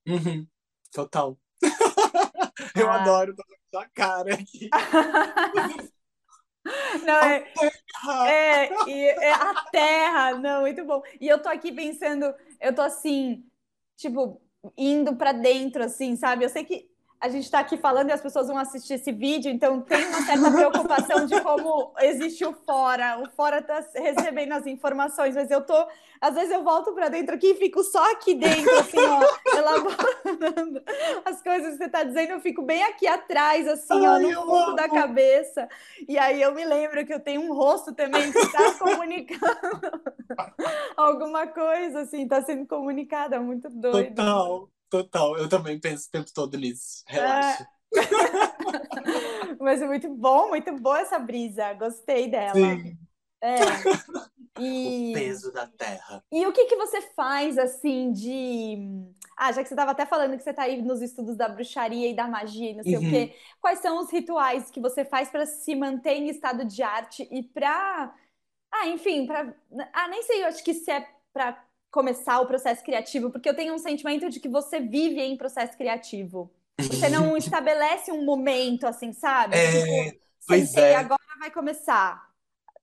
Uhum. 0.09 0.47
Total. 0.93 1.39
Eu 2.75 2.91
ah. 2.91 2.97
adoro, 2.97 3.37
tô 3.37 3.45
com 3.45 3.55
sua 3.71 3.89
cara 3.95 4.35
aqui. 4.35 4.69
Não, 7.05 7.23
é, 7.23 7.45
é, 8.27 8.91
e 8.91 9.05
é 9.09 9.33
a 9.33 9.55
terra, 9.71 10.39
não, 10.39 10.63
muito 10.63 10.85
bom. 10.85 11.03
E 11.21 11.29
eu 11.29 11.41
tô 11.43 11.49
aqui 11.49 11.73
pensando, 11.73 12.35
eu 12.61 12.75
tô 12.75 12.83
assim, 12.83 13.45
tipo, 13.97 14.41
indo 14.77 15.17
para 15.17 15.33
dentro, 15.33 15.83
assim, 15.85 16.17
sabe? 16.17 16.45
Eu 16.45 16.49
sei 16.49 16.65
que 16.65 16.90
a 17.21 17.29
gente 17.29 17.45
está 17.45 17.59
aqui 17.59 17.77
falando 17.77 18.09
e 18.09 18.13
as 18.13 18.21
pessoas 18.23 18.47
vão 18.47 18.57
assistir 18.57 18.95
esse 18.95 19.13
vídeo, 19.13 19.53
então 19.53 19.83
tem 19.83 20.07
uma 20.07 20.23
certa 20.23 20.51
preocupação 20.51 21.27
de 21.27 21.39
como 21.43 21.93
existe 22.01 22.47
o 22.47 22.55
fora. 22.55 23.19
O 23.21 23.31
fora 23.33 23.59
está 23.59 23.85
recebendo 23.95 24.53
as 24.53 24.67
informações, 24.67 25.35
mas 25.35 25.51
eu 25.51 25.61
tô, 25.61 25.87
às 26.19 26.35
vezes 26.35 26.51
eu 26.51 26.65
volto 26.65 26.95
para 26.95 27.11
dentro 27.11 27.35
aqui 27.35 27.49
e 27.49 27.57
fico 27.57 27.83
só 27.85 28.11
aqui 28.13 28.35
dentro, 28.35 28.75
assim, 28.79 28.99
ó, 28.99 29.21
elaborando 29.55 30.83
as 31.27 31.43
coisas 31.43 31.73
que 31.73 31.77
você 31.77 31.85
está 31.85 32.05
dizendo, 32.05 32.31
eu 32.31 32.41
fico 32.41 32.63
bem 32.63 32.83
aqui 32.85 33.07
atrás, 33.07 33.69
assim, 33.69 34.07
ó, 34.07 34.19
no 34.19 34.33
fundo 34.33 34.75
da 34.75 34.89
cabeça. 34.89 35.69
E 36.09 36.19
aí 36.19 36.41
eu 36.41 36.55
me 36.55 36.65
lembro 36.65 37.05
que 37.05 37.13
eu 37.13 37.21
tenho 37.21 37.43
um 37.43 37.55
rosto 37.55 37.93
também 37.93 38.33
que 38.33 38.39
está 38.39 38.73
comunicando 38.81 40.03
alguma 40.97 41.47
coisa, 41.47 42.01
assim, 42.01 42.23
está 42.23 42.41
sendo 42.41 42.67
comunicada, 42.67 43.39
muito 43.39 43.69
doido. 43.69 44.15
Total. 44.15 44.71
Total, 44.91 45.39
eu 45.39 45.49
também 45.49 45.79
penso 45.79 46.09
o 46.09 46.11
tempo 46.11 46.31
todo 46.35 46.59
nisso. 46.59 47.05
Relaxa. 47.07 47.63
É... 47.63 47.81
Mas 49.61 49.81
é 49.81 49.87
muito 49.87 50.13
bom, 50.15 50.49
muito 50.49 50.77
boa 50.77 51.01
essa 51.01 51.19
brisa. 51.19 51.73
Gostei 51.75 52.29
dela. 52.29 52.55
Sim. 52.55 52.99
É. 53.41 53.59
E... 54.59 55.13
O 55.13 55.15
peso 55.15 55.53
da 55.53 55.67
terra. 55.67 56.23
E 56.31 56.47
o 56.47 56.53
que, 56.53 56.67
que 56.67 56.77
você 56.77 57.01
faz, 57.01 57.57
assim, 57.57 58.13
de. 58.13 58.77
Ah, 59.37 59.53
já 59.53 59.63
que 59.63 59.69
você 59.69 59.75
estava 59.75 59.93
até 59.93 60.05
falando 60.05 60.37
que 60.37 60.43
você 60.43 60.51
está 60.51 60.65
aí 60.65 60.83
nos 60.83 61.01
estudos 61.01 61.37
da 61.37 61.49
bruxaria 61.49 62.11
e 62.11 62.15
da 62.15 62.27
magia 62.27 62.73
e 62.73 62.75
não 62.75 62.83
sei 62.83 62.97
uhum. 62.97 63.07
o 63.07 63.11
quê, 63.11 63.35
quais 63.61 63.79
são 63.79 64.01
os 64.01 64.11
rituais 64.11 64.71
que 64.71 64.81
você 64.81 65.05
faz 65.05 65.31
para 65.31 65.47
se 65.47 65.75
manter 65.75 66.15
em 66.15 66.29
estado 66.29 66.65
de 66.65 66.83
arte 66.83 67.27
e 67.31 67.43
para. 67.43 68.15
Ah, 68.71 68.89
enfim, 68.89 69.25
para. 69.25 69.55
Ah, 69.95 70.09
nem 70.09 70.23
sei, 70.25 70.43
eu 70.43 70.49
acho 70.49 70.63
que 70.63 70.75
se 70.75 70.91
é 70.91 71.09
para 71.33 71.65
começar 71.91 72.41
o 72.41 72.47
processo 72.47 72.85
criativo, 72.85 73.31
porque 73.31 73.49
eu 73.49 73.57
tenho 73.57 73.75
um 73.75 73.79
sentimento 73.79 74.31
de 74.31 74.39
que 74.41 74.49
você 74.49 74.81
vive 74.81 75.21
em 75.21 75.37
processo 75.37 75.77
criativo. 75.77 76.51
Você 76.79 77.09
não 77.09 77.37
estabelece 77.39 78.13
um 78.13 78.25
momento 78.25 78.87
assim, 78.87 79.13
sabe? 79.13 79.57
É, 79.57 80.05
tipo, 80.13 80.21
pois 80.47 80.75
é. 80.77 80.95
agora 80.97 81.21
vai 81.39 81.51
começar. 81.51 82.31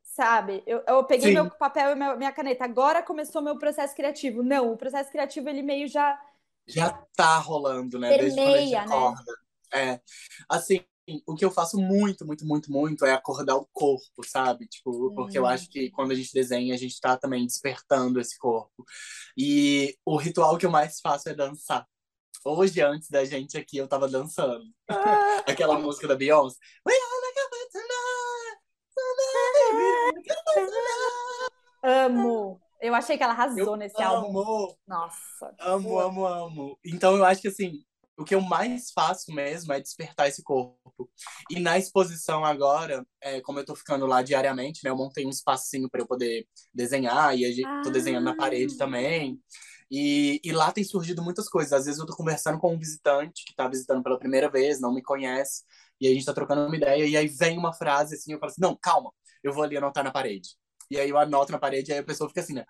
Sabe? 0.03 0.64
Eu, 0.66 0.84
eu 0.88 1.03
peguei 1.03 1.28
Sim. 1.28 1.34
meu 1.36 1.49
papel 1.51 1.91
e 1.91 1.95
minha, 1.95 2.16
minha 2.16 2.32
caneta, 2.32 2.66
agora 2.66 3.03
começou 3.03 3.39
meu 3.39 3.58
processo 3.58 3.95
criativo. 3.95 4.41
Não, 4.41 4.74
o 4.74 4.78
processo 4.78 5.12
criativo 5.12 5.47
ele 5.47 5.62
meio 5.62 5.88
já 5.88 6.20
já 6.68 6.91
tá 7.16 7.38
rolando, 7.38 7.97
né? 7.97 8.10
Permeia, 8.10 8.24
Desde 8.24 8.41
quando 8.41 8.55
a 8.55 8.60
gente 8.60 8.72
né? 8.72 8.80
acorda. 8.80 9.34
É. 9.74 10.01
Assim, 10.49 10.82
o 11.26 11.36
que 11.36 11.45
eu 11.45 11.51
faço 11.51 11.78
muito, 11.78 12.26
muito, 12.26 12.45
muito, 12.45 12.72
muito 12.72 13.05
é 13.05 13.14
acordar 13.14 13.55
o 13.55 13.68
corpo, 13.72 14.26
sabe? 14.26 14.68
Tipo, 14.68 15.14
porque 15.16 15.38
eu 15.38 15.43
hum. 15.43 15.47
acho 15.47 15.70
que 15.70 15.89
quando 15.91 16.12
a 16.12 16.16
gente 16.16 16.34
desenha, 16.34 16.74
a 16.74 16.78
gente 16.78 16.99
tá 16.99 17.16
também 17.16 17.45
despertando 17.45 18.20
esse 18.20 18.38
corpo. 18.38 18.84
E 19.38 19.95
o 20.05 20.18
ritual 20.18 20.58
que 20.58 20.66
eu 20.66 20.72
mais 20.72 20.99
faço 20.99 21.30
é 21.30 21.34
dançar. 21.34 21.88
Hoje, 22.45 22.82
antes 22.82 23.10
da 23.10 23.26
gente 23.26 23.58
aqui, 23.58 23.78
eu 23.78 23.88
tava 23.88 24.08
dançando. 24.08 24.64
Ah. 24.89 25.43
Aquela 25.47 25.80
música 25.80 26.08
da 26.08 26.16
Beyoncé. 26.16 26.58
Amo. 31.84 32.60
Eu 32.80 32.93
achei 32.93 33.18
que 33.18 33.24
ela 33.24 33.34
arrasou 33.34 33.60
eu 33.60 33.76
nesse 33.76 34.01
amo. 34.01 34.39
álbum. 34.39 34.76
Nossa. 34.88 35.55
Amo, 35.60 35.99
amo, 35.99 36.26
amo. 36.26 36.80
Então 36.86 37.16
eu 37.16 37.26
acho 37.26 37.41
que 37.41 37.47
assim, 37.47 37.84
o 38.18 38.26
que 38.26 38.34
eu 38.34 38.41
mais 38.41 38.91
faço 38.91 39.32
mesmo 39.32 39.72
é 39.72 39.80
despertar 39.80 40.28
esse 40.28 40.43
corpo. 40.43 41.09
E 41.49 41.59
na 41.59 41.78
exposição 41.78 42.43
agora, 42.43 43.05
é, 43.22 43.39
como 43.41 43.59
eu 43.59 43.65
tô 43.65 43.76
ficando 43.76 44.07
lá 44.07 44.24
diariamente, 44.24 44.82
né? 44.84 44.89
Eu 44.89 44.97
montei 44.97 45.26
um 45.26 45.30
espacinho 45.30 45.89
para 45.89 46.01
eu 46.01 46.07
poder 46.07 46.47
desenhar 46.74 47.38
e 47.38 47.43
eu 47.43 47.84
tô 47.84 47.91
desenhando 47.91 48.24
na 48.24 48.36
parede 48.36 48.74
ah. 48.74 48.78
também. 48.78 49.39
E, 49.89 50.41
e, 50.43 50.51
lá 50.51 50.72
tem 50.72 50.84
surgido 50.84 51.24
muitas 51.24 51.47
coisas. 51.47 51.72
Às 51.72 51.86
vezes 51.86 51.99
eu 51.99 52.05
tô 52.05 52.15
conversando 52.15 52.59
com 52.59 52.74
um 52.74 52.78
visitante 52.80 53.45
que 53.45 53.55
tá 53.55 53.68
visitando 53.68 54.03
pela 54.03 54.20
primeira 54.20 54.49
vez, 54.49 54.82
não 54.82 54.93
me 54.93 55.01
conhece, 55.01 55.63
e 56.01 56.07
a 56.07 56.13
gente 56.13 56.26
tá 56.26 56.34
trocando 56.34 56.65
uma 56.65 56.76
ideia, 56.76 57.05
e 57.05 57.15
aí 57.15 57.28
vem 57.28 57.57
uma 57.57 57.74
frase 57.74 58.15
assim, 58.15 58.34
eu 58.34 58.39
falo 58.39 58.51
assim, 58.51 58.61
não, 58.61 58.76
calma, 58.76 59.11
eu 59.43 59.53
vou 59.53 59.63
ali 59.63 59.78
anotar 59.78 60.03
na 60.03 60.11
parede. 60.11 60.49
E 60.89 60.99
aí 60.99 61.09
eu 61.09 61.18
anoto 61.18 61.51
na 61.51 61.59
parede, 61.59 61.91
e 61.91 61.93
aí 61.93 61.99
a 61.99 62.03
pessoa 62.03 62.30
fica 62.30 62.41
assim, 62.41 62.53
né? 62.53 62.65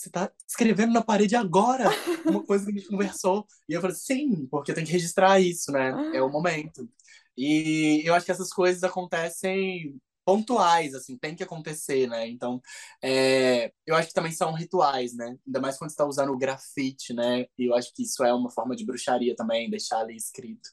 Você 0.00 0.10
tá 0.10 0.30
escrevendo 0.48 0.92
na 0.92 1.02
parede 1.02 1.36
agora 1.36 1.84
uma 2.24 2.42
coisa 2.44 2.64
que 2.64 2.72
a 2.72 2.74
gente 2.74 2.88
conversou. 2.88 3.46
E 3.68 3.74
eu 3.74 3.80
falei, 3.80 3.96
sim, 3.96 4.46
porque 4.50 4.72
tem 4.72 4.84
que 4.84 4.92
registrar 4.92 5.40
isso, 5.40 5.70
né? 5.70 5.92
É 6.14 6.22
o 6.22 6.30
momento. 6.30 6.88
E 7.36 8.02
eu 8.04 8.14
acho 8.14 8.26
que 8.26 8.32
essas 8.32 8.52
coisas 8.52 8.82
acontecem 8.82 10.00
pontuais, 10.24 10.94
assim, 10.94 11.18
tem 11.18 11.34
que 11.34 11.42
acontecer, 11.42 12.06
né? 12.06 12.28
Então, 12.28 12.60
é, 13.02 13.72
eu 13.86 13.96
acho 13.96 14.08
que 14.08 14.14
também 14.14 14.32
são 14.32 14.52
rituais, 14.52 15.14
né? 15.14 15.36
Ainda 15.46 15.60
mais 15.60 15.76
quando 15.76 15.90
você 15.90 15.94
está 15.94 16.04
usando 16.06 16.30
o 16.32 16.38
grafite, 16.38 17.12
né? 17.12 17.46
E 17.58 17.66
eu 17.66 17.74
acho 17.74 17.92
que 17.94 18.02
isso 18.02 18.22
é 18.24 18.32
uma 18.32 18.50
forma 18.50 18.76
de 18.76 18.84
bruxaria 18.84 19.34
também, 19.34 19.70
deixar 19.70 20.00
ali 20.00 20.16
escrito. 20.16 20.68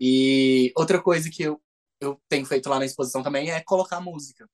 E 0.00 0.72
outra 0.76 1.00
coisa 1.00 1.30
que 1.30 1.42
eu, 1.42 1.60
eu 2.00 2.20
tenho 2.28 2.46
feito 2.46 2.68
lá 2.68 2.78
na 2.78 2.86
exposição 2.86 3.22
também 3.22 3.50
é 3.50 3.62
colocar 3.62 4.00
música. 4.00 4.48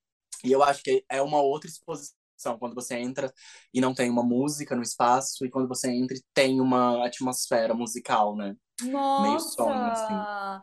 E 0.45 0.53
eu 0.53 0.63
acho 0.63 0.83
que 0.83 1.05
é 1.09 1.23
uma 1.23 1.41
outra 1.41 1.69
exposição 1.69 2.24
quando 2.53 2.75
você 2.75 2.97
entra 2.97 3.33
e 3.73 3.81
não 3.81 3.95
tem 3.95 4.11
uma 4.11 4.23
música 4.23 4.77
no 4.77 4.83
espaço, 4.83 5.45
e 5.45 5.51
quando 5.51 5.69
você 5.69 5.91
entra 5.91 6.17
e 6.17 6.23
tem 6.35 6.61
uma 6.61 7.07
atmosfera 7.07 7.75
musical, 7.75 8.37
né? 8.37 8.55
Nossa! 8.83 9.23
Meio 9.23 9.41
som, 9.41 9.73
assim. 9.73 10.15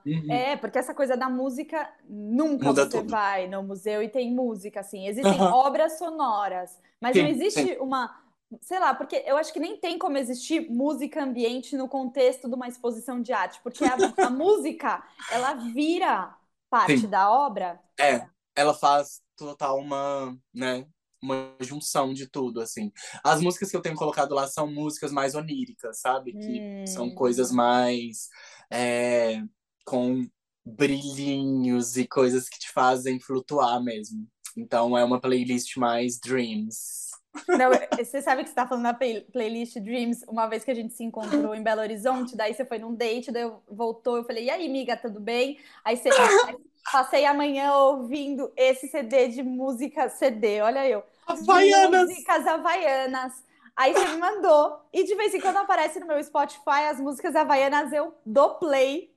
Uhum. 0.05 0.31
É, 0.31 0.57
porque 0.57 0.77
essa 0.77 0.93
coisa 0.93 1.15
da 1.15 1.29
música 1.29 1.89
nunca 2.07 2.65
Muda 2.65 2.83
você 2.83 2.97
tudo. 2.97 3.09
vai 3.09 3.47
no 3.47 3.63
museu 3.63 4.03
e 4.03 4.09
tem 4.09 4.33
música, 4.33 4.81
assim. 4.81 5.07
Existem 5.07 5.39
uhum. 5.39 5.53
obras 5.53 5.97
sonoras, 5.97 6.77
mas 6.99 7.15
sim, 7.15 7.23
não 7.23 7.29
existe 7.29 7.61
sim. 7.61 7.77
uma. 7.79 8.19
Sei 8.61 8.79
lá, 8.79 8.93
porque 8.93 9.23
eu 9.25 9.37
acho 9.37 9.53
que 9.53 9.61
nem 9.61 9.77
tem 9.77 9.97
como 9.97 10.17
existir 10.17 10.69
música 10.69 11.23
ambiente 11.23 11.77
no 11.77 11.87
contexto 11.87 12.49
de 12.49 12.55
uma 12.55 12.67
exposição 12.67 13.21
de 13.21 13.31
arte, 13.31 13.61
porque 13.63 13.85
a, 13.85 13.95
a 14.25 14.29
música, 14.29 15.01
ela 15.31 15.53
vira 15.53 16.35
parte 16.69 16.99
sim. 16.99 17.07
da 17.07 17.31
obra. 17.31 17.79
É, 17.97 18.27
ela 18.53 18.73
faz 18.73 19.21
total 19.37 19.77
uma, 19.77 20.37
né, 20.53 20.85
uma 21.21 21.55
junção 21.59 22.13
de 22.13 22.27
tudo, 22.27 22.61
assim. 22.61 22.91
As 23.23 23.41
músicas 23.41 23.69
que 23.69 23.77
eu 23.77 23.81
tenho 23.81 23.95
colocado 23.95 24.33
lá 24.33 24.47
são 24.47 24.67
músicas 24.67 25.11
mais 25.11 25.35
oníricas, 25.35 25.99
sabe? 25.99 26.33
Que 26.33 26.59
hum. 26.61 26.87
são 26.87 27.13
coisas 27.13 27.51
mais 27.51 28.29
é, 28.71 29.41
com 29.85 30.27
brilhinhos 30.65 31.97
e 31.97 32.07
coisas 32.07 32.47
que 32.47 32.59
te 32.59 32.71
fazem 32.71 33.19
flutuar 33.19 33.81
mesmo. 33.83 34.27
Então 34.57 34.97
é 34.97 35.03
uma 35.03 35.19
playlist 35.19 35.77
mais 35.77 36.19
dreams. 36.19 37.11
Não, 37.47 37.71
você 37.97 38.21
sabe 38.21 38.43
que 38.43 38.49
você 38.49 38.55
tá 38.55 38.67
falando 38.67 38.83
na 38.83 38.93
play 38.93 39.21
playlist 39.21 39.77
Dreams, 39.79 40.25
uma 40.27 40.47
vez 40.47 40.65
que 40.65 40.71
a 40.71 40.73
gente 40.73 40.93
se 40.93 41.03
encontrou 41.03 41.55
em 41.55 41.63
Belo 41.63 41.81
Horizonte, 41.81 42.35
daí 42.35 42.53
você 42.53 42.65
foi 42.65 42.77
num 42.77 42.93
date, 42.93 43.31
daí 43.31 43.43
eu 43.43 43.63
voltou, 43.69 44.17
eu 44.17 44.25
falei, 44.25 44.45
e 44.45 44.49
aí, 44.49 44.67
amiga, 44.67 44.97
tudo 44.97 45.19
bem? 45.19 45.57
Aí 45.83 45.95
você 45.95 46.09
passei 46.91 47.25
amanhã 47.25 47.73
ouvindo 47.73 48.51
esse 48.57 48.87
CD 48.87 49.29
de 49.29 49.43
música 49.43 50.09
CD, 50.09 50.61
olha 50.61 50.87
eu. 50.87 51.03
Havaianas! 51.27 52.09
Músicas 52.09 52.47
havaianas. 52.47 53.33
Aí 53.75 53.93
você 53.93 54.07
me 54.09 54.17
mandou. 54.17 54.81
E 54.93 55.03
de 55.03 55.15
vez 55.15 55.33
em 55.33 55.41
quando 55.41 55.57
aparece 55.57 55.99
no 55.99 56.07
meu 56.07 56.21
Spotify 56.23 56.87
as 56.89 56.99
músicas 56.99 57.35
havaianas, 57.35 57.91
eu 57.91 58.15
dou 58.25 58.55
play. 58.55 59.13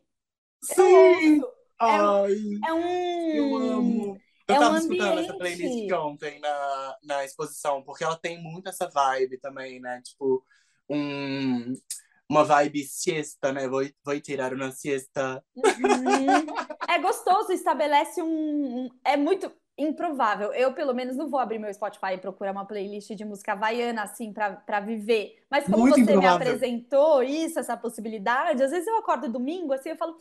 Sim! 0.63 1.41
É, 1.81 1.87
Ai, 1.87 2.35
é 2.67 2.73
um. 2.73 3.35
Eu 3.35 3.57
amo. 3.57 4.21
Eu 4.47 4.55
é 4.55 4.59
tava 4.59 4.75
um 4.75 4.79
escutando 4.79 5.21
essa 5.21 5.35
playlist 5.37 5.93
ontem 5.93 6.39
na, 6.39 6.97
na 7.03 7.25
exposição, 7.25 7.83
porque 7.83 8.05
ela 8.05 8.17
tem 8.17 8.43
muito 8.43 8.69
essa 8.69 8.89
vibe 8.89 9.39
também, 9.39 9.81
né? 9.81 10.01
Tipo, 10.03 10.45
um, 10.89 11.75
uma 12.29 12.45
vibe 12.45 12.85
siesta, 12.85 13.53
né? 13.53 13.67
Vou, 13.67 13.83
vou 14.05 14.21
tirar 14.21 14.53
uma 14.53 14.71
siesta. 14.71 15.43
Uhum. 15.57 16.47
É 16.89 16.99
gostoso, 16.99 17.53
estabelece 17.53 18.23
um, 18.23 18.85
um. 18.85 18.91
É 19.05 19.17
muito 19.17 19.51
improvável. 19.77 20.53
Eu, 20.53 20.72
pelo 20.72 20.95
menos, 20.95 21.16
não 21.16 21.29
vou 21.29 21.41
abrir 21.41 21.59
meu 21.59 21.72
Spotify 21.72 22.14
e 22.14 22.18
procurar 22.18 22.53
uma 22.53 22.64
playlist 22.64 23.11
de 23.11 23.25
música 23.25 23.53
havaiana, 23.53 24.03
assim, 24.03 24.33
para 24.33 24.81
viver. 24.81 25.43
Mas 25.51 25.64
como 25.64 25.79
Muito 25.79 25.97
você 25.97 26.03
improvável. 26.03 26.39
me 26.39 26.45
apresentou 26.45 27.22
isso, 27.22 27.59
essa 27.59 27.77
possibilidade, 27.77 28.62
às 28.62 28.70
vezes 28.70 28.87
eu 28.87 28.97
acordo 28.97 29.29
domingo, 29.29 29.72
assim, 29.72 29.91
eu 29.91 29.97
falo, 29.97 30.16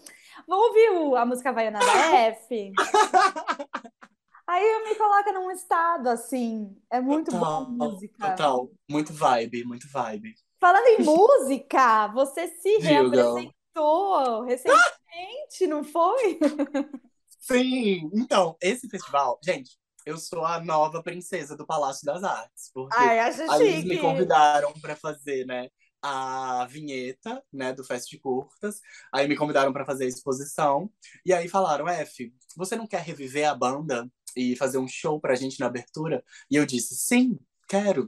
vou 0.47 0.59
ouvir 0.59 1.17
a 1.17 1.25
música 1.25 1.49
havaiana 1.49 1.79
da 1.79 2.15
F. 2.15 2.71
Aí 4.45 4.63
eu 4.63 4.83
me 4.83 4.95
coloco 4.95 5.31
num 5.31 5.51
estado, 5.51 6.09
assim, 6.09 6.75
é 6.91 6.99
muito 6.99 7.31
total, 7.31 7.65
bom 7.65 7.91
música. 7.91 8.31
Total, 8.31 8.69
muito 8.89 9.13
vibe, 9.13 9.63
muito 9.63 9.87
vibe. 9.89 10.35
Falando 10.59 10.87
em 10.87 11.03
música, 11.03 12.07
você 12.07 12.47
se 12.47 12.77
reapresentou 12.83 14.41
recentemente, 14.41 15.67
não 15.67 15.83
foi? 15.83 16.39
Sim! 17.43 18.09
Então, 18.13 18.55
esse 18.61 18.87
festival, 18.87 19.37
gente, 19.43 19.77
eu 20.05 20.17
sou 20.17 20.45
a 20.45 20.63
nova 20.63 21.03
princesa 21.03 21.57
do 21.57 21.65
Palácio 21.65 22.05
das 22.05 22.23
Artes. 22.23 22.71
Porque 22.73 22.95
Ai, 22.97 23.19
acho 23.19 23.41
eles 23.61 23.83
me 23.83 23.97
convidaram 23.97 24.71
para 24.79 24.95
fazer, 24.95 25.45
né? 25.45 25.67
A 26.01 26.65
vinheta, 26.69 27.43
né, 27.51 27.73
do 27.73 27.83
Fest 27.83 28.09
de 28.09 28.17
Curtas. 28.17 28.79
Aí 29.13 29.27
me 29.27 29.35
convidaram 29.35 29.73
para 29.73 29.85
fazer 29.85 30.05
a 30.05 30.07
exposição. 30.07 30.89
E 31.25 31.33
aí 31.33 31.49
falaram, 31.49 31.87
F, 31.89 32.33
você 32.55 32.77
não 32.77 32.87
quer 32.87 33.01
reviver 33.01 33.45
a 33.45 33.55
banda 33.55 34.09
e 34.37 34.55
fazer 34.55 34.77
um 34.77 34.87
show 34.87 35.19
pra 35.19 35.35
gente 35.35 35.59
na 35.59 35.65
abertura? 35.65 36.23
E 36.49 36.55
eu 36.55 36.65
disse, 36.65 36.95
sim, 36.95 37.37
quero. 37.67 38.07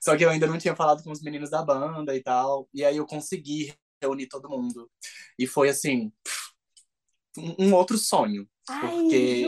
Só 0.00 0.16
que 0.16 0.24
eu 0.24 0.30
ainda 0.30 0.48
não 0.48 0.58
tinha 0.58 0.74
falado 0.74 1.02
com 1.04 1.12
os 1.12 1.22
meninos 1.22 1.50
da 1.50 1.62
banda 1.62 2.14
e 2.16 2.22
tal. 2.22 2.68
E 2.74 2.84
aí 2.84 2.96
eu 2.96 3.06
consegui 3.06 3.72
reunir 4.02 4.26
todo 4.26 4.50
mundo. 4.50 4.90
E 5.38 5.46
foi 5.46 5.68
assim, 5.68 6.12
um 7.58 7.72
outro 7.72 7.96
sonho. 7.96 8.48
Porque 8.80 9.44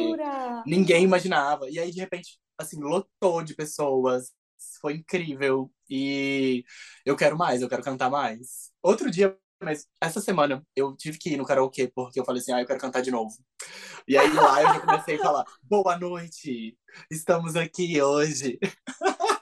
ninguém 0.66 1.04
imaginava. 1.04 1.68
E 1.70 1.78
aí, 1.78 1.90
de 1.90 2.00
repente, 2.00 2.38
assim, 2.58 2.80
lotou 2.80 3.42
de 3.42 3.54
pessoas. 3.54 4.32
Foi 4.80 4.94
incrível. 4.94 5.70
E 5.88 6.64
eu 7.04 7.16
quero 7.16 7.36
mais, 7.36 7.62
eu 7.62 7.68
quero 7.68 7.82
cantar 7.82 8.10
mais. 8.10 8.72
Outro 8.82 9.10
dia, 9.10 9.36
mas 9.62 9.86
essa 10.00 10.20
semana, 10.20 10.64
eu 10.74 10.96
tive 10.96 11.18
que 11.18 11.30
ir 11.30 11.36
no 11.36 11.44
karaokê, 11.46 11.90
porque 11.94 12.20
eu 12.20 12.24
falei 12.24 12.40
assim, 12.40 12.52
ah, 12.52 12.60
eu 12.60 12.66
quero 12.66 12.80
cantar 12.80 13.02
de 13.02 13.10
novo. 13.10 13.34
E 14.08 14.16
aí 14.16 14.32
lá 14.32 14.62
eu 14.62 14.68
já 14.68 14.80
comecei 14.80 15.16
a 15.16 15.20
falar, 15.22 15.44
boa 15.62 15.98
noite, 15.98 16.76
estamos 17.10 17.56
aqui 17.56 18.00
hoje. 18.00 18.58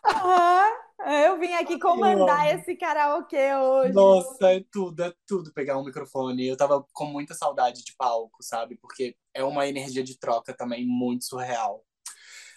Aham. 0.07 0.84
Eu 1.07 1.39
vim 1.39 1.53
aqui 1.53 1.79
comandar 1.79 2.55
esse 2.55 2.75
karaokê 2.75 3.55
hoje. 3.55 3.93
Nossa, 3.93 4.53
é 4.53 4.65
tudo, 4.73 5.03
é 5.03 5.13
tudo 5.27 5.53
pegar 5.53 5.79
um 5.79 5.85
microfone. 5.85 6.47
Eu 6.47 6.57
tava 6.57 6.85
com 6.93 7.05
muita 7.05 7.35
saudade 7.35 7.85
de 7.85 7.95
palco, 7.97 8.39
sabe? 8.41 8.79
Porque 8.81 9.15
é 9.35 9.45
uma 9.45 9.69
energia 9.69 10.03
de 10.03 10.19
troca 10.19 10.55
também 10.57 10.87
muito 10.87 11.27
surreal. 11.27 11.85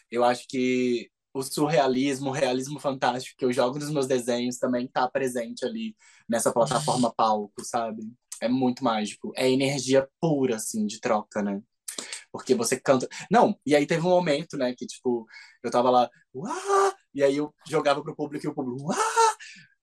Eu 0.09 0.23
acho 0.23 0.45
que 0.47 1.09
o 1.33 1.43
surrealismo, 1.43 2.29
o 2.29 2.33
realismo 2.33 2.79
fantástico 2.79 3.35
que 3.37 3.45
eu 3.45 3.51
jogo 3.51 3.77
nos 3.77 3.91
meus 3.91 4.07
desenhos 4.07 4.57
também 4.57 4.87
tá 4.87 5.09
presente 5.09 5.65
ali 5.65 5.95
nessa 6.27 6.51
plataforma 6.51 7.13
palco, 7.15 7.63
sabe? 7.63 8.01
É 8.41 8.47
muito 8.47 8.81
mágico. 8.81 9.33
É 9.35 9.49
energia 9.49 10.07
pura, 10.21 10.55
assim, 10.55 10.85
de 10.85 11.01
troca, 11.01 11.41
né? 11.43 11.61
Porque 12.31 12.55
você 12.55 12.79
canta. 12.79 13.07
Não, 13.29 13.59
e 13.65 13.75
aí 13.75 13.85
teve 13.85 14.05
um 14.05 14.09
momento, 14.09 14.57
né, 14.57 14.73
que 14.77 14.85
tipo, 14.85 15.25
eu 15.63 15.71
tava 15.71 15.89
lá! 15.89 16.09
E 17.17 17.23
aí 17.23 17.37
eu 17.37 17.51
jogava 17.67 18.03
pro 18.03 18.15
público 18.15 18.45
e 18.45 18.47
o 18.47 18.53
público, 18.53 18.91
uá! 18.91 18.95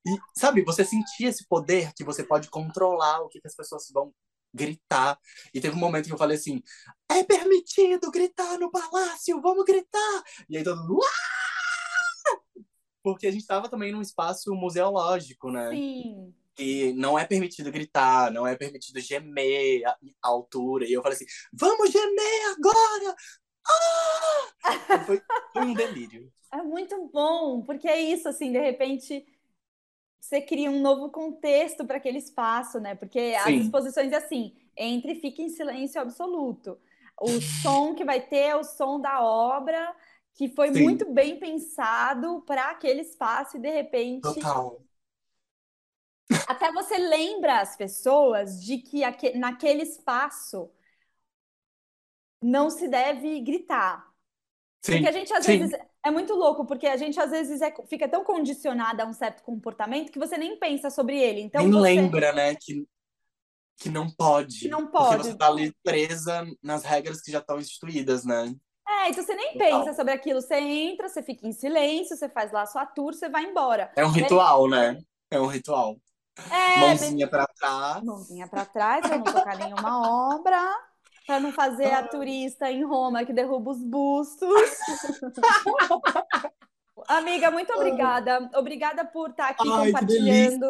E, 0.07 0.17
sabe, 0.39 0.63
você 0.63 0.85
sentia 0.85 1.29
esse 1.29 1.45
poder 1.49 1.93
que 1.93 2.05
você 2.05 2.23
pode 2.23 2.49
controlar 2.49 3.23
o 3.23 3.29
que, 3.29 3.41
que 3.41 3.49
as 3.49 3.57
pessoas 3.57 3.91
vão 3.93 4.15
gritar. 4.55 5.19
E 5.53 5.61
teve 5.61 5.75
um 5.75 5.81
momento 5.81 6.07
que 6.07 6.13
eu 6.13 6.19
falei 6.19 6.37
assim: 6.37 6.63
é 7.11 7.25
permitido 7.25 8.09
gritar 8.13 8.57
no 8.57 8.71
palácio, 8.71 9.43
vamos 9.43 9.65
gritar! 9.65 10.23
E 10.49 10.57
aí 10.57 10.63
todo 10.63 10.81
mundo, 10.81 10.99
uá! 10.99 11.09
Porque 13.03 13.27
a 13.27 13.33
gente 13.33 13.49
tava 13.49 13.69
também 13.69 13.91
num 13.91 14.01
espaço 14.01 14.55
museológico, 14.55 15.51
né? 15.51 15.71
Sim. 15.71 16.33
que 16.55 16.93
não 16.93 17.19
é 17.19 17.27
permitido 17.27 17.73
gritar, 17.73 18.31
não 18.31 18.47
é 18.47 18.55
permitido 18.55 19.01
gemer 19.01 19.85
a, 19.85 19.99
altura. 20.23 20.87
E 20.87 20.93
eu 20.93 21.03
falei 21.03 21.17
assim, 21.17 21.27
vamos 21.53 21.91
gemer 21.91 22.57
agora! 22.57 23.17
Ah! 23.67 25.05
Foi 25.05 25.21
um 25.63 25.75
delírio. 25.75 26.33
É 26.53 26.63
muito 26.63 27.09
bom, 27.13 27.63
porque 27.63 27.89
é 27.89 28.01
isso, 28.01 28.29
assim, 28.29 28.53
de 28.53 28.61
repente 28.61 29.27
você 30.21 30.41
cria 30.41 30.71
um 30.71 30.81
novo 30.81 31.11
contexto 31.11 31.87
para 31.87 31.99
aquele 31.99 32.19
espaço, 32.19 32.81
né? 32.81 32.95
Porque 32.95 33.37
as 33.39 33.51
Sim. 33.51 33.61
exposições 33.61 34.13
é 34.13 34.17
assim, 34.17 34.57
entre 34.77 35.13
e 35.13 35.21
fica 35.21 35.43
em 35.43 35.51
silêncio 35.51 36.01
absoluto. 36.01 36.81
O 37.21 37.41
som 37.41 37.95
que 37.95 38.05
vai 38.05 38.21
ter 38.21 38.39
é 38.39 38.57
o 38.57 38.65
som 38.65 39.01
da 39.01 39.23
obra, 39.23 39.95
que 40.35 40.49
foi 40.49 40.71
Sim. 40.73 40.85
muito 40.85 41.13
bem 41.13 41.39
pensado 41.39 42.43
para 42.47 42.71
aquele 42.71 43.03
espaço, 43.03 43.57
e 43.57 43.61
de 43.61 43.71
repente 43.71 44.23
Total. 44.23 44.81
até 46.47 46.73
você 46.73 46.97
lembra 46.99 47.61
as 47.61 47.77
pessoas 47.77 48.63
de 48.65 48.79
que 48.79 49.05
aque- 49.05 49.37
naquele 49.37 49.83
espaço 49.83 50.71
não 52.41 52.71
se 52.71 52.87
deve 52.89 53.41
gritar. 53.41 54.14
Porque 54.89 55.07
Sim, 55.07 55.09
a 55.09 55.13
gente 55.13 55.33
às 55.33 55.45
sim. 55.45 55.59
vezes 55.59 55.71
é 56.05 56.11
muito 56.11 56.35
louco, 56.35 56.67
porque 56.67 56.87
a 56.87 56.97
gente 56.97 57.19
às 57.19 57.31
vezes 57.31 57.61
é- 57.63 57.75
fica 57.89 58.09
tão 58.09 58.25
condicionada 58.25 59.03
a 59.05 59.07
um 59.07 59.13
certo 59.13 59.43
comportamento 59.43 60.13
que 60.13 60.19
você 60.19 60.37
nem 60.39 60.59
pensa 60.59 60.91
sobre 60.91 61.19
ele. 61.21 61.41
Então 61.41 61.63
Nem 61.63 61.73
você 61.73 61.81
lembra, 61.81 62.33
né, 62.33 62.55
que, 62.55 62.87
que 63.79 63.89
não 63.91 64.09
que 64.09 64.17
pode. 64.17 64.69
não 64.69 64.87
Porque 64.97 65.17
pode. 65.17 65.23
você 65.25 65.37
tá 65.37 65.49
ali 65.49 65.75
presa 65.83 66.47
nas 66.63 66.85
regras 66.85 67.21
que 67.23 67.33
já 67.33 67.39
estão 67.41 67.59
instituídas, 67.59 68.25
né? 68.25 68.55
É, 68.87 69.09
então 69.11 69.25
você 69.25 69.35
nem 69.35 69.53
Total. 69.53 69.85
pensa 69.85 69.95
sobre 69.95 70.13
aquilo. 70.13 70.41
Você 70.41 70.57
entra, 70.57 71.09
você 71.09 71.23
fica 71.23 71.47
em 71.47 71.53
silêncio, 71.53 72.17
você 72.17 72.29
faz 72.29 72.53
lá 72.53 72.63
a 72.63 72.67
sua 72.67 72.87
tour, 72.87 73.15
você 73.15 73.29
vai 73.29 73.45
embora. 73.45 73.91
É 73.97 74.05
um 74.05 74.11
ritual, 74.11 74.69
né? 74.69 74.99
É 75.31 75.41
um 75.41 75.47
ritual. 75.47 75.97
É, 76.51 76.81
Mãozinha 76.81 77.29
pra 77.29 77.47
trás. 77.47 78.03
mãozinha 78.05 78.49
pra 78.49 78.65
trás 78.67 79.07
pra 79.07 79.19
não 79.19 79.25
tocar 79.25 79.57
nenhuma 79.57 80.35
obra, 80.37 80.61
pra 81.27 81.41
não 81.41 81.53
fazer 81.53 81.93
a 81.93 82.03
turista 82.07 82.71
em 82.71 82.85
Roma 82.85 83.25
que 83.25 83.33
derruba 83.33 83.71
os 83.71 83.83
bustos. 83.83 84.49
Amiga, 87.09 87.51
muito 87.51 87.73
obrigada. 87.73 88.51
Obrigada 88.55 89.05
por 89.05 89.31
estar 89.31 89.49
aqui 89.51 89.69
Ai, 89.69 89.87
compartilhando. 89.87 90.69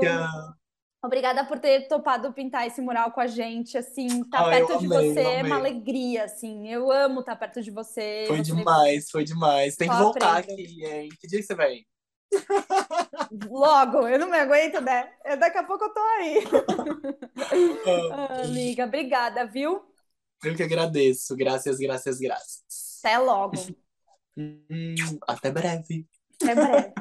Obrigada 1.04 1.44
por 1.44 1.58
ter 1.58 1.86
topado 1.86 2.32
pintar 2.32 2.66
esse 2.66 2.80
mural 2.80 3.10
com 3.12 3.20
a 3.20 3.26
gente, 3.26 3.76
assim, 3.76 4.08
Ai, 4.32 4.62
eu 4.62 4.66
perto 4.66 4.78
de 4.78 4.86
amei, 4.86 5.12
você 5.12 5.20
eu 5.20 5.28
é 5.28 5.42
uma 5.42 5.56
alegria, 5.56 6.24
assim. 6.24 6.66
Eu 6.66 6.90
amo 6.90 7.20
estar 7.20 7.36
perto 7.36 7.60
de 7.60 7.70
você. 7.70 8.24
Foi 8.26 8.38
Você 8.38 8.42
demais, 8.42 9.10
foi 9.10 9.22
demais. 9.22 9.76
Tem 9.76 9.90
que 9.90 9.96
voltar 9.96 10.38
aprendo. 10.38 10.52
aqui, 10.54 10.84
hein? 10.86 11.10
Que 11.20 11.26
dia 11.26 11.40
que 11.40 11.44
você 11.44 11.54
vem? 11.54 11.86
logo, 13.50 14.08
eu 14.08 14.18
não 14.18 14.30
me 14.30 14.38
aguento, 14.38 14.80
né? 14.80 15.10
Eu- 15.26 15.36
Daqui 15.36 15.58
a 15.58 15.62
pouco 15.64 15.84
eu 15.84 15.92
tô 15.92 16.00
aí. 16.00 16.42
Ah, 17.86 18.28
Ah, 18.30 18.42
Amiga, 18.44 18.84
obrigada, 18.86 19.44
viu? 19.44 19.84
Eu 20.44 20.54
que 20.54 20.62
agradeço. 20.62 21.34
Graças, 21.36 21.78
graças, 21.78 22.18
graças. 22.18 22.62
Até 23.02 23.18
logo. 23.18 23.56
Hum, 24.36 24.94
até 25.26 25.50
breve. 25.50 26.06
Até 26.40 26.54
breve. 26.54 26.94